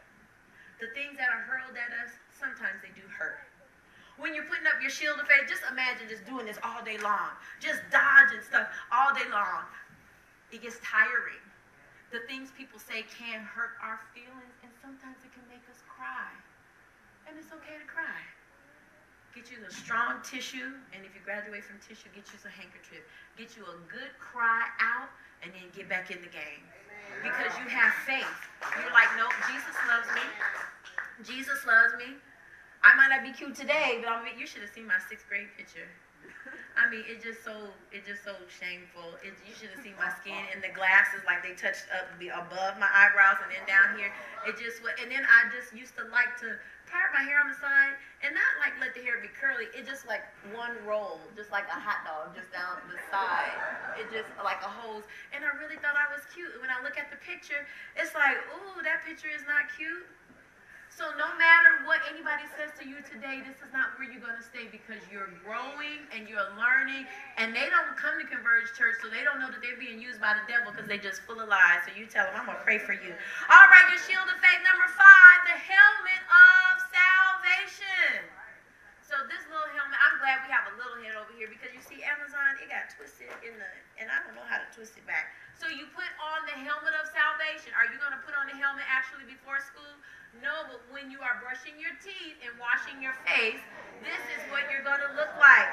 [0.80, 3.40] The things that are hurled at us, sometimes they do hurt.
[4.16, 6.96] When you're putting up your shield of faith, just imagine just doing this all day
[7.04, 9.68] long, just dodging stuff all day long.
[10.52, 11.42] It gets tiring.
[12.12, 16.32] The things people say can hurt our feelings, and sometimes it can make us cry.
[17.28, 18.20] And it's okay to cry.
[19.36, 23.04] Get you a strong tissue, and if you graduate from tissue, get you some handkerchief.
[23.36, 25.12] Get you a good cry out,
[25.44, 26.64] and then get back in the game.
[27.20, 28.24] Because you have faith.
[28.80, 30.24] You're like, no, Jesus loves me.
[31.20, 32.16] Jesus loves me.
[32.80, 35.52] I might not be cute today, but I'm, you should have seen my sixth grade
[35.52, 35.84] picture.
[36.76, 39.16] I mean, it's just so it's just so shameful.
[39.24, 42.76] It, you should have seen my skin and the glasses like they touched up above
[42.76, 44.12] my eyebrows and then down here.
[44.44, 47.58] It just and then I just used to like to part my hair on the
[47.58, 49.72] side and not like let the hair be curly.
[49.72, 50.22] It just like
[50.52, 53.56] one roll, just like a hot dog, just down the side.
[53.96, 55.08] It just like a hose.
[55.32, 56.52] And I really thought I was cute.
[56.60, 57.64] When I look at the picture,
[57.96, 60.06] it's like, ooh, that picture is not cute.
[60.96, 64.40] So no matter what anybody says to you today, this is not where you're going
[64.40, 67.04] to stay because you're growing and you're learning.
[67.36, 70.24] And they don't come to Converge Church, so they don't know that they're being used
[70.24, 71.84] by the devil because they just full of lies.
[71.84, 73.12] So you tell them, I'm going to pray for you.
[73.12, 78.32] All right, your shield of faith number five, the helmet of salvation.
[79.04, 81.84] So this little helmet, I'm glad we have a little head over here because you
[81.84, 83.68] see Amazon, it got twisted in the,
[84.00, 85.28] and I don't know how to twist it back.
[85.60, 87.76] So you put on the helmet of salvation.
[87.76, 89.92] Are you going to put on the helmet actually before school?
[90.44, 93.60] No, but when you are brushing your teeth and washing your face,
[94.04, 95.72] this is what you're going to look like.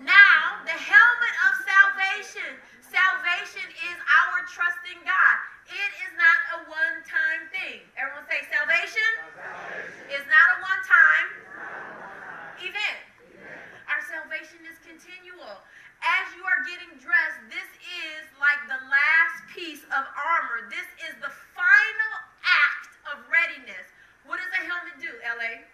[0.00, 2.50] Now, the helmet of salvation.
[2.80, 5.36] Salvation is our trust in God.
[5.68, 7.84] It is not a one-time thing.
[8.00, 9.10] Everyone say salvation
[10.10, 11.26] is not a one-time
[12.64, 13.00] event.
[13.86, 15.60] Our salvation is continual.
[16.00, 17.70] As you are getting dressed, this
[18.08, 20.72] is like the last piece of armor.
[20.72, 22.79] This is the final act
[23.14, 23.86] of readiness.
[24.24, 25.64] What does a helmet do, LA?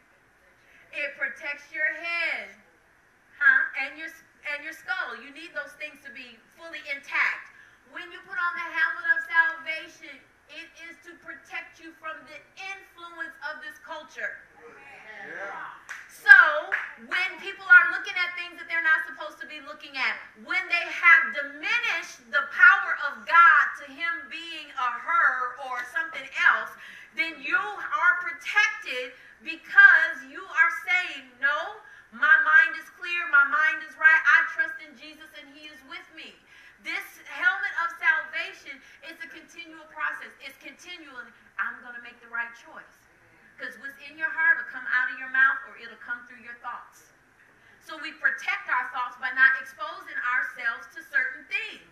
[0.96, 2.48] It protects your head,
[3.36, 3.60] huh?
[3.84, 4.08] And your
[4.54, 5.18] and your skull.
[5.18, 7.50] You need those things to be fully intact.
[7.90, 10.14] When you put on the helmet of salvation,
[10.50, 14.38] it is to protect you from the influence of this culture.
[15.26, 15.74] Yeah.
[16.10, 16.38] So,
[17.06, 20.62] when people are looking at things that they're not supposed to be looking at, when
[20.70, 26.72] they have diminished the power of God to Him being a her or something else,
[27.16, 31.80] then you are protected because you are saying, No,
[32.12, 35.80] my mind is clear, my mind is right, I trust in Jesus and He is
[35.88, 36.36] with me.
[36.84, 38.76] This helmet of salvation
[39.08, 40.30] is a continual process.
[40.44, 41.24] It's continual.
[41.56, 42.96] I'm going to make the right choice.
[43.56, 46.44] Because what's in your heart will come out of your mouth or it'll come through
[46.44, 47.16] your thoughts.
[47.80, 51.88] So we protect our thoughts by not exposing ourselves to certain things.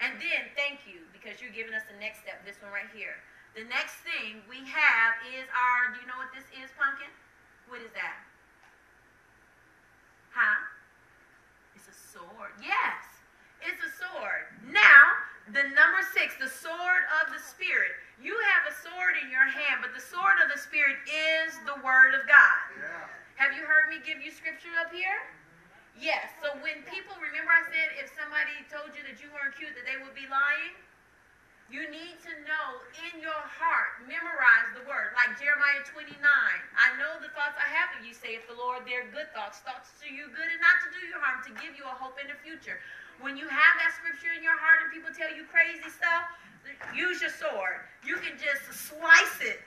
[0.00, 3.20] And then, thank you, because you're giving us the next step, this one right here.
[3.52, 7.12] The next thing we have is our, do you know what this is, pumpkin?
[7.68, 8.16] What is that?
[10.32, 10.56] Huh?
[11.76, 12.56] It's a sword.
[12.64, 13.04] Yes,
[13.60, 14.48] it's a sword.
[14.72, 15.04] Now,
[15.52, 17.92] the number six, the sword of the Spirit.
[18.16, 21.76] You have a sword in your hand, but the sword of the Spirit is the
[21.84, 22.62] Word of God.
[23.36, 25.18] Have you heard me give you scripture up here?
[25.98, 26.30] Yes.
[26.40, 29.84] So when people, remember I said if somebody told you that you weren't cute, that
[29.84, 30.72] they would be lying?
[31.72, 35.16] You need to know in your heart, memorize the word.
[35.16, 36.20] Like Jeremiah 29.
[36.20, 39.88] I know the thoughts I have of you, saith the Lord, they're good thoughts, thoughts
[40.04, 42.28] to you good and not to do you harm, to give you a hope in
[42.28, 42.76] the future.
[43.24, 46.28] When you have that scripture in your heart and people tell you crazy stuff,
[46.92, 47.88] use your sword.
[48.04, 49.64] You can just slice it.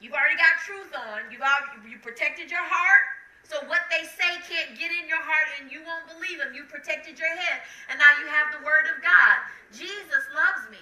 [0.00, 1.28] You've already got truth on.
[1.28, 3.04] You've already, you protected your heart.
[3.44, 6.56] So what they say can't get in your heart and you won't believe them.
[6.56, 7.60] You protected your head.
[7.92, 9.36] And now you have the word of God.
[9.68, 10.80] Jesus loves me.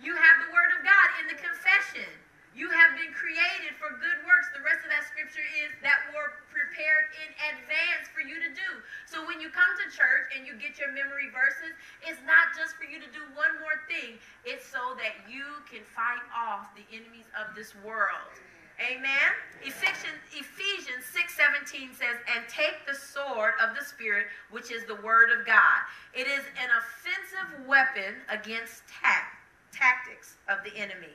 [0.00, 2.08] You have the word of God in the confession.
[2.56, 4.48] You have been created for good works.
[4.56, 8.70] The rest of that scripture is that were prepared in advance for you to do.
[9.06, 12.74] So when you come to church and you get your memory verses, it's not just
[12.80, 14.18] for you to do one more thing.
[14.42, 18.34] It's so that you can fight off the enemies of this world.
[18.80, 19.30] Amen.
[19.60, 25.30] Ephesians, Ephesians 6:17 says, "And take the sword of the spirit, which is the word
[25.30, 25.84] of God.
[26.14, 29.39] It is an offensive weapon against tac-
[29.72, 31.14] tactics of the enemy.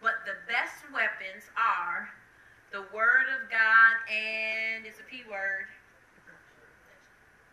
[0.00, 2.10] But the best weapons are
[2.72, 5.68] the word of God and it's a P word.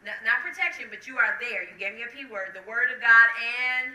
[0.06, 1.68] Not, not protection, but you are there.
[1.68, 2.56] You gave me a P word.
[2.56, 3.94] The word of God and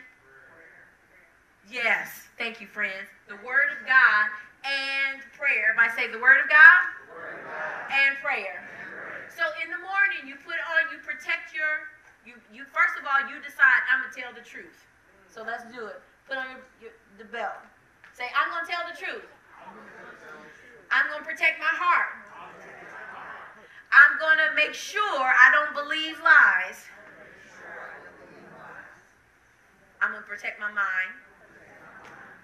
[1.67, 3.09] yes, thank you, friends.
[3.27, 4.25] The word of God
[4.63, 5.73] and prayer.
[5.73, 6.83] If I say the word of God,
[7.91, 8.65] and prayer.
[9.31, 11.91] So in the morning, you put on, you protect your,
[12.23, 14.87] you, you first of all, you decide I'm gonna tell the truth.
[15.29, 16.01] So let's do it.
[16.27, 17.61] Put on your, your the belt.
[18.13, 19.29] Say I'm gonna tell the truth.
[20.91, 22.25] I'm gonna protect my heart.
[23.95, 26.87] I'm gonna make sure I don't believe lies.
[30.01, 31.15] I'm gonna protect my mind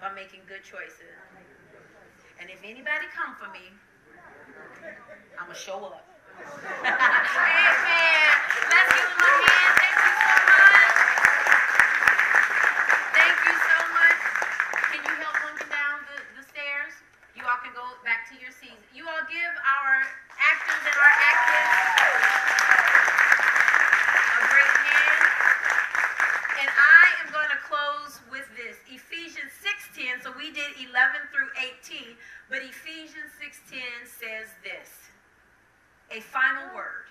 [0.01, 1.13] by making good choices.
[2.39, 3.69] And if anybody come for me,
[5.37, 6.07] I'm gonna show up.
[6.41, 8.31] Amen.
[8.65, 9.73] Let's give them a hand.
[9.77, 10.95] Thank you so much.
[13.13, 13.81] Thank you so
[30.91, 31.47] 11 through
[31.97, 32.15] 18,
[32.49, 34.89] but Ephesians 6:10 says this.
[36.11, 37.07] A final word.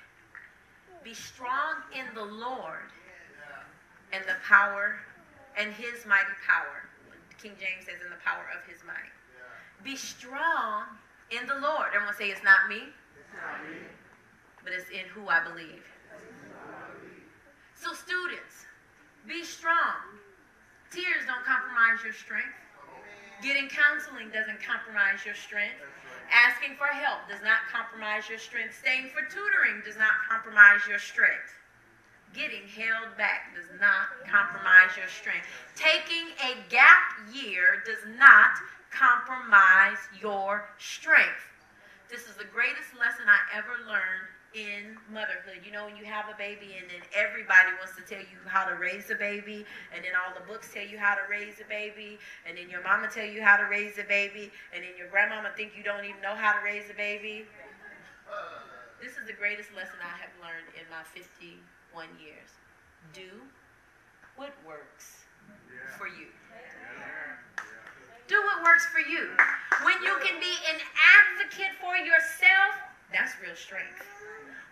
[1.02, 2.92] Be strong in the Lord
[4.12, 5.00] and the power
[5.56, 6.84] and his mighty power.
[7.40, 9.12] King James says in the power of his might.
[9.82, 10.84] Be strong
[11.30, 11.88] in the Lord.
[11.94, 12.92] Everyone say it's not me,
[14.62, 15.84] but it's in who I believe.
[17.74, 18.66] So students,
[19.26, 20.20] be strong.
[20.90, 22.60] Tears don't compromise your strength.
[23.42, 24.28] Getting counseling
[24.60, 25.76] doesn't compromise your strength.
[26.30, 28.78] Asking for help does not compromise your strength.
[28.78, 31.54] Staying for tutoring does not compromise your strength.
[32.34, 35.46] Getting held back does not compromise your strength.
[35.74, 38.54] Taking a gap year does not
[38.92, 41.42] compromise your strength.
[42.10, 45.62] This is the greatest lesson I ever learned in motherhood.
[45.64, 48.66] You know, when you have a baby and then everybody wants to tell you how
[48.66, 49.64] to raise a baby,
[49.94, 52.82] and then all the books tell you how to raise a baby, and then your
[52.82, 56.04] mama tell you how to raise a baby, and then your grandmama think you don't
[56.04, 57.46] even know how to raise a baby.
[59.02, 61.56] This is the greatest lesson I have learned in my 51
[62.20, 62.50] years.
[63.14, 63.40] Do
[64.36, 65.24] what works
[65.96, 66.28] for you.
[68.28, 69.30] Do what works for you.
[69.82, 72.76] When you can be an advocate for yourself,
[73.12, 74.19] that's real strength.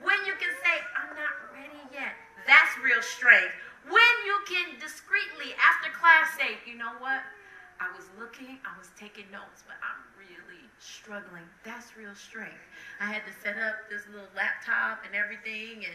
[0.02, 2.14] When you can say, I'm not ready yet,
[2.46, 3.54] that's real strength.
[3.90, 7.24] When you can discreetly, after class, say, you know what?
[7.78, 11.46] I was looking, I was taking notes, but I'm really struggling.
[11.62, 12.58] That's real strength.
[12.98, 15.94] I had to set up this little laptop and everything, and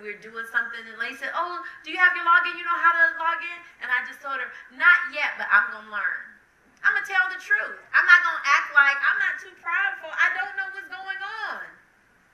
[0.00, 2.56] we are doing something, and Lady said, Oh, do you have your login?
[2.56, 3.60] You know how to log in?
[3.84, 6.24] And I just told her, Not yet, but I'm going to learn.
[6.80, 7.76] I'm going to tell the truth.
[7.92, 10.12] I'm not going to act like I'm not too prideful.
[10.12, 11.20] I don't know what's going
[11.52, 11.77] on.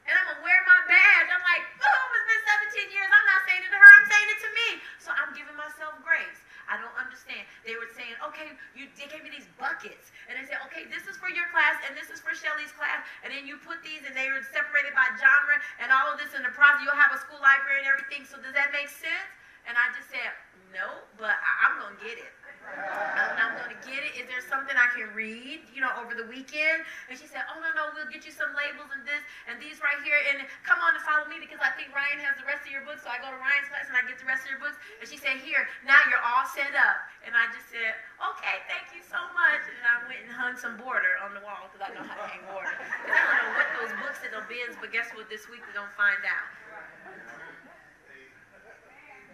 [0.04, 1.28] And I'm to wear my badge.
[1.32, 2.44] I'm like, oh, it's been
[2.76, 3.08] 17 years.
[3.08, 3.90] I'm not saying it to her.
[3.96, 4.68] I'm saying it to me.
[5.00, 6.44] So I'm giving myself grace.
[6.68, 7.44] I don't understand.
[7.68, 10.12] They were saying, okay, you they gave me these buckets.
[10.28, 13.04] And they said, okay, this is for your class and this is for Shelly's class.
[13.20, 16.32] And then you put these and they were separated by genre and all of this
[16.32, 16.80] in the process.
[16.84, 18.24] You'll have a school library and everything.
[18.24, 19.28] So does that make sense?
[19.68, 20.32] And I just said,
[20.72, 22.32] no, but I, I'm to get it.
[22.74, 24.12] I'm, going to get it.
[24.18, 26.82] Is there something I can read, you know, over the weekend?
[27.06, 29.78] And she said, oh, no, no, we'll get you some labels and this and these
[29.80, 30.18] right here.
[30.32, 32.82] And come on and follow me because I think Ryan has the rest of your
[32.82, 33.06] books.
[33.06, 34.76] So I go to Ryan's class and I get the rest of your books.
[34.98, 36.98] And she said, here, now you're all set up.
[37.24, 39.62] And I just said, okay, thank you so much.
[39.68, 42.26] And I went and hung some border on the wall because I know how to
[42.26, 42.74] hang border.
[42.74, 45.30] And I don't know what those books in the bins, but guess what?
[45.30, 46.48] This week we're going to find out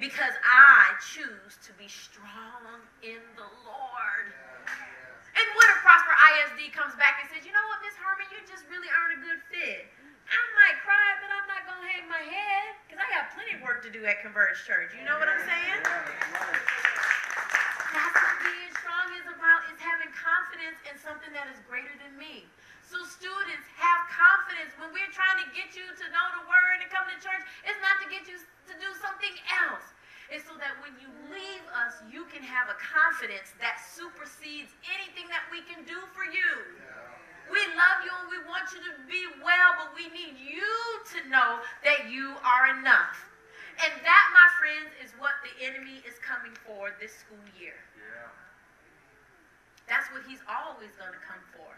[0.01, 4.27] because I choose to be strong in the Lord.
[5.36, 8.40] And what if Prosper ISD comes back and says, you know what, Miss Herman, you
[8.48, 9.93] just really aren't a good fit.
[10.27, 13.60] I might cry, but I'm not going to hang my head because I got plenty
[13.60, 14.97] of work to do at Converge Church.
[14.97, 15.85] You know what I'm saying?
[17.93, 22.16] That's what being strong is about, is having confidence in something that is greater than
[22.16, 22.48] me.
[22.90, 24.74] So students, have confidence.
[24.82, 27.78] When we're trying to get you to know the word and come to church, it's
[27.78, 29.30] not to get you to do something
[29.62, 29.94] else.
[30.26, 35.30] It's so that when you leave us, you can have a confidence that supersedes anything
[35.30, 36.50] that we can do for you.
[37.46, 40.74] We love you and we want you to be well, but we need you
[41.14, 43.22] to know that you are enough.
[43.86, 47.78] And that, my friends, is what the enemy is coming for this school year.
[49.86, 51.70] That's what he's always going to come for.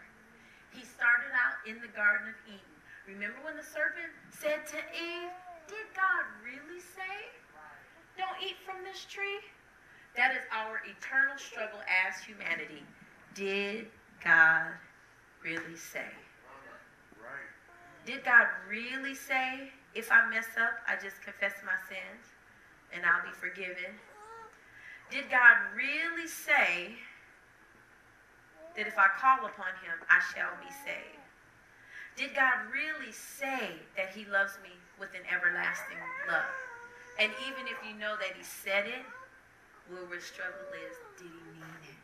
[0.73, 2.73] He started out in the Garden of Eden.
[3.07, 5.31] Remember when the serpent said to Eve,
[5.69, 7.29] Did God really say,
[8.17, 9.41] don't eat from this tree?
[10.15, 12.85] That is our eternal struggle as humanity.
[13.33, 13.87] Did
[14.23, 14.73] God
[15.43, 16.09] really say?
[18.05, 22.35] Did God really say, if I mess up, I just confess my sins
[22.93, 23.95] and I'll be forgiven?
[25.09, 26.95] Did God really say
[28.75, 31.21] that if I call upon him, I shall be saved?
[32.17, 35.97] Did God really say that he loves me with an everlasting
[36.29, 36.53] love?
[37.17, 39.05] And even if you know that he said it,
[39.89, 41.99] where we're struggle is, did he mean it?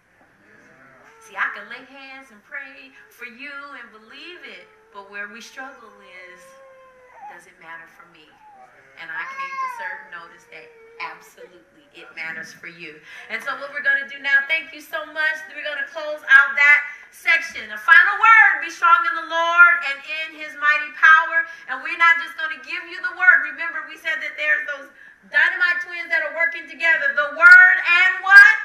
[1.21, 5.41] See, I can lay hands and pray for you and believe it, but where we
[5.41, 5.93] struggle
[6.25, 6.41] is,
[7.29, 8.25] does it matter for me?
[8.97, 10.67] And I came to serve notice that
[10.99, 13.01] absolutely it matters for you.
[13.27, 15.37] And so what we're going to do now, thank you so much.
[15.51, 17.65] We're going to close out that section.
[17.73, 21.43] A final word, be strong in the Lord and in his mighty power.
[21.67, 23.51] And we're not just going to give you the word.
[23.51, 24.87] Remember, we said that there's those
[25.33, 27.11] dynamite twins that are working together.
[27.17, 28.55] The word and what?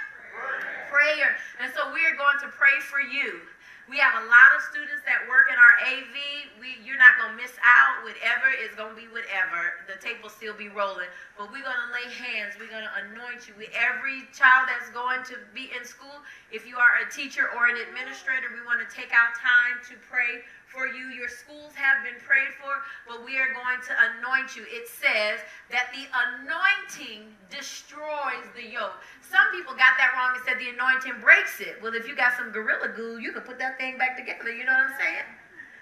[0.93, 1.35] Prayer.
[1.59, 3.43] And so we're going to pray for you.
[3.85, 6.17] We have a lot of students that work in our AV.
[6.57, 8.01] We, you're not gonna miss out.
[8.01, 9.85] Whatever is gonna be whatever.
[9.85, 12.57] The tape will still be rolling, but we're gonna lay hands.
[12.57, 13.53] We're gonna anoint you.
[13.61, 17.69] We, every child that's going to be in school, if you are a teacher or
[17.69, 20.41] an administrator, we want to take our time to pray
[20.75, 21.15] for you.
[21.15, 24.67] Your schools have been prayed for, but we are going to anoint you.
[24.67, 25.39] It says
[25.71, 28.99] that the anointing destroys the yoke.
[29.23, 31.79] Some people got that wrong and said the anointing breaks it.
[31.79, 34.51] Well, if you got some gorilla glue, you can put that thing back together.
[34.51, 35.29] You know what I'm saying?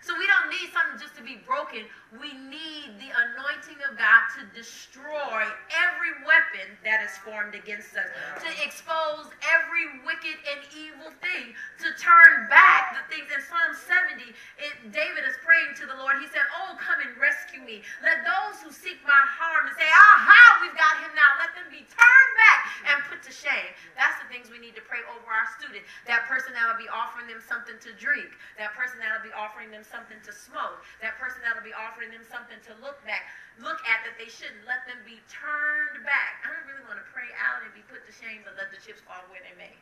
[0.05, 1.86] So we don't need something just to be broken.
[2.20, 8.05] We need the anointing of God to destroy every weapon that is formed against us,
[8.44, 13.32] to expose every wicked and evil thing, to turn back the things.
[13.32, 14.28] In Psalm 70,
[14.60, 16.20] it, David is praying to the Lord.
[16.20, 17.80] He said, Oh, come and rescue me.
[18.05, 21.40] Let those who seek my harm and say, Aha, we've got him now.
[21.40, 22.60] Let them be turned back
[22.93, 23.72] and put to shame.
[23.97, 25.80] That's the things we need to pray over our student.
[26.05, 28.36] That person that'll be offering them something to drink.
[28.60, 30.82] That person that'll be offering them something to smoke.
[31.01, 33.31] That person that'll be offering them something to look back,
[33.62, 34.66] look at that they shouldn't.
[34.66, 36.43] Let them be turned back.
[36.43, 38.81] I don't really want to pray out and be put to shame, but let the
[38.83, 39.77] chips fall where they may.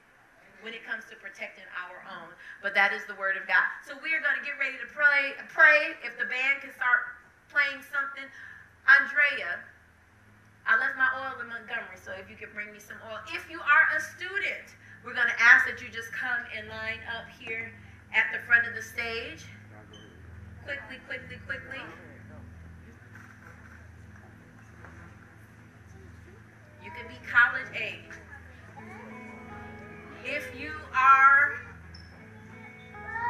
[0.60, 3.64] When it comes to protecting our own, but that is the word of God.
[3.80, 5.32] So we are going to get ready to pray.
[5.48, 7.16] Pray if the band can start
[7.48, 8.28] playing something.
[8.84, 9.64] Andrea,
[10.68, 13.24] I left my oil in Montgomery, so if you could bring me some oil.
[13.32, 17.00] If you are a student, we're going to ask that you just come and line
[17.08, 17.72] up here
[18.12, 19.48] at the front of the stage
[20.64, 21.80] quickly, quickly, quickly.
[26.90, 28.10] You can be college age.
[30.24, 31.54] If you are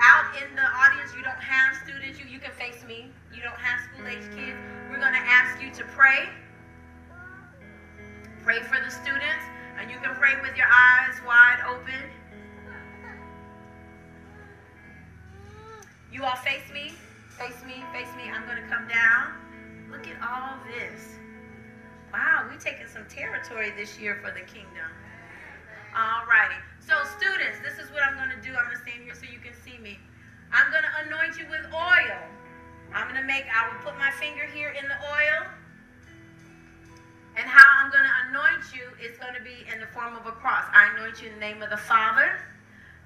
[0.02, 3.10] out in the audience, you don't have students, you, you can face me.
[3.34, 4.56] You don't have school age kids.
[4.90, 6.28] We're going to ask you to pray.
[8.42, 9.44] Pray for the students,
[9.78, 12.08] and you can pray with your eyes wide open.
[16.12, 16.92] You all face me.
[17.38, 18.30] Face me, face me.
[18.32, 19.34] I'm going to come down.
[19.90, 21.19] Look at all this.
[22.12, 24.90] Wow, we're taking some territory this year for the kingdom.
[25.94, 26.58] All righty.
[26.82, 28.54] So, students, this is what I'm going to do.
[28.54, 29.98] I'm going to stand here so you can see me.
[30.52, 32.18] I'm going to anoint you with oil.
[32.94, 35.46] I'm going to make, I will put my finger here in the oil.
[37.38, 40.26] And how I'm going to anoint you is going to be in the form of
[40.26, 40.66] a cross.
[40.74, 42.42] I anoint you in the name of the Father,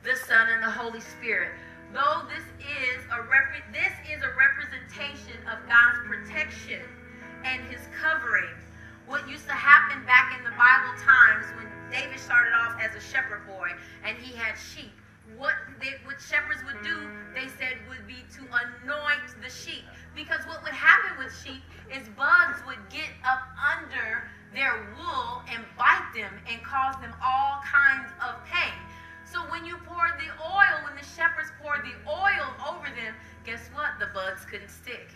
[0.02, 1.52] the Son, and the Holy Spirit
[1.94, 6.82] though this is a rep- this is a representation of God's protection
[7.44, 8.51] and his covering.
[9.06, 13.01] What used to happen back in the Bible times when David started off as a
[13.01, 13.68] shepherd boy
[14.02, 14.93] and he had sheep,
[15.36, 19.85] what they, what shepherds would do, they said would be to anoint the sheep.
[20.16, 21.60] Because what would happen with sheep
[21.93, 24.24] is bugs would get up under
[24.55, 28.72] their wool and bite them and cause them all kinds of pain.
[29.28, 33.12] So when you poured the oil, when the shepherds poured the oil over them,
[33.44, 34.01] guess what?
[34.01, 35.12] The bugs couldn't stick.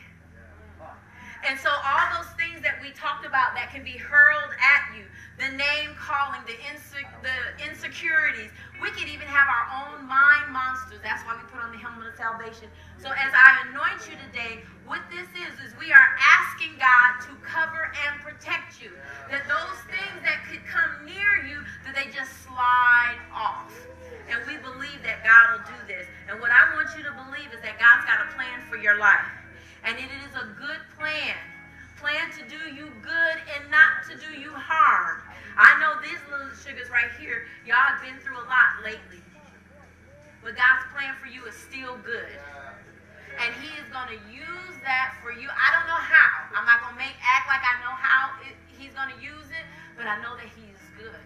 [1.47, 5.07] And so all those things that we talked about that can be hurled at you,
[5.39, 8.51] the name calling, the, inse- the insecurities,
[8.83, 10.99] we can even have our own mind monsters.
[11.03, 12.67] That's why we put on the helmet of salvation.
[12.99, 17.33] So as I anoint you today, what this is, is we are asking God to
[17.47, 18.91] cover and protect you.
[19.31, 23.71] That those things that could come near you, that they just slide off.
[24.27, 26.07] And we believe that God will do this.
[26.29, 28.99] And what I want you to believe is that God's got a plan for your
[28.99, 29.38] life.
[29.89, 31.33] And it is a good plan.
[31.97, 35.25] Plan to do you good and not to do you harm.
[35.57, 39.25] I know these little sugars right here, y'all have been through a lot lately.
[40.45, 42.37] But God's plan for you is still good.
[43.41, 45.49] And he is going to use that for you.
[45.49, 46.53] I don't know how.
[46.53, 49.49] I'm not going to make act like I know how it, he's going to use
[49.57, 49.65] it,
[49.97, 51.25] but I know that he is good.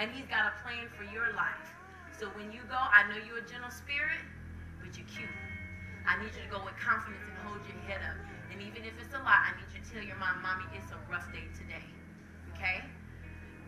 [0.00, 1.76] And he's got a plan for your life.
[2.16, 4.24] So when you go, I know you're a gentle spirit,
[4.80, 5.37] but you're cute.
[6.08, 8.16] I need you to go with confidence and hold your head up.
[8.48, 10.88] And even if it's a lot, I need you to tell your mom, Mommy, it's
[10.88, 11.84] a rough day today.
[12.56, 12.80] Okay?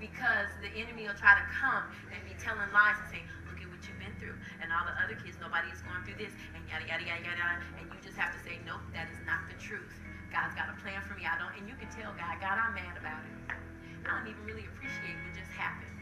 [0.01, 3.69] Because the enemy will try to come and be telling lies and say, look at
[3.69, 4.41] what you've been through.
[4.65, 6.33] And all the other kids, nobody is going through this.
[6.57, 7.61] And yada, yada, yada, yada.
[7.77, 9.93] And you just have to say, nope, that is not the truth.
[10.33, 11.29] God's got a plan for me.
[11.29, 13.37] I don't, and you can tell God, God, I'm mad about it.
[13.53, 15.93] I don't even really appreciate what just happened.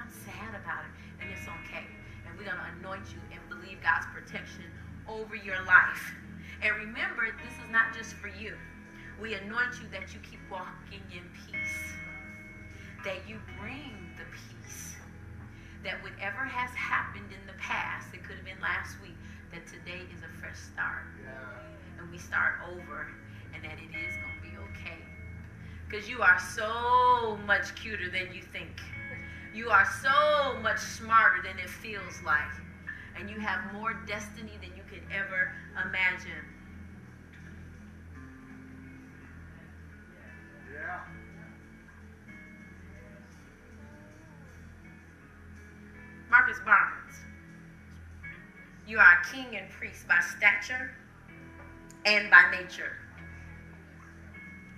[0.00, 1.84] I'm sad about it and it's okay.
[2.24, 4.64] And we're going to anoint you and believe God's protection
[5.08, 6.14] over your life.
[6.62, 8.54] And remember, this is not just for you.
[9.20, 11.78] We anoint you that you keep walking in peace,
[13.04, 14.96] that you bring the peace,
[15.84, 19.16] that whatever has happened in the past, it could have been last week,
[19.52, 21.04] that today is a fresh start.
[21.98, 23.08] And we start over,
[23.54, 24.98] and that it is going to be okay.
[25.88, 28.80] Because you are so much cuter than you think.
[29.54, 32.52] You are so much smarter than it feels like.
[33.18, 35.52] And you have more destiny than you could ever
[35.82, 36.44] imagine.
[40.72, 41.00] Yeah.
[46.30, 47.14] Marcus Barnes,
[48.86, 50.90] you are a king and priest by stature
[52.04, 52.92] and by nature.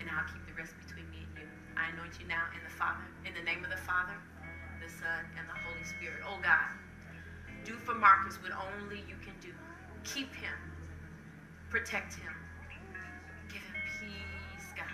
[0.00, 1.48] And I'll keep the rest between me and you.
[1.76, 4.14] I anoint you now in the Father, in the name of the Father,
[4.80, 6.22] the Son, and the Holy Spirit.
[6.24, 6.70] Oh God,
[7.64, 9.52] do for Marcus what only you can do.
[10.04, 10.54] Keep him,
[11.70, 12.32] protect him,
[13.48, 14.86] give him peace, God.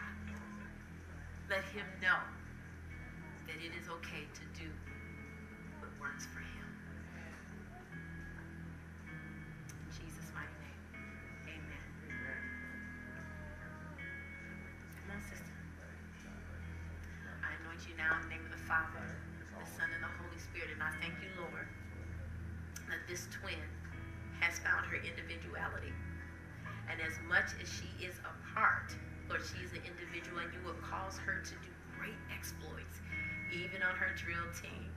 [1.50, 2.18] Let him know
[3.46, 4.70] that it is okay to do
[5.80, 6.53] what works for him.
[26.94, 28.94] And as much as she is apart,
[29.26, 33.02] Lord, she is an individual, and you will cause her to do great exploits,
[33.50, 34.94] even on her drill team.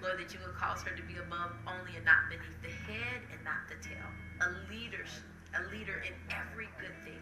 [0.00, 3.20] Lord, that you will cause her to be above only and not beneath the head
[3.28, 4.08] and not the tail.
[4.40, 5.04] A leader,
[5.52, 7.20] a leader in every good thing.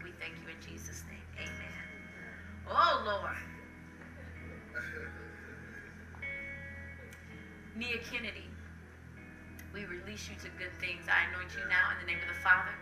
[0.00, 1.28] We thank you in Jesus' name.
[1.36, 1.84] Amen.
[2.64, 3.36] Oh Lord.
[7.76, 8.48] Nia Kennedy,
[9.76, 11.04] we release you to good things.
[11.12, 12.72] I anoint you now in the name of the Father,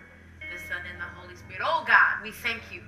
[0.50, 1.62] the Son, and the Holy Spirit.
[1.64, 2.82] Oh God, we thank you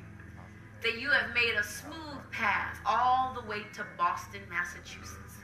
[0.83, 5.39] that you have made a smooth path all the way to Boston, Massachusetts.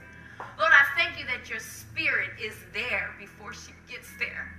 [0.59, 4.51] Lord, I thank you that your spirit is there before she gets there.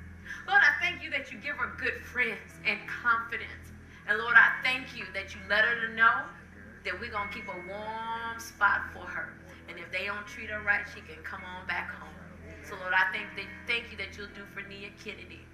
[0.48, 3.72] Lord, I thank you that you give her good friends and confidence.
[4.08, 6.24] And Lord, I thank you that you let her to know
[6.84, 9.36] that we're going to keep a warm spot for her.
[9.68, 12.16] And if they don't treat her right, she can come on back home.
[12.64, 15.44] So Lord, I thank, that, thank you that you'll do for Nia Kennedy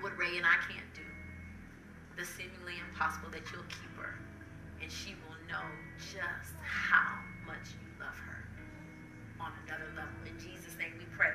[0.00, 1.09] what Ray and I can't do.
[2.16, 4.18] The seemingly impossible that you'll keep her.
[4.82, 5.64] And she will know
[5.98, 8.40] just how much you love her
[9.40, 10.16] on another level.
[10.26, 11.32] In Jesus' name we pray.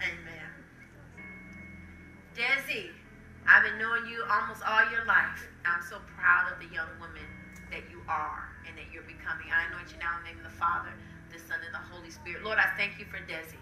[0.00, 0.50] Amen.
[2.34, 2.94] Desi,
[3.46, 5.50] I've been knowing you almost all your life.
[5.66, 7.26] I'm so proud of the young woman
[7.70, 9.50] that you are and that you're becoming.
[9.50, 10.94] I anoint you now in the name of the Father,
[11.30, 12.42] the Son, and the Holy Spirit.
[12.42, 13.58] Lord, I thank you for Desi.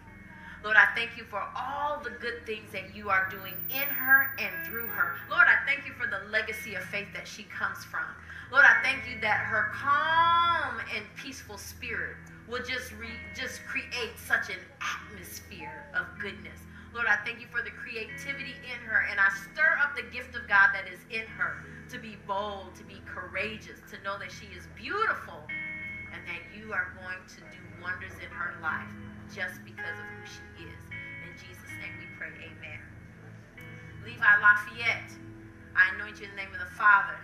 [0.65, 4.31] Lord, I thank you for all the good things that you are doing in her
[4.39, 5.15] and through her.
[5.31, 8.05] Lord, I thank you for the legacy of faith that she comes from.
[8.51, 12.17] Lord, I thank you that her calm and peaceful spirit
[12.49, 16.59] will just re- just create such an atmosphere of goodness.
[16.93, 20.35] Lord, I thank you for the creativity in her, and I stir up the gift
[20.35, 24.33] of God that is in her to be bold, to be courageous, to know that
[24.33, 25.45] she is beautiful,
[26.11, 28.89] and that you are going to do wonders in her life
[29.35, 30.81] just because of who she is.
[31.21, 32.81] In Jesus' name we pray, amen.
[34.05, 35.13] Levi Lafayette,
[35.77, 37.17] I anoint you in the name of the Father,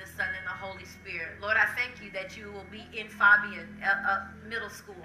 [0.00, 1.36] the Son, and the Holy Spirit.
[1.40, 5.04] Lord, I thank you that you will be in Fabian uh, uh, Middle School.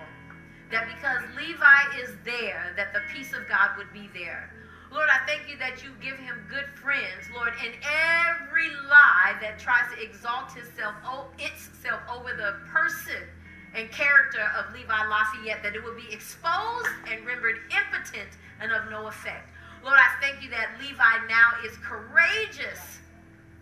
[0.72, 4.50] That because Levi is there, that the peace of God would be there.
[4.92, 9.60] Lord, I thank you that you give him good friends, Lord, and every lie that
[9.60, 13.28] tries to exalt itself, oh, itself over the person
[13.76, 18.32] and character of Levi Lafayette, that it will be exposed and rendered impotent
[18.62, 19.52] and of no effect.
[19.84, 22.80] Lord, I thank you that Levi now is courageous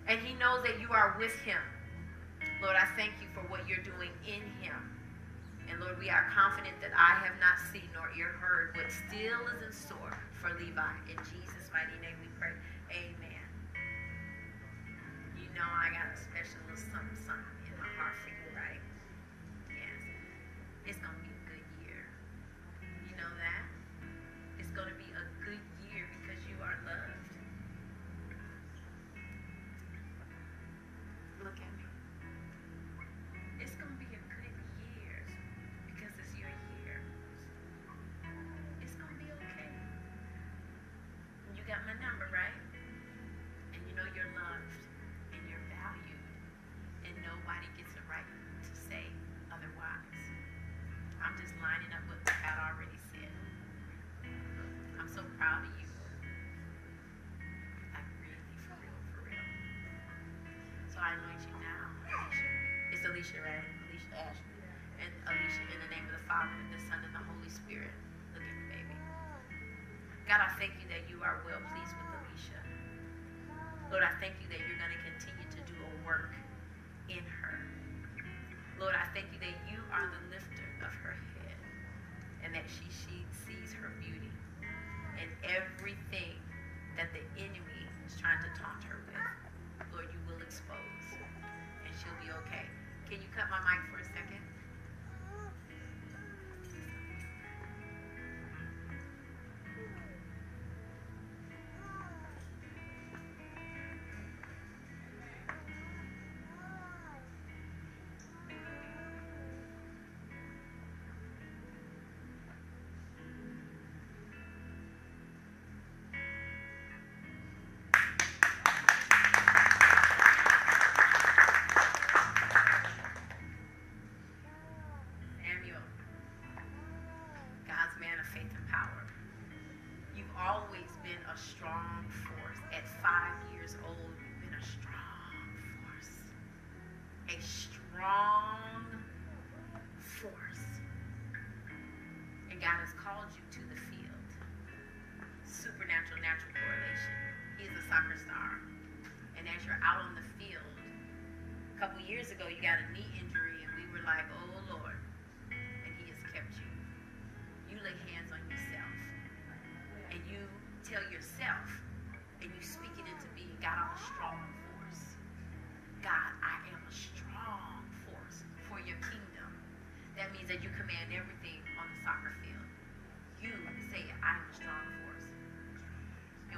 [0.08, 1.60] and he knows that you are with him.
[2.62, 4.78] Lord, I thank you for what you're doing in him.
[5.70, 9.42] And Lord, we are confident that I have not seen nor ear heard what still
[9.50, 10.94] is in store for Levi.
[11.10, 12.54] In Jesus' mighty name we pray.
[12.92, 13.44] Amen.
[15.40, 16.18] You know I got a
[63.24, 63.64] Alicia, right?
[63.88, 64.60] Alicia Ashley.
[65.00, 67.96] And Alicia, in the name of the Father, and the Son, and the Holy Spirit.
[68.36, 69.00] Look at me, baby.
[70.28, 72.60] God, I thank you that you are well pleased with Alicia.
[73.96, 76.36] Lord, I thank you that you're going to continue to do a work
[77.08, 77.64] in her.
[78.76, 81.56] Lord, I thank you that you are the lifter of her head
[82.44, 84.36] and that she, she sees her beauty
[85.16, 86.36] and everything
[87.00, 91.08] that the enemy is trying to taunt her with, Lord, you will expose,
[91.88, 92.68] and she'll be okay.
[93.14, 94.53] Can you cut my mic for a second?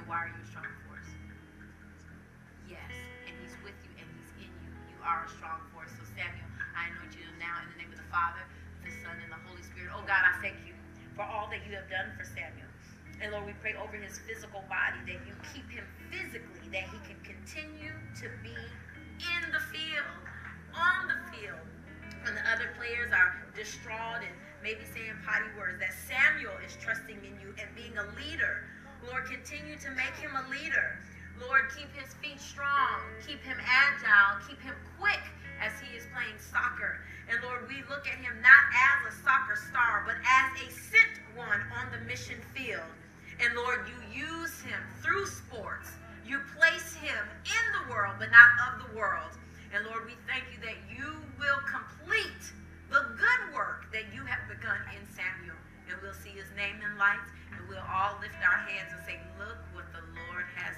[0.06, 1.10] Why are you a strong force?
[2.70, 2.94] Yes,
[3.26, 4.70] and he's with you and he's in you.
[4.94, 5.90] You are a strong force.
[5.98, 6.46] So Samuel,
[6.78, 8.42] I anoint you now in the name of the Father,
[8.86, 9.90] the Son, and the Holy Spirit.
[9.90, 10.78] Oh God, I thank you
[11.18, 12.70] for all that you have done for Samuel.
[13.18, 16.98] And Lord, we pray over his physical body that you keep him physically, that he
[17.02, 20.22] can continue to be in the field,
[20.70, 21.66] on the field.
[22.22, 27.16] When the other players are distraught and maybe saying potty words, that Samuel is trusting
[27.26, 28.65] in you and being a leader.
[29.06, 30.98] Lord, continue to make him a leader.
[31.40, 35.22] Lord, keep his feet strong, keep him agile, keep him quick
[35.62, 37.00] as he is playing soccer.
[37.28, 41.14] And Lord, we look at him not as a soccer star, but as a sent
[41.34, 42.88] one on the mission field.
[43.38, 45.92] And Lord, you use him through sports.
[46.24, 49.36] You place him in the world, but not of the world.
[49.74, 52.42] And Lord, we thank you that you will complete
[52.90, 55.58] the good work that you have begun in Samuel.
[55.90, 57.30] And we'll see his name in lights,
[57.68, 60.74] we'll all lift our hands and say, Look what the Lord has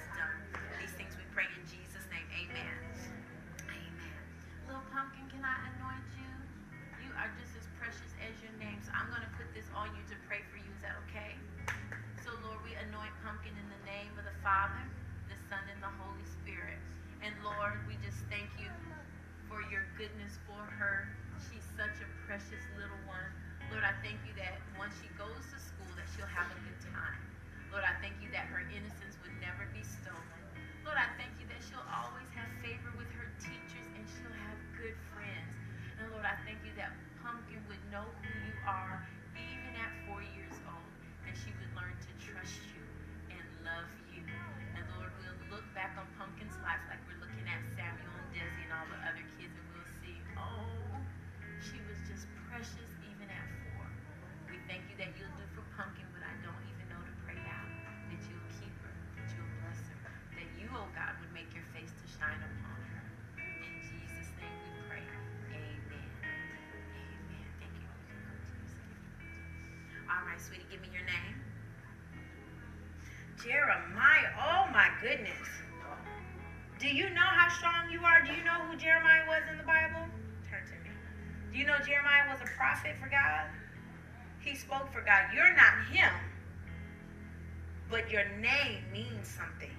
[75.01, 75.47] goodness.
[76.79, 78.23] Do you know how strong you are?
[78.23, 80.07] Do you know who Jeremiah was in the Bible?
[80.47, 80.95] Turn to me.
[81.51, 83.51] Do you know Jeremiah was a prophet for God?
[84.39, 85.27] He spoke for God.
[85.35, 86.11] You're not him,
[87.91, 89.75] but your name means something.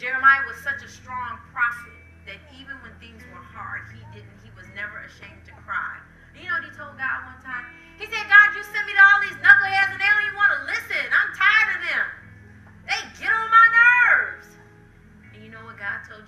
[0.00, 1.92] Jeremiah was such a strong prophet
[2.24, 6.00] that even when things were hard, he didn't, he was never ashamed to cry.
[6.32, 7.68] You know what he told God one time?
[8.00, 10.56] He said, God, you sent me to all these knuckleheads and they don't even want
[10.56, 11.04] to listen.
[11.12, 11.19] I'm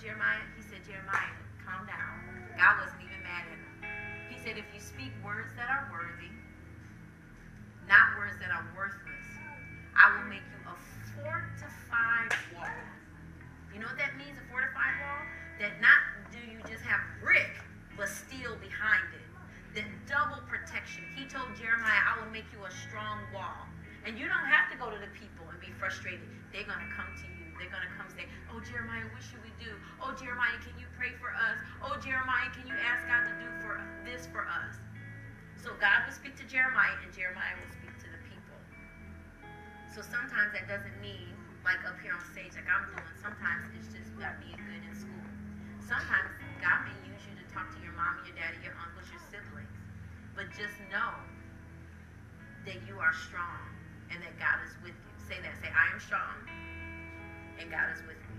[0.02, 0.42] Jeremiah?
[0.58, 1.30] He said, Jeremiah,
[1.62, 2.18] calm down.
[2.58, 3.70] God wasn't even mad at him.
[4.34, 6.26] He said, if you speak words that are worthy,
[7.86, 9.28] not words that are worthless,
[9.94, 10.74] I will make you a
[11.14, 12.82] fortified wall.
[13.70, 15.22] You know what that means, a fortified wall?
[15.62, 16.02] That not
[16.34, 17.54] do you just have brick,
[17.94, 19.22] but steel behind it.
[19.78, 21.06] That double protection.
[21.14, 23.70] He told Jeremiah, I will make you a strong wall.
[24.02, 26.26] And you don't have to go to the people and be frustrated.
[26.50, 27.41] They're going to come to you.
[27.62, 29.70] They're going to come say, Oh, Jeremiah, what should we do?
[30.02, 31.54] Oh, Jeremiah, can you pray for us?
[31.78, 34.82] Oh, Jeremiah, can you ask God to do for this for us?
[35.62, 38.58] So God will speak to Jeremiah, and Jeremiah will speak to the people.
[39.94, 41.30] So sometimes that doesn't mean
[41.62, 43.06] like up here on stage like I'm doing.
[43.22, 45.26] Sometimes it's just about being good in school.
[45.86, 49.22] Sometimes God may use you to talk to your mom, your daddy, your uncles, your
[49.30, 49.70] siblings.
[50.34, 51.14] But just know
[52.66, 53.70] that you are strong
[54.10, 55.14] and that God is with you.
[55.30, 55.54] Say that.
[55.62, 56.42] Say, I am strong
[57.62, 58.38] and God is with me.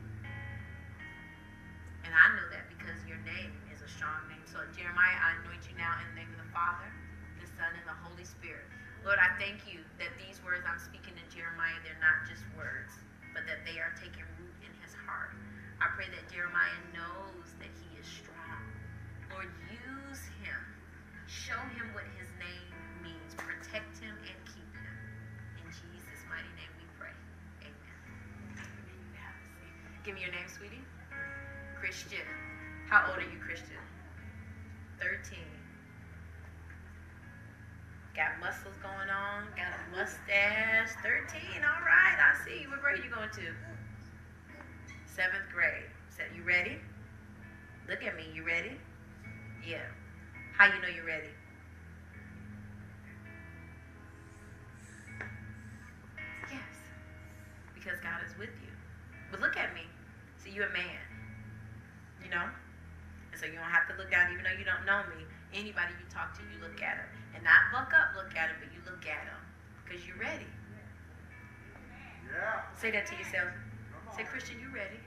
[2.03, 4.43] And I know that because your name is a strong name.
[4.43, 6.91] So Jeremiah, I anoint you now in the name of the Father,
[7.39, 8.67] the Son, and the Holy Spirit.
[9.07, 12.99] Lord, I thank you that these words I'm speaking to Jeremiah, they're not just words,
[13.31, 15.31] but that they are taking root in his heart.
[15.79, 18.59] I pray that Jeremiah knows that he is strong.
[19.31, 20.59] Lord, use him.
[21.31, 23.31] Show him what his name means.
[23.39, 24.39] Protect him and
[30.03, 30.83] Give me your name, sweetie.
[31.79, 32.27] Christian.
[32.89, 33.79] How old are you, Christian?
[34.99, 35.39] 13.
[38.13, 40.91] Got muscles going on, got a mustache.
[41.01, 42.67] 13, all right, I see.
[42.67, 43.55] What grade you going to?
[45.07, 45.87] Seventh grade.
[46.09, 46.77] So you ready?
[47.87, 48.77] Look at me, you ready?
[49.65, 49.87] Yeah.
[50.57, 51.31] How you know you're ready?
[56.51, 56.75] Yes.
[57.73, 58.71] Because God is with you.
[59.31, 59.81] But look at me.
[60.43, 60.99] See, you're a man.
[62.19, 62.43] You know?
[63.31, 65.23] And so you don't have to look down, even though you don't know me.
[65.55, 67.09] Anybody you talk to, you look at them.
[67.33, 69.41] And not buck up, look at them, but you look at them.
[69.81, 70.49] Because you're ready.
[72.27, 72.67] Yeah.
[72.75, 73.49] Say that to yourself.
[74.17, 74.99] Say, Christian, you ready?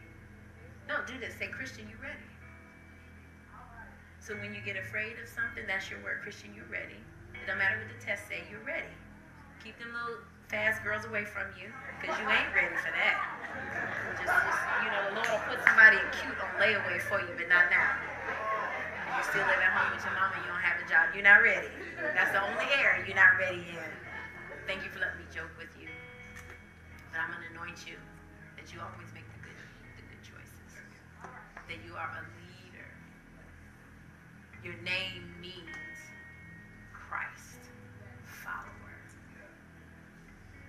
[0.89, 1.37] No, do this.
[1.39, 2.27] Say, Christian, you ready?
[4.19, 6.19] So when you get afraid of something, that's your word.
[6.23, 6.99] Christian, you ready?
[7.39, 8.91] It don't matter what the test say, you're ready.
[9.63, 11.67] Keep them little fast girls away from you,
[11.99, 13.17] because you ain't ready for that.
[14.19, 17.51] Just, just, you know, the Lord will put somebody cute on layaway for you, but
[17.51, 17.99] not now.
[19.11, 21.43] You still live at home with your mama, you don't have a job, you're not
[21.43, 21.71] ready.
[22.15, 23.91] That's the only area you're not ready in.
[24.71, 25.91] Thank you for letting me joke with you.
[27.11, 27.99] But I'm gonna anoint you
[28.59, 29.59] that you always make the good
[29.99, 30.71] the good choices.
[31.71, 32.91] That you are a leader.
[34.63, 35.75] Your name means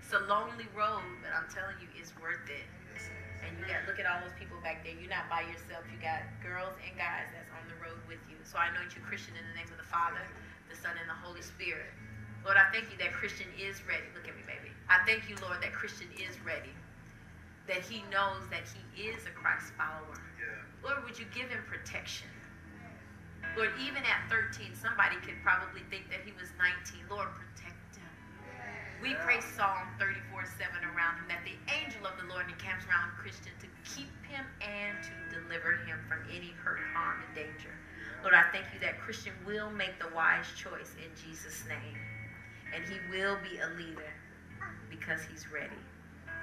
[0.08, 2.64] It's a lonely road, but I'm telling you, it's worth it.
[3.44, 4.96] And you got look at all those people back there.
[4.96, 5.84] You're not by yourself.
[5.92, 8.40] You got girls and guys that's on the road with you.
[8.48, 10.24] So I anoint you Christian in the name of the Father,
[10.72, 11.92] the Son, and the Holy Spirit.
[12.48, 14.08] Lord, I thank you that Christian is ready.
[14.16, 14.72] Look at me, baby.
[14.88, 16.72] I thank you, Lord, that Christian is ready.
[17.68, 20.24] That he knows that he is a Christ follower.
[20.88, 22.32] Lord, would you give him protection?
[23.60, 27.12] Lord, even at 13, somebody could probably think that he was 19.
[27.12, 27.28] Lord.
[29.02, 33.14] We pray Psalm 34 7 around him that the angel of the Lord encamps around
[33.22, 37.70] Christian to keep him and to deliver him from any hurt, harm, and danger.
[38.26, 41.98] Lord, I thank you that Christian will make the wise choice in Jesus' name.
[42.74, 44.12] And he will be a leader
[44.90, 45.80] because he's ready.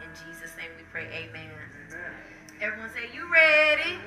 [0.00, 1.50] In Jesus' name we pray, amen.
[2.62, 3.98] Everyone say, You ready?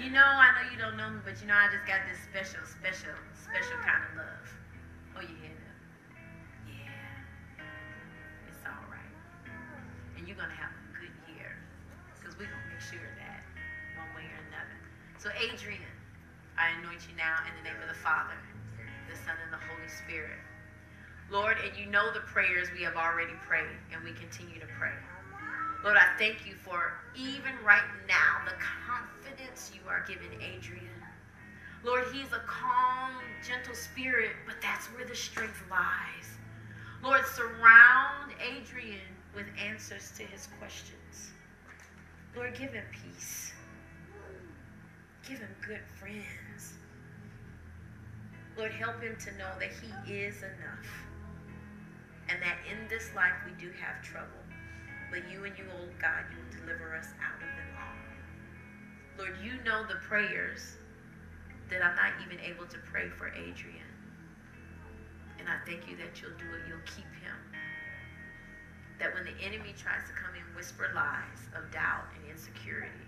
[0.00, 2.20] You know, I know you don't know me, but you know I just got this
[2.24, 3.12] special, special,
[3.44, 4.55] special kind of love.
[10.26, 11.54] You're going to have a good year.
[12.18, 13.46] Because we're going to make sure that
[13.94, 14.76] one way or another.
[15.22, 15.94] So, Adrian,
[16.58, 18.34] I anoint you now in the name of the Father,
[19.06, 20.42] the Son, and the Holy Spirit.
[21.30, 24.94] Lord, and you know the prayers we have already prayed, and we continue to pray.
[25.86, 30.90] Lord, I thank you for even right now the confidence you are giving Adrian.
[31.84, 33.14] Lord, he's a calm,
[33.46, 36.34] gentle spirit, but that's where the strength lies.
[37.02, 41.32] Lord, surround Adrian with answers to his questions.
[42.34, 43.52] Lord, give him peace.
[45.28, 46.72] Give him good friends.
[48.56, 50.88] Lord, help him to know that he is enough.
[52.28, 54.42] And that in this life we do have trouble.
[55.10, 59.24] But you and you, old God, you will deliver us out of them all.
[59.24, 60.76] Lord, you know the prayers
[61.68, 63.86] that I'm not even able to pray for Adrian.
[65.38, 66.62] And I thank you that you'll do it.
[66.68, 67.36] You'll keep him.
[68.98, 73.04] That when the enemy tries to come in whisper lies of doubt and insecurity,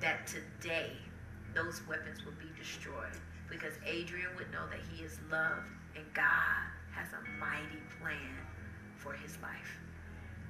[0.00, 0.92] that today
[1.54, 3.16] those weapons will be destroyed.
[3.48, 6.60] Because Adrian would know that he is loved and God
[6.92, 8.34] has a mighty plan
[8.96, 9.78] for his life.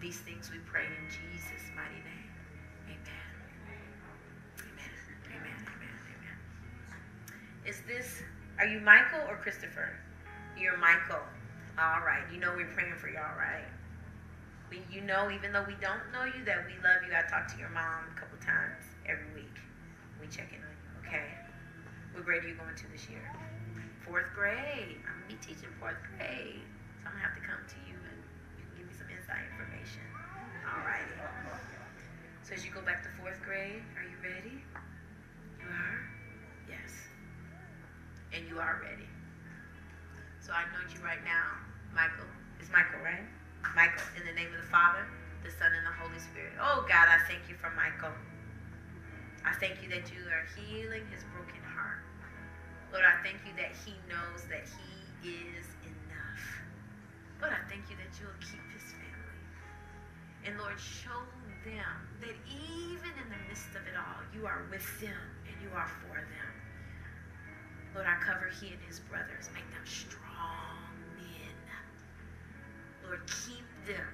[0.00, 2.30] These things we pray in Jesus' mighty name.
[2.86, 3.30] Amen.
[4.58, 4.94] Amen.
[5.30, 5.58] Amen.
[5.68, 5.96] Amen.
[6.18, 6.38] Amen.
[7.66, 8.22] Is this,
[8.58, 9.96] are you Michael or Christopher?
[10.58, 11.22] You're Michael.
[11.78, 12.22] All right.
[12.32, 13.66] You know we're praying for y'all, right?
[14.70, 17.12] We, you know, even though we don't know you, that we love you.
[17.12, 19.56] I talk to your mom a couple times every week.
[20.20, 21.28] We check in on you, okay?
[22.14, 23.24] What grade are you going to this year?
[24.06, 25.00] Fourth grade.
[25.04, 26.64] I'm going to be teaching fourth grade.
[27.02, 28.18] So I'm going to have to come to you and
[28.56, 30.04] you can give me some inside information.
[30.64, 31.18] All righty.
[32.46, 34.60] So as you go back to fourth grade, are you ready?
[35.60, 35.98] You are?
[36.68, 36.92] Yes.
[38.32, 39.08] And you are ready.
[40.44, 41.56] So I know you right now,
[41.96, 42.28] Michael.
[42.60, 43.24] It's Michael, right?
[43.72, 45.08] Michael, in the name of the Father,
[45.42, 46.52] the Son, and the Holy Spirit.
[46.60, 48.12] Oh God, I thank you for Michael.
[49.44, 52.04] I thank you that you are healing his broken heart.
[52.92, 56.44] Lord, I thank you that he knows that he is enough.
[57.40, 59.40] Lord, I thank you that you'll keep his family.
[60.44, 61.24] And Lord, show
[61.64, 65.72] them that even in the midst of it all, you are with them and you
[65.72, 66.52] are for them.
[67.94, 69.48] Lord, I cover he and his brothers.
[69.54, 70.83] Make them strong.
[73.06, 74.08] Lord, keep them.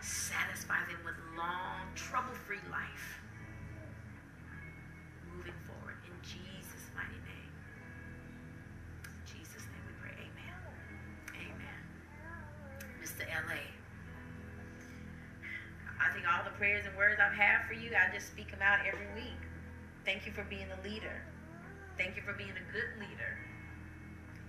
[0.00, 3.20] Satisfy them with long, trouble-free life.
[5.36, 7.52] Moving forward in Jesus' mighty name.
[9.04, 10.16] In Jesus' name we pray.
[10.18, 10.54] Amen.
[11.38, 11.80] Amen.
[13.02, 13.26] Mr.
[13.26, 13.62] LA.
[16.02, 18.60] I think all the prayers and words I've had for you, I just speak them
[18.62, 19.38] out every week.
[20.04, 21.22] Thank you for being a leader.
[21.96, 23.38] Thank you for being a good leader.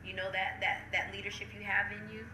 [0.04, 2.26] You know that that that leadership you have in you,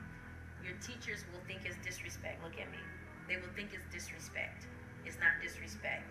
[0.64, 2.44] your teachers will think is disrespect.
[2.44, 2.82] Look at me.
[3.28, 4.66] They will think it's disrespect.
[5.06, 6.06] It's not disrespect.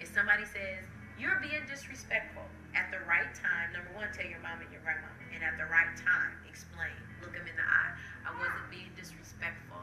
[0.00, 0.84] If somebody says,
[1.16, 2.44] you're being disrespectful
[2.76, 5.08] at the right time, number one, tell your mom and your grandma.
[5.32, 6.92] And at the right time, explain.
[7.24, 7.92] Look them in the eye.
[8.28, 9.80] I wasn't being disrespectful.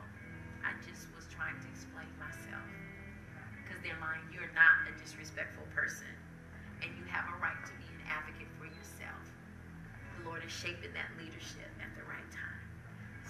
[0.62, 2.70] I just was trying to explain myself.
[3.62, 4.22] Because they're lying.
[4.30, 6.14] You're not a disrespectful person.
[6.86, 9.26] And you have a right to be an advocate for yourself.
[10.22, 12.62] The Lord is shaping that leadership at the right time.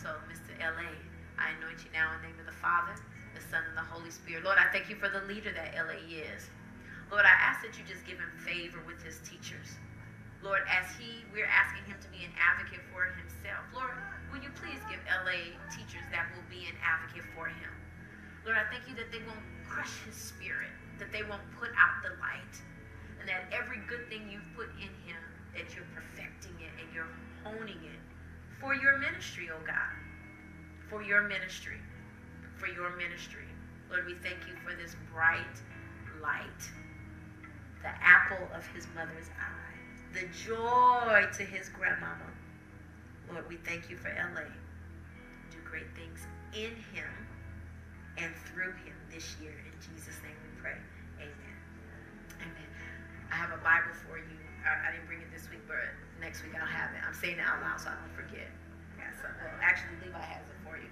[0.04, 0.52] So, Mr.
[0.60, 0.92] LA,
[1.40, 2.92] I anoint you now in the name of the Father,
[3.32, 4.44] the Son, and the Holy Spirit.
[4.44, 6.52] Lord, I thank you for the leader that LA is.
[7.08, 9.80] Lord, I ask that you just give him favor with his teachers.
[10.44, 13.64] Lord, as he, we're asking him to be an advocate for himself.
[13.72, 13.96] Lord,
[14.28, 17.72] will you please give LA teachers that will be an advocate for him?
[18.44, 22.04] Lord, I thank you that they won't crush his spirit, that they won't put out
[22.04, 22.56] the light,
[23.24, 25.24] and that every good thing you've put in him,
[25.56, 27.08] that you're perfecting it and you're
[27.48, 28.04] honing it
[28.64, 29.92] for your ministry, oh God.
[30.90, 31.78] For your ministry.
[32.56, 33.44] For your ministry.
[33.92, 35.60] Lord, we thank you for this bright
[36.24, 36.64] light,
[37.84, 39.76] the apple of his mother's eye,
[40.16, 42.32] the joy to his grandmama.
[43.30, 44.48] Lord, we thank you for LA.
[45.52, 46.24] Do great things
[46.56, 47.12] in him
[48.18, 49.52] and through him this year.
[49.52, 50.80] In Jesus' name we pray.
[51.20, 51.58] Amen.
[52.40, 52.72] Amen.
[53.30, 54.40] I have a Bible for you.
[54.64, 55.76] I, I didn't bring it this week, but
[56.24, 57.04] next week I'll have it.
[57.04, 58.48] I'm saying it out loud so I don't forget.
[58.96, 60.88] Yeah, so, well, actually, Levi has it for you.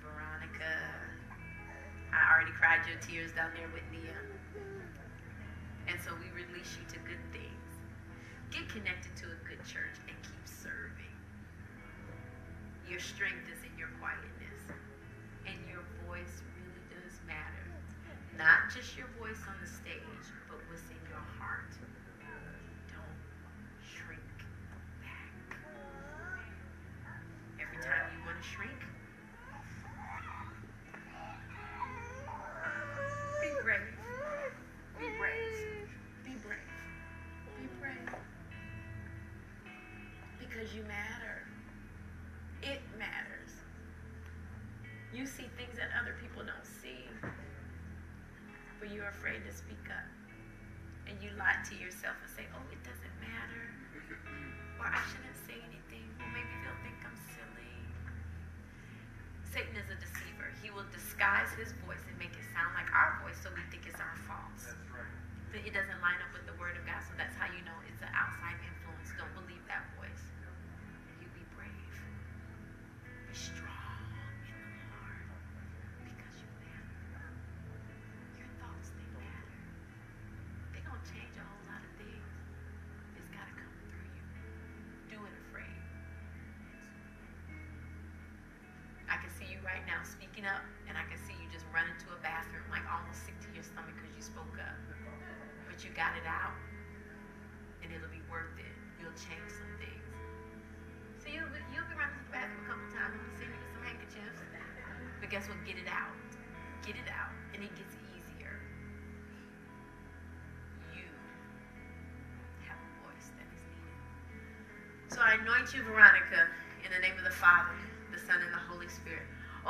[0.00, 0.72] Veronica,
[2.08, 4.16] I already cried your tears down there with Nia.
[5.92, 7.68] And so we release you to good things.
[8.48, 11.16] Get connected to a good church and keep serving.
[12.88, 14.60] Your strength is in your quietness.
[15.44, 17.68] And your voice really does matter.
[18.40, 20.11] Not just your voice on the stage,
[89.62, 92.82] right now speaking up, and I can see you just running to a bathroom, like
[92.90, 94.78] almost sick to your stomach because you spoke up.
[95.70, 96.54] But you got it out,
[97.82, 98.74] and it'll be worth it.
[98.98, 100.10] You'll change some things.
[101.22, 103.14] So you'll be, you'll be running to the bathroom a couple times.
[103.14, 104.40] I'm gonna send you some handkerchiefs.
[105.22, 105.58] But guess what?
[105.62, 106.14] Get it out.
[106.82, 108.58] Get it out, and it gets easier.
[110.90, 111.06] You
[112.66, 115.14] have a voice that is needed.
[115.14, 116.50] So I anoint you, Veronica,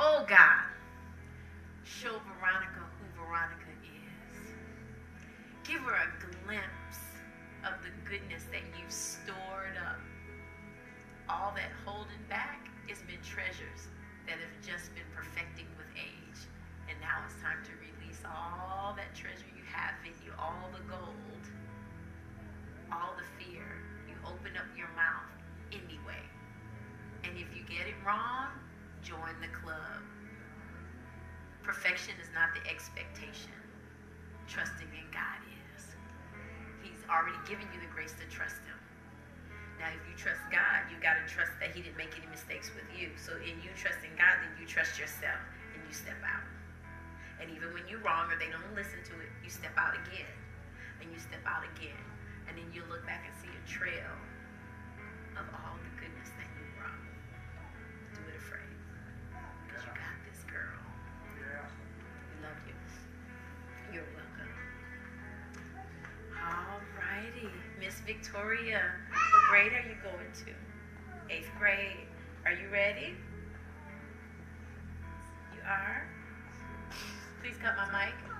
[0.05, 0.67] Oh God,
[1.87, 4.51] show Veronica who Veronica is.
[5.63, 6.99] Give her a glimpse
[7.63, 10.03] of the goodness that you've stored up.
[11.31, 13.87] All that holding back has been treasures
[14.27, 16.51] that have just been perfecting with age.
[16.91, 20.83] And now it's time to release all that treasure you have in you, all the
[20.83, 21.43] gold,
[22.91, 23.79] all the fear.
[24.11, 25.31] You open up your mouth
[25.71, 26.27] anyway.
[27.23, 28.51] And if you get it wrong,
[29.03, 29.99] join the club.
[31.59, 33.51] Perfection is not the expectation.
[34.47, 35.39] Trusting in God
[35.75, 35.95] is.
[36.83, 38.79] He's already given you the grace to trust Him.
[39.79, 42.71] Now, if you trust God, you got to trust that He didn't make any mistakes
[42.75, 43.11] with you.
[43.15, 45.39] So, in you trusting God, then you trust yourself
[45.75, 46.47] and you step out.
[47.39, 50.31] And even when you're wrong or they don't listen to it, you step out again.
[51.03, 52.03] And you step out again.
[52.47, 54.11] And then you look back and see a trail
[55.39, 55.62] of all
[68.05, 68.81] Victoria,
[69.11, 71.33] what grade are you going to?
[71.33, 72.07] Eighth grade.
[72.45, 73.15] Are you ready?
[75.55, 76.05] You are?
[77.41, 78.32] Please cut my mic.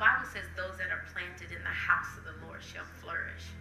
[0.00, 3.52] Bible says those that are planted in the house of the Lord shall flourish.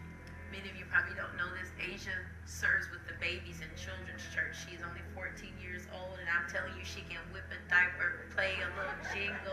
[0.56, 1.68] Many of you probably don't know this.
[1.76, 2.16] Asia
[2.48, 4.56] serves with the babies in children's church.
[4.56, 8.56] She's only 14 years old, and I'm telling you, she can whip a diaper, play
[8.56, 9.52] a little jingle,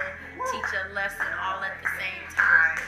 [0.54, 2.78] teach a lesson all at the same time.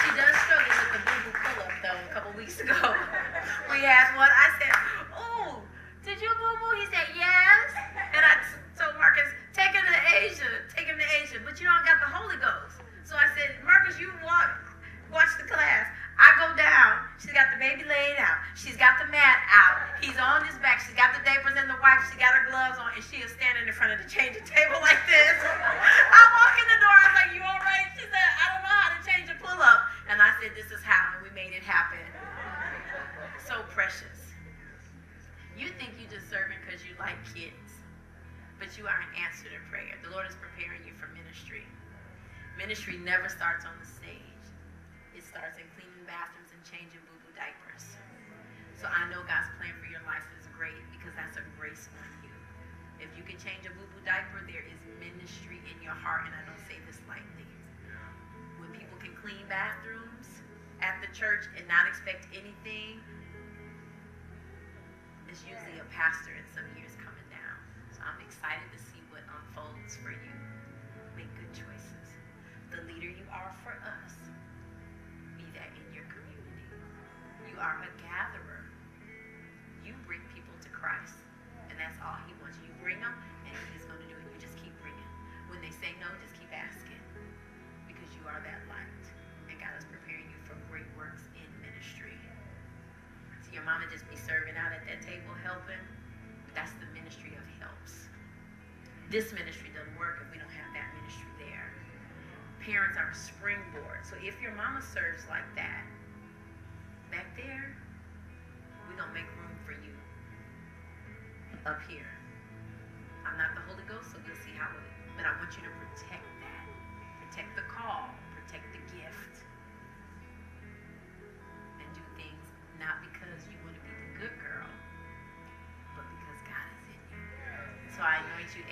[0.00, 2.80] She does struggle with the boo boo pull up, though, a couple weeks ago.
[3.68, 4.32] we had one.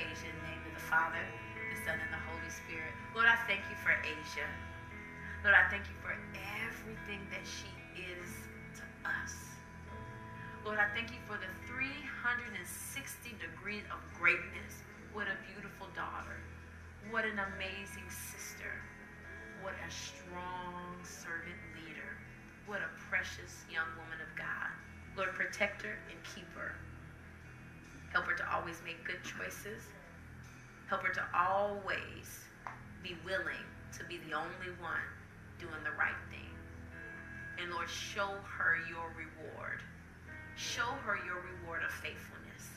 [0.03, 1.23] Asia, in the name of the Father,
[1.71, 2.91] the Son, and the Holy Spirit.
[3.15, 4.51] Lord, I thank you for Asia.
[5.47, 6.11] Lord, I thank you for
[6.67, 8.27] everything that she is
[8.83, 9.35] to us.
[10.67, 12.67] Lord, I thank you for the 360
[13.39, 14.83] degrees of greatness
[15.15, 16.39] What a beautiful daughter.
[17.15, 18.75] What an amazing sister.
[19.63, 22.19] What a strong servant leader.
[22.67, 24.75] What a precious young woman of God.
[25.15, 26.75] Lord, protect her and keep her.
[28.13, 29.89] Help her to always make good choices.
[30.89, 32.45] Help her to always
[33.03, 33.65] be willing
[33.97, 35.09] to be the only one
[35.59, 36.53] doing the right thing.
[37.57, 39.81] And Lord, show her your reward.
[40.57, 42.69] Show her your reward of faithfulness.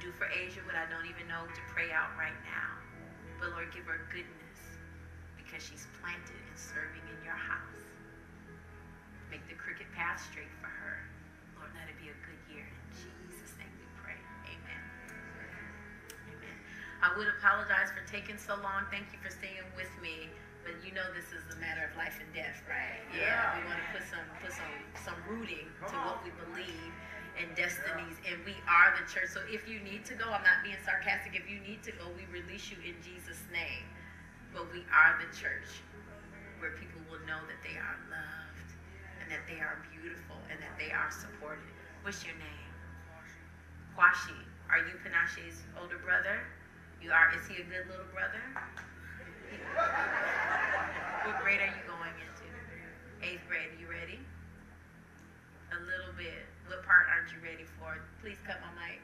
[0.00, 2.76] Do for Asia what I don't even know to pray out right now.
[3.40, 4.60] But Lord, give her goodness
[5.40, 7.82] because she's planted and serving in your house.
[9.32, 11.00] Make the crooked path straight for her.
[11.56, 12.37] Lord, let it be a good
[16.98, 18.90] I would apologize for taking so long.
[18.90, 20.26] Thank you for staying with me.
[20.66, 23.00] But you know this is a matter of life and death, right?
[23.14, 23.56] Yeah.
[23.56, 26.92] We want to put some put some some rooting to what we believe
[27.38, 29.30] and destinies, and we are the church.
[29.30, 31.38] So if you need to go, I'm not being sarcastic.
[31.38, 33.86] If you need to go, we release you in Jesus' name.
[34.50, 35.70] But we are the church
[36.58, 38.70] where people will know that they are loved
[39.22, 41.70] and that they are beautiful and that they are supported.
[42.02, 42.72] What's your name?
[43.94, 44.34] Kwashi.
[44.68, 46.42] Are you Panashe's older brother?
[47.02, 47.30] You are.
[47.34, 48.42] Is he a good little brother?
[51.24, 52.46] What grade are you going into?
[53.22, 53.70] Eighth grade.
[53.70, 54.18] Are you ready?
[55.72, 56.46] A little bit.
[56.66, 57.98] What part aren't you ready for?
[58.20, 59.00] Please cut my mic.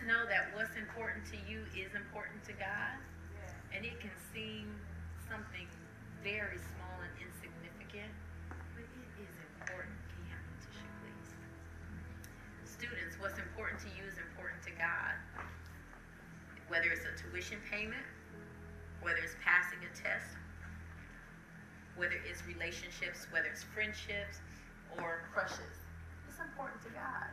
[0.00, 2.96] Just know that what's important to you is important to God.
[3.68, 4.72] And it can seem
[5.28, 5.68] something
[6.24, 8.08] very small and insignificant,
[8.48, 9.92] but it is important.
[10.08, 11.28] Can you have a tissue, please?
[12.64, 15.20] Students, what's important to you is important to God.
[16.72, 18.08] Whether it's a tuition payment,
[19.04, 20.32] whether it's passing a test,
[22.00, 24.40] whether it's relationships, whether it's friendships
[24.96, 25.76] or crushes.
[26.24, 27.28] It's important to God.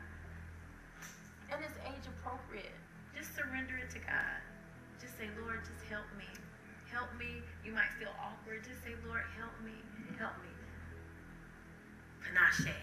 [1.47, 2.75] And it's age appropriate.
[3.15, 4.43] Just surrender it to God.
[4.99, 6.29] Just say, Lord, just help me.
[6.93, 7.41] Help me.
[7.65, 8.61] You might feel awkward.
[8.61, 9.73] Just say, Lord, help me.
[10.21, 10.53] Help me.
[12.21, 12.77] Panashe.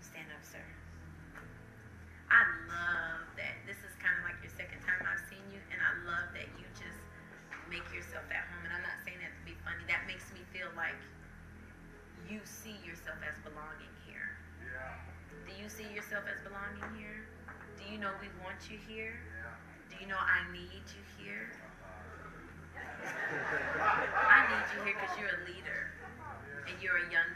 [0.00, 0.64] Stand up, sir.
[2.32, 3.60] I love that.
[3.68, 6.48] This is kind of like your second time I've seen you, and I love that
[6.56, 7.00] you just
[7.68, 8.64] make yourself at home.
[8.64, 9.84] And I'm not saying that to be funny.
[9.84, 10.96] That makes me feel like
[12.24, 14.32] you see yourself as belonging here.
[14.64, 14.96] Yeah.
[15.44, 17.28] Do you see yourself as belonging here?
[17.76, 19.20] Do you know we want you here?
[20.00, 21.52] You know I need you here?
[24.16, 25.92] I need you here because you're a leader
[26.64, 27.28] and you're a young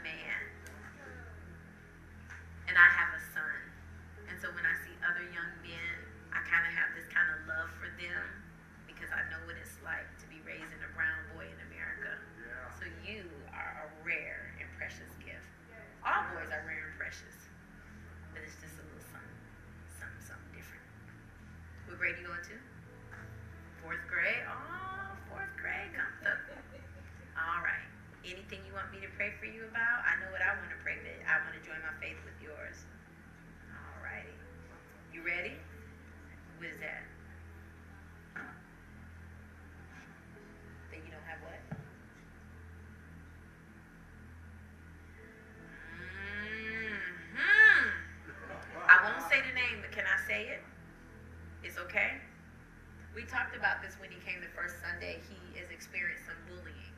[53.35, 55.19] talked about this when he came the first Sunday.
[55.27, 56.95] He has experienced some bullying.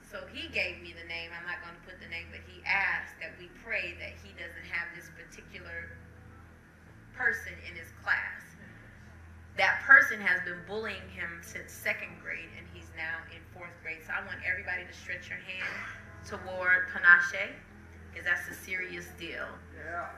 [0.00, 1.28] So he gave me the name.
[1.36, 4.32] I'm not going to put the name, but he asked that we pray that he
[4.40, 5.92] doesn't have this particular
[7.12, 8.40] person in his class.
[9.60, 14.00] That person has been bullying him since second grade, and he's now in fourth grade.
[14.00, 15.76] So I want everybody to stretch your hand
[16.24, 17.52] toward Panashe,
[18.08, 19.46] because that's a serious deal.
[19.76, 20.08] Yeah.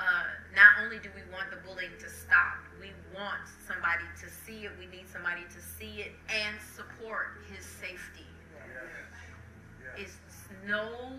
[0.00, 0.24] Uh,
[0.56, 4.72] not only do we want the bullying to stop, we want somebody to see it.
[4.78, 8.26] We need somebody to see it and support his safety.
[9.96, 10.14] It's
[10.66, 11.18] no,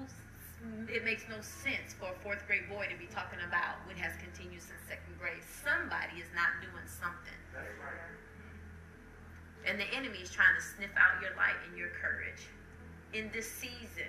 [0.88, 4.16] it makes no sense for a fourth grade boy to be talking about what has
[4.24, 5.44] continued since second grade.
[5.44, 7.40] Somebody is not doing something.
[9.68, 12.48] And the enemy is trying to sniff out your light and your courage.
[13.12, 14.08] In this season,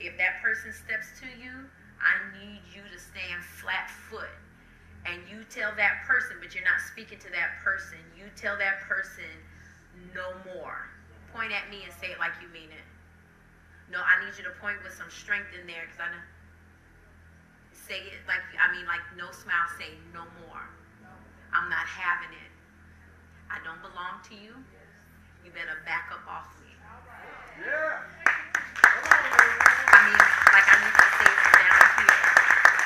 [0.00, 1.54] if that person steps to you,
[2.02, 4.32] I need you to stand flat foot.
[5.04, 8.00] And you tell that person, but you're not speaking to that person.
[8.16, 9.28] You tell that person,
[10.16, 10.88] no more.
[11.32, 12.86] Point at me and say it like you mean it.
[13.92, 16.24] No, I need you to point with some strength in there because I know.
[17.74, 20.64] Say it like, I mean, like no smile, say no more.
[21.52, 22.50] I'm not having it.
[23.52, 24.56] I don't belong to you.
[25.44, 26.72] You better back up off me.
[27.60, 28.00] I
[30.08, 32.24] mean, like I need to say it down here.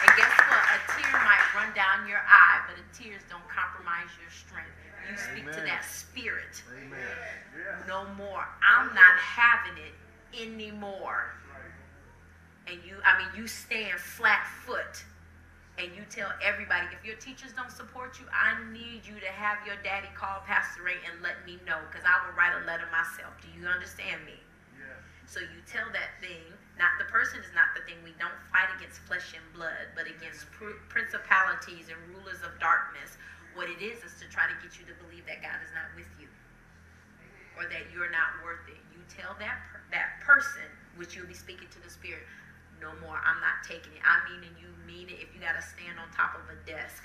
[0.03, 0.65] And guess what?
[0.67, 4.75] A tear might run down your eye, but the tears don't compromise your strength.
[5.07, 6.59] You speak to that spirit.
[6.75, 6.99] Amen.
[7.87, 8.43] No more.
[8.59, 9.95] I'm not having it
[10.35, 11.39] anymore.
[12.67, 15.07] And you, I mean, you stand flat foot
[15.79, 19.63] and you tell everybody if your teachers don't support you, I need you to have
[19.65, 22.91] your daddy call Pastor Ray and let me know because I will write a letter
[22.91, 23.33] myself.
[23.41, 24.37] Do you understand me?
[25.31, 26.43] So you tell that thing,
[26.79, 27.99] not the person is not the thing.
[28.07, 33.19] We don't fight against flesh and blood, but against pr- principalities and rulers of darkness.
[33.59, 35.91] What it is is to try to get you to believe that God is not
[35.99, 36.31] with you
[37.59, 38.79] or that you're not worth it.
[38.95, 42.23] You tell that per- that person, which you'll be speaking to the spirit,
[42.79, 43.19] no more.
[43.19, 44.03] I'm not taking it.
[44.07, 45.19] I mean, and you mean it.
[45.19, 47.03] If you got to stand on top of a desk,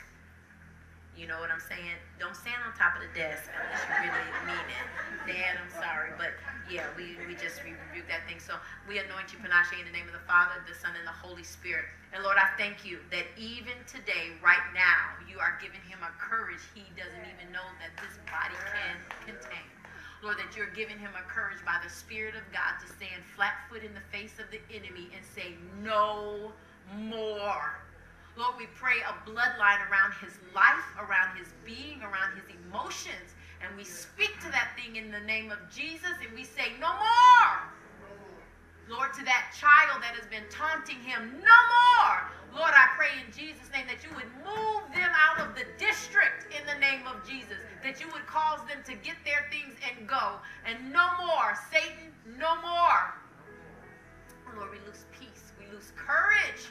[1.13, 1.93] you know what I'm saying?
[2.17, 4.87] Don't stand on top of the desk unless you really mean it.
[5.29, 6.33] Dad, I'm sorry, but
[6.65, 8.41] yeah, we, we just rebuke that thing.
[8.41, 8.57] So
[8.89, 11.45] we anoint you, Panashe, in the name of the Father, the Son, and the Holy
[11.45, 11.85] Spirit.
[12.11, 16.11] And Lord, I thank you that even today, right now, you are giving him a
[16.17, 18.97] courage he doesn't even know that this body can
[19.29, 19.69] contain.
[20.25, 23.69] Lord, that you're giving him a courage by the Spirit of God to stand flat
[23.69, 26.53] foot in the face of the enemy and say, No
[26.97, 27.77] more.
[28.35, 33.37] Lord, we pray a bloodline around his life, around his being, around his emotions.
[33.61, 36.89] And we speak to that thing in the name of Jesus and we say, No
[36.97, 37.53] more.
[38.89, 42.27] Lord, to that child that has been taunting him, no more.
[42.51, 46.51] Lord, I pray in Jesus' name that you would move them out of the district
[46.51, 50.09] in the name of Jesus, that you would cause them to get their things and
[50.09, 50.41] go.
[50.65, 51.55] And no more.
[51.71, 53.13] Satan, no more.
[54.57, 55.53] Lord, we lose peace.
[55.57, 56.67] We lose courage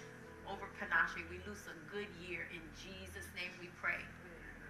[0.53, 1.25] over Panashe.
[1.31, 2.45] We lose a good year.
[2.53, 4.05] In Jesus' name we pray.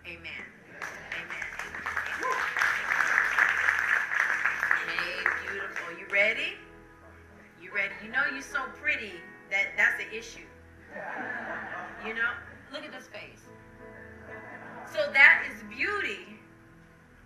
[0.07, 0.47] Amen.
[0.79, 1.47] Amen.
[4.87, 5.99] Hey, beautiful.
[5.99, 6.55] You ready?
[7.61, 7.95] You ready?
[8.05, 9.15] You know you're so pretty
[9.51, 10.47] that that's the issue.
[12.07, 12.31] You know?
[12.73, 13.43] Look at this face.
[14.93, 16.39] So that is beauty.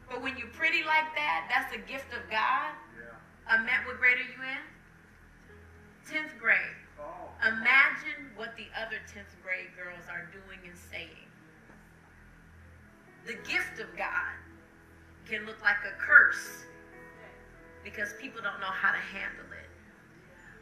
[0.08, 2.72] But when you're pretty like that, that's a gift of God.
[3.64, 4.64] Matt, what grade are you in?
[6.08, 6.85] 10th grade.
[7.44, 11.28] Imagine what the other 10th grade girls are doing and saying.
[13.26, 14.36] The gift of God
[15.28, 16.64] can look like a curse
[17.84, 19.68] because people don't know how to handle it.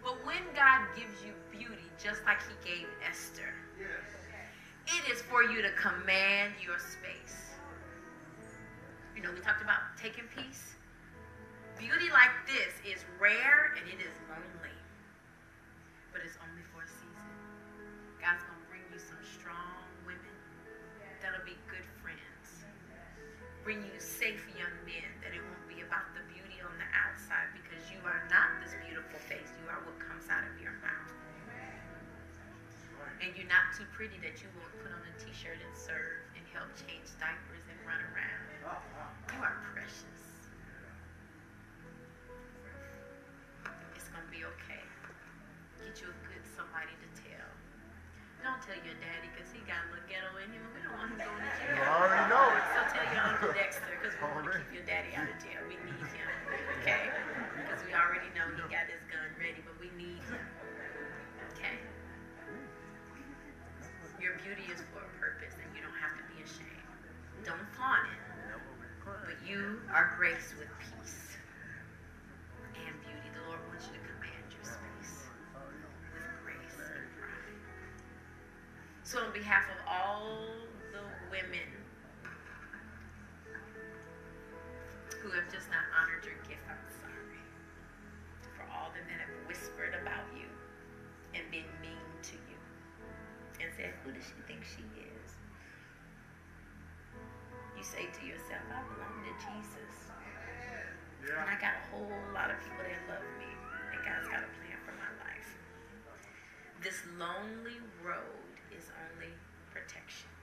[0.03, 3.55] But when God gives you beauty, just like He gave Esther,
[4.87, 7.57] it is for you to command your space.
[9.17, 10.75] You know, we talked about taking peace.
[11.79, 14.64] Beauty like this is rare and it is lonely,
[18.25, 20.33] God's going to bring you some strong women
[21.21, 22.65] that'll be good friends.
[23.61, 27.53] Bring you safe young men that it won't be about the beauty on the outside
[27.53, 29.53] because you are not this beautiful face.
[29.61, 31.13] You are what comes out of your mouth.
[33.21, 35.74] And you're not too pretty that you won't put on a t-shirt and
[54.95, 55.59] daddy out of jail.
[55.67, 56.31] We need him.
[56.79, 57.11] Okay?
[57.59, 60.47] Because we already know he got his gun ready, but we need him.
[61.59, 61.83] Okay?
[64.23, 66.87] Your beauty is for a purpose and you don't have to be ashamed.
[67.43, 68.23] Don't flaunt it.
[69.03, 71.43] But you are graced with peace
[72.79, 73.29] and beauty.
[73.35, 75.27] The Lord wants you to command your space
[75.59, 77.59] with grace and pride.
[79.03, 80.55] So, on behalf of all
[80.95, 81.74] the women
[85.25, 87.41] who have just not honored your gift, I'm sorry.
[88.53, 90.45] For all them that have whispered about you
[91.33, 92.61] and been mean to you
[93.57, 95.29] and said, Who does she think she is?
[97.73, 100.13] You say to yourself, I belong to Jesus.
[101.25, 103.49] And I got a whole lot of people that love me.
[103.97, 105.49] And God's got a plan for my life.
[106.85, 109.33] This lonely road is only
[109.73, 110.34] protection.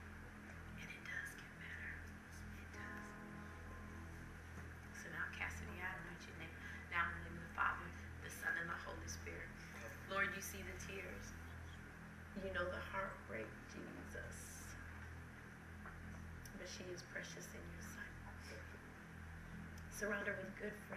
[20.02, 20.91] Surround her with good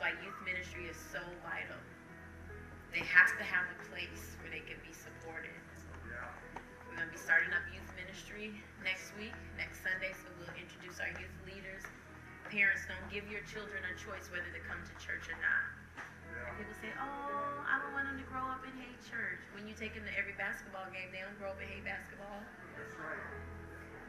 [0.00, 1.76] why youth ministry is so vital.
[2.88, 5.52] They have to have a place where they can be supported.
[6.88, 10.96] We're going to be starting up youth ministry next week, next Sunday, so we'll introduce
[11.04, 11.84] our youth leaders.
[12.48, 15.68] Parents, don't give your children a choice whether to come to church or not.
[16.56, 19.44] People say, oh, I don't want them to grow up and hate church.
[19.52, 22.40] When you take them to every basketball game, they don't grow up and hate basketball.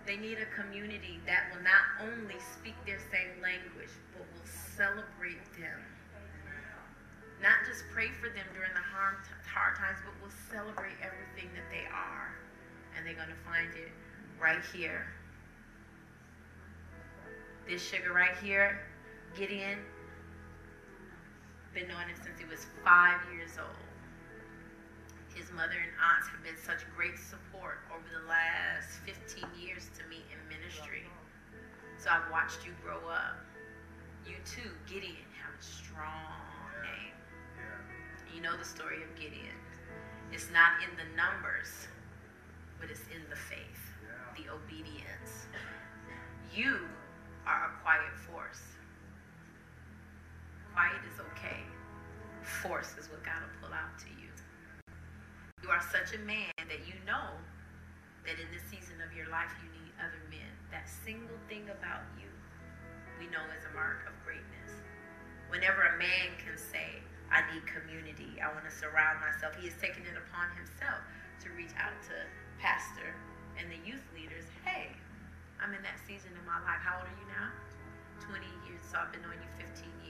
[0.05, 5.45] They need a community that will not only speak their same language, but will celebrate
[5.59, 5.79] them.
[7.41, 11.65] Not just pray for them during the hard, hard times, but will celebrate everything that
[11.69, 12.33] they are.
[12.97, 13.91] And they're going to find it
[14.39, 15.05] right here.
[17.67, 18.81] This sugar right here,
[19.37, 19.77] Gideon,
[21.73, 23.90] been knowing him since he was five years old.
[25.35, 30.03] His mother and aunts have been such great support over the last 15 years to
[30.09, 31.07] me in ministry.
[31.97, 33.39] So I've watched you grow up.
[34.27, 36.35] You too, Gideon, have a strong
[36.83, 37.15] name.
[38.35, 39.55] You know the story of Gideon.
[40.31, 41.87] It's not in the numbers,
[42.79, 43.83] but it's in the faith,
[44.35, 45.47] the obedience.
[46.53, 46.79] You
[47.47, 48.61] are a quiet force.
[50.73, 51.61] Quiet is okay.
[52.61, 54.20] Force is what God will pull out to you.
[55.61, 57.37] You are such a man that you know
[58.25, 60.49] that in this season of your life you need other men.
[60.73, 62.29] That single thing about you
[63.21, 64.81] we know is a mark of greatness.
[65.53, 66.97] Whenever a man can say,
[67.29, 71.05] I need community, I want to surround myself, he has taken it upon himself
[71.45, 72.17] to reach out to
[72.57, 73.13] pastor
[73.61, 74.49] and the youth leaders.
[74.65, 74.89] Hey,
[75.61, 76.81] I'm in that season in my life.
[76.81, 77.53] How old are you now?
[78.25, 78.81] 20 years.
[78.89, 80.00] So I've been knowing you 15 years.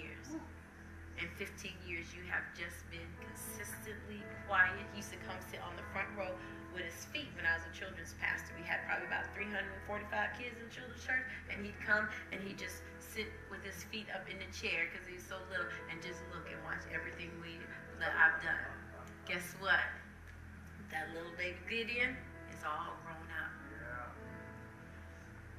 [1.21, 4.73] In 15 years, you have just been consistently quiet.
[4.89, 6.33] He used to come sit on the front row
[6.73, 8.57] with his feet when I was a children's pastor.
[8.57, 11.21] We had probably about 345 kids in children's church,
[11.53, 15.05] and he'd come and he'd just sit with his feet up in the chair because
[15.05, 17.61] he was so little and just look and watch everything we
[18.01, 18.73] that I've done.
[19.29, 19.77] Guess what?
[20.89, 22.17] That little baby Gideon
[22.49, 23.53] is all grown up.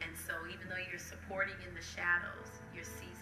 [0.02, 3.22] And so even though you're supporting in the shadows, your season is coming.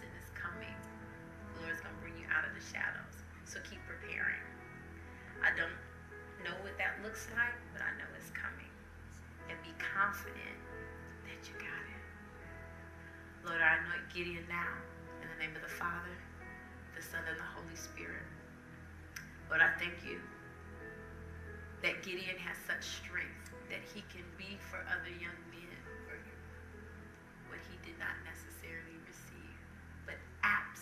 [1.61, 3.21] Lord's going to bring you out of the shadows.
[3.45, 4.41] So keep preparing.
[5.41, 5.77] I don't
[6.41, 8.69] know what that looks like, but I know it's coming.
[9.49, 10.57] And be confident
[11.29, 12.03] that you got it.
[13.45, 14.73] Lord, I anoint Gideon now
[15.21, 16.13] in the name of the Father,
[16.93, 18.25] the Son, and the Holy Spirit.
[19.49, 20.21] Lord, I thank you
[21.81, 25.61] that Gideon has such strength that he can be for other young men
[27.51, 29.59] what he did not necessarily receive,
[30.07, 30.80] but absolutely.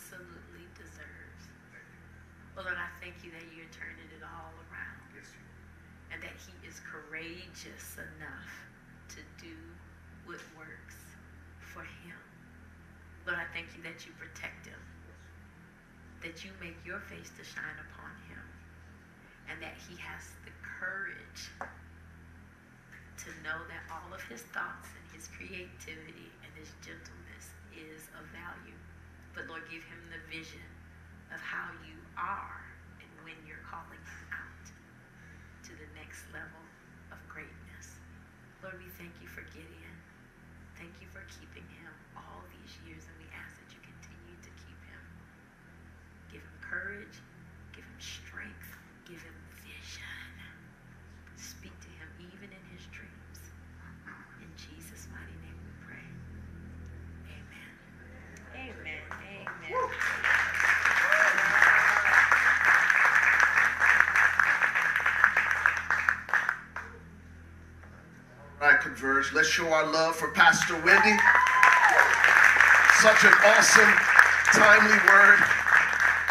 [2.60, 5.00] Well, Lord, I thank you that you're turning it all around.
[6.12, 8.52] And that he is courageous enough
[9.16, 9.56] to do
[10.28, 11.00] what works
[11.64, 12.20] for him.
[13.24, 14.76] Lord, I thank you that you protect him,
[16.20, 18.44] that you make your face to shine upon him,
[19.48, 25.32] and that he has the courage to know that all of his thoughts and his
[25.32, 28.76] creativity and his gentleness is of value.
[29.32, 30.68] But Lord, give him the vision
[31.34, 32.62] of how you are
[33.02, 34.66] and when you're calling him out
[35.66, 36.64] to the next level
[37.14, 37.98] of greatness.
[38.62, 39.96] Lord, we thank you for Gideon.
[40.78, 44.52] Thank you for keeping him all these years, and we ask that you continue to
[44.58, 45.04] keep him.
[46.32, 47.18] Give him courage,
[47.76, 48.69] give him strength
[69.20, 71.18] Let's show our love for Pastor Wendy.
[73.02, 73.94] Such an awesome,
[74.54, 75.40] timely word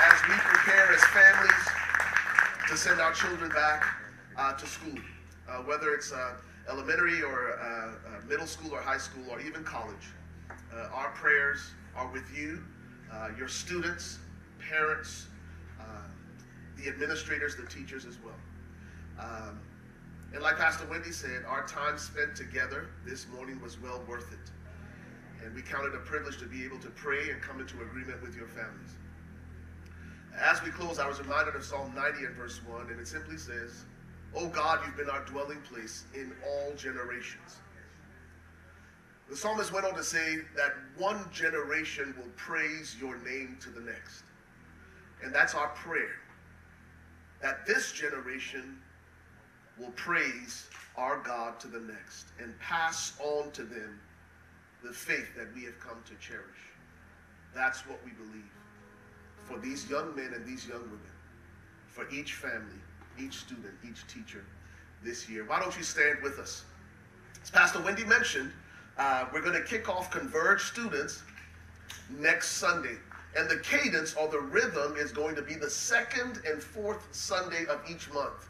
[0.01, 1.69] as we prepare as families
[2.67, 3.85] to send our children back
[4.39, 4.99] uh, to school,
[5.51, 6.33] uh, whether it's uh,
[6.71, 10.15] elementary or uh, uh, middle school or high school or even college.
[10.73, 12.59] Uh, our prayers are with you,
[13.37, 14.19] your students,
[14.67, 15.27] parents,
[16.79, 18.35] the administrators, the teachers as well.
[19.21, 19.61] Um,
[20.33, 24.51] and like Pastor Wendy said, our time spent together this morning was well worth it.
[25.45, 28.21] And we count it a privilege to be able to pray and come into agreement
[28.21, 28.97] with your families.
[30.39, 33.39] As we close, I was reminded of Psalm 90 and verse 1, and it simply
[33.39, 33.85] says,
[34.35, 37.57] Oh God, you've been our dwelling place in all generations.
[39.31, 43.81] The psalmist went on to say that one generation will praise your name to the
[43.81, 44.23] next.
[45.23, 46.17] And that's our prayer.
[47.43, 48.79] That this generation
[49.79, 50.67] will praise
[50.97, 54.01] our God to the next and pass on to them
[54.83, 56.45] the faith that we have come to cherish.
[57.55, 58.51] That's what we believe
[59.49, 61.01] for these young men and these young women,
[61.87, 62.81] for each family,
[63.19, 64.45] each student, each teacher
[65.03, 65.45] this year.
[65.47, 66.65] Why don't you stand with us?
[67.43, 68.53] As Pastor Wendy mentioned,
[68.99, 71.23] uh, we're going to kick off Converge students
[72.11, 72.97] next Sunday.
[73.37, 77.65] And the cadence or the rhythm is going to be the second and fourth Sunday
[77.67, 78.49] of each month.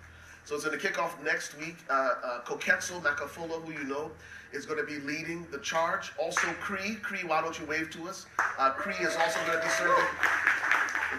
[0.48, 1.76] So it's going to kick off next week.
[1.90, 1.92] Uh,
[2.24, 4.10] uh, who you know,
[4.50, 6.10] is going to be leading the charge.
[6.18, 6.94] Also, Cree.
[7.02, 8.24] Cree, why don't you wave to us?
[8.58, 10.06] Uh, Cree is also going to be serving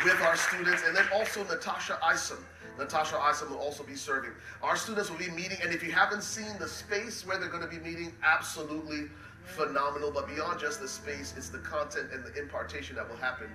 [0.03, 0.82] with our students.
[0.83, 2.43] And then also Natasha Isom.
[2.80, 4.32] Natasha Isom will also be serving.
[4.64, 7.61] Our students will be meeting, and if you haven't seen the space where they're going
[7.61, 9.11] to be meeting, absolutely
[9.43, 10.09] phenomenal.
[10.09, 13.45] But beyond just the space, it's the content and the impartation that will happen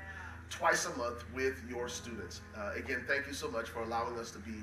[0.51, 2.43] twice a month with your students.
[2.57, 4.63] Uh, again, thank you so much for allowing us to be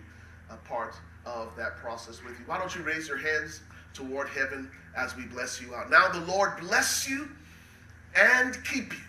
[0.52, 2.46] a part of that process with you.
[2.46, 3.62] Why don't you raise your hands
[3.94, 5.90] toward heaven as we bless you out?
[5.90, 7.30] Now, the Lord bless you
[8.16, 9.00] and keep you.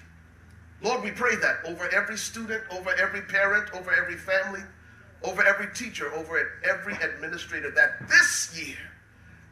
[0.82, 4.62] Lord, we pray that over every student, over every parent, over every family,
[5.22, 8.76] over every teacher, over every administrator, that this year,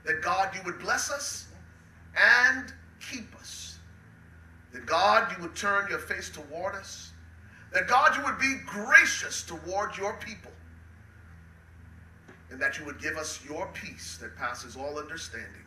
[0.04, 1.46] that God, you would bless us
[2.16, 3.78] and keep us.
[4.72, 7.12] That God, you would turn your face toward us.
[7.72, 10.49] That God, you would be gracious toward your people.
[12.50, 15.64] And that you would give us your peace that passes all understanding.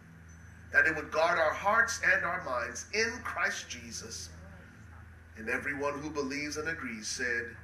[0.74, 4.30] That it would guard our hearts and our minds in Christ Jesus.
[5.38, 7.56] And everyone who believes and agrees said,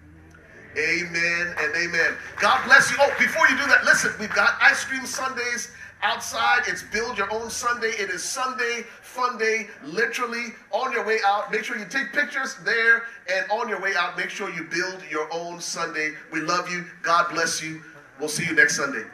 [0.77, 2.15] Amen and amen.
[2.39, 2.97] God bless you.
[2.99, 6.61] Oh, before you do that, listen, we've got ice cream sundaes outside.
[6.67, 7.89] It's Build Your Own Sundae.
[7.89, 11.51] It is Sunday, fun day, literally on your way out.
[11.51, 15.03] Make sure you take pictures there and on your way out, make sure you build
[15.09, 16.11] your own sundae.
[16.31, 16.85] We love you.
[17.01, 17.81] God bless you.
[18.19, 19.05] We'll see you next Sunday.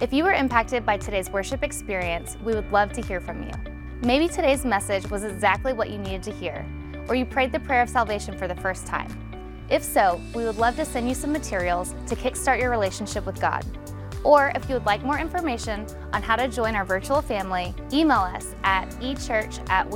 [0.00, 3.52] If you were impacted by today's worship experience, we would love to hear from you.
[4.02, 6.66] Maybe today's message was exactly what you needed to hear,
[7.06, 9.08] or you prayed the prayer of salvation for the first time.
[9.68, 13.40] If so, we would love to send you some materials to kickstart your relationship with
[13.40, 13.64] God.
[14.24, 18.18] Or if you would like more information on how to join our virtual family, email
[18.18, 19.86] us at echurch at.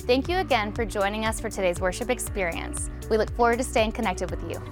[0.00, 2.90] Thank you again for joining us for today's worship experience.
[3.10, 4.62] We look forward to staying connected with you.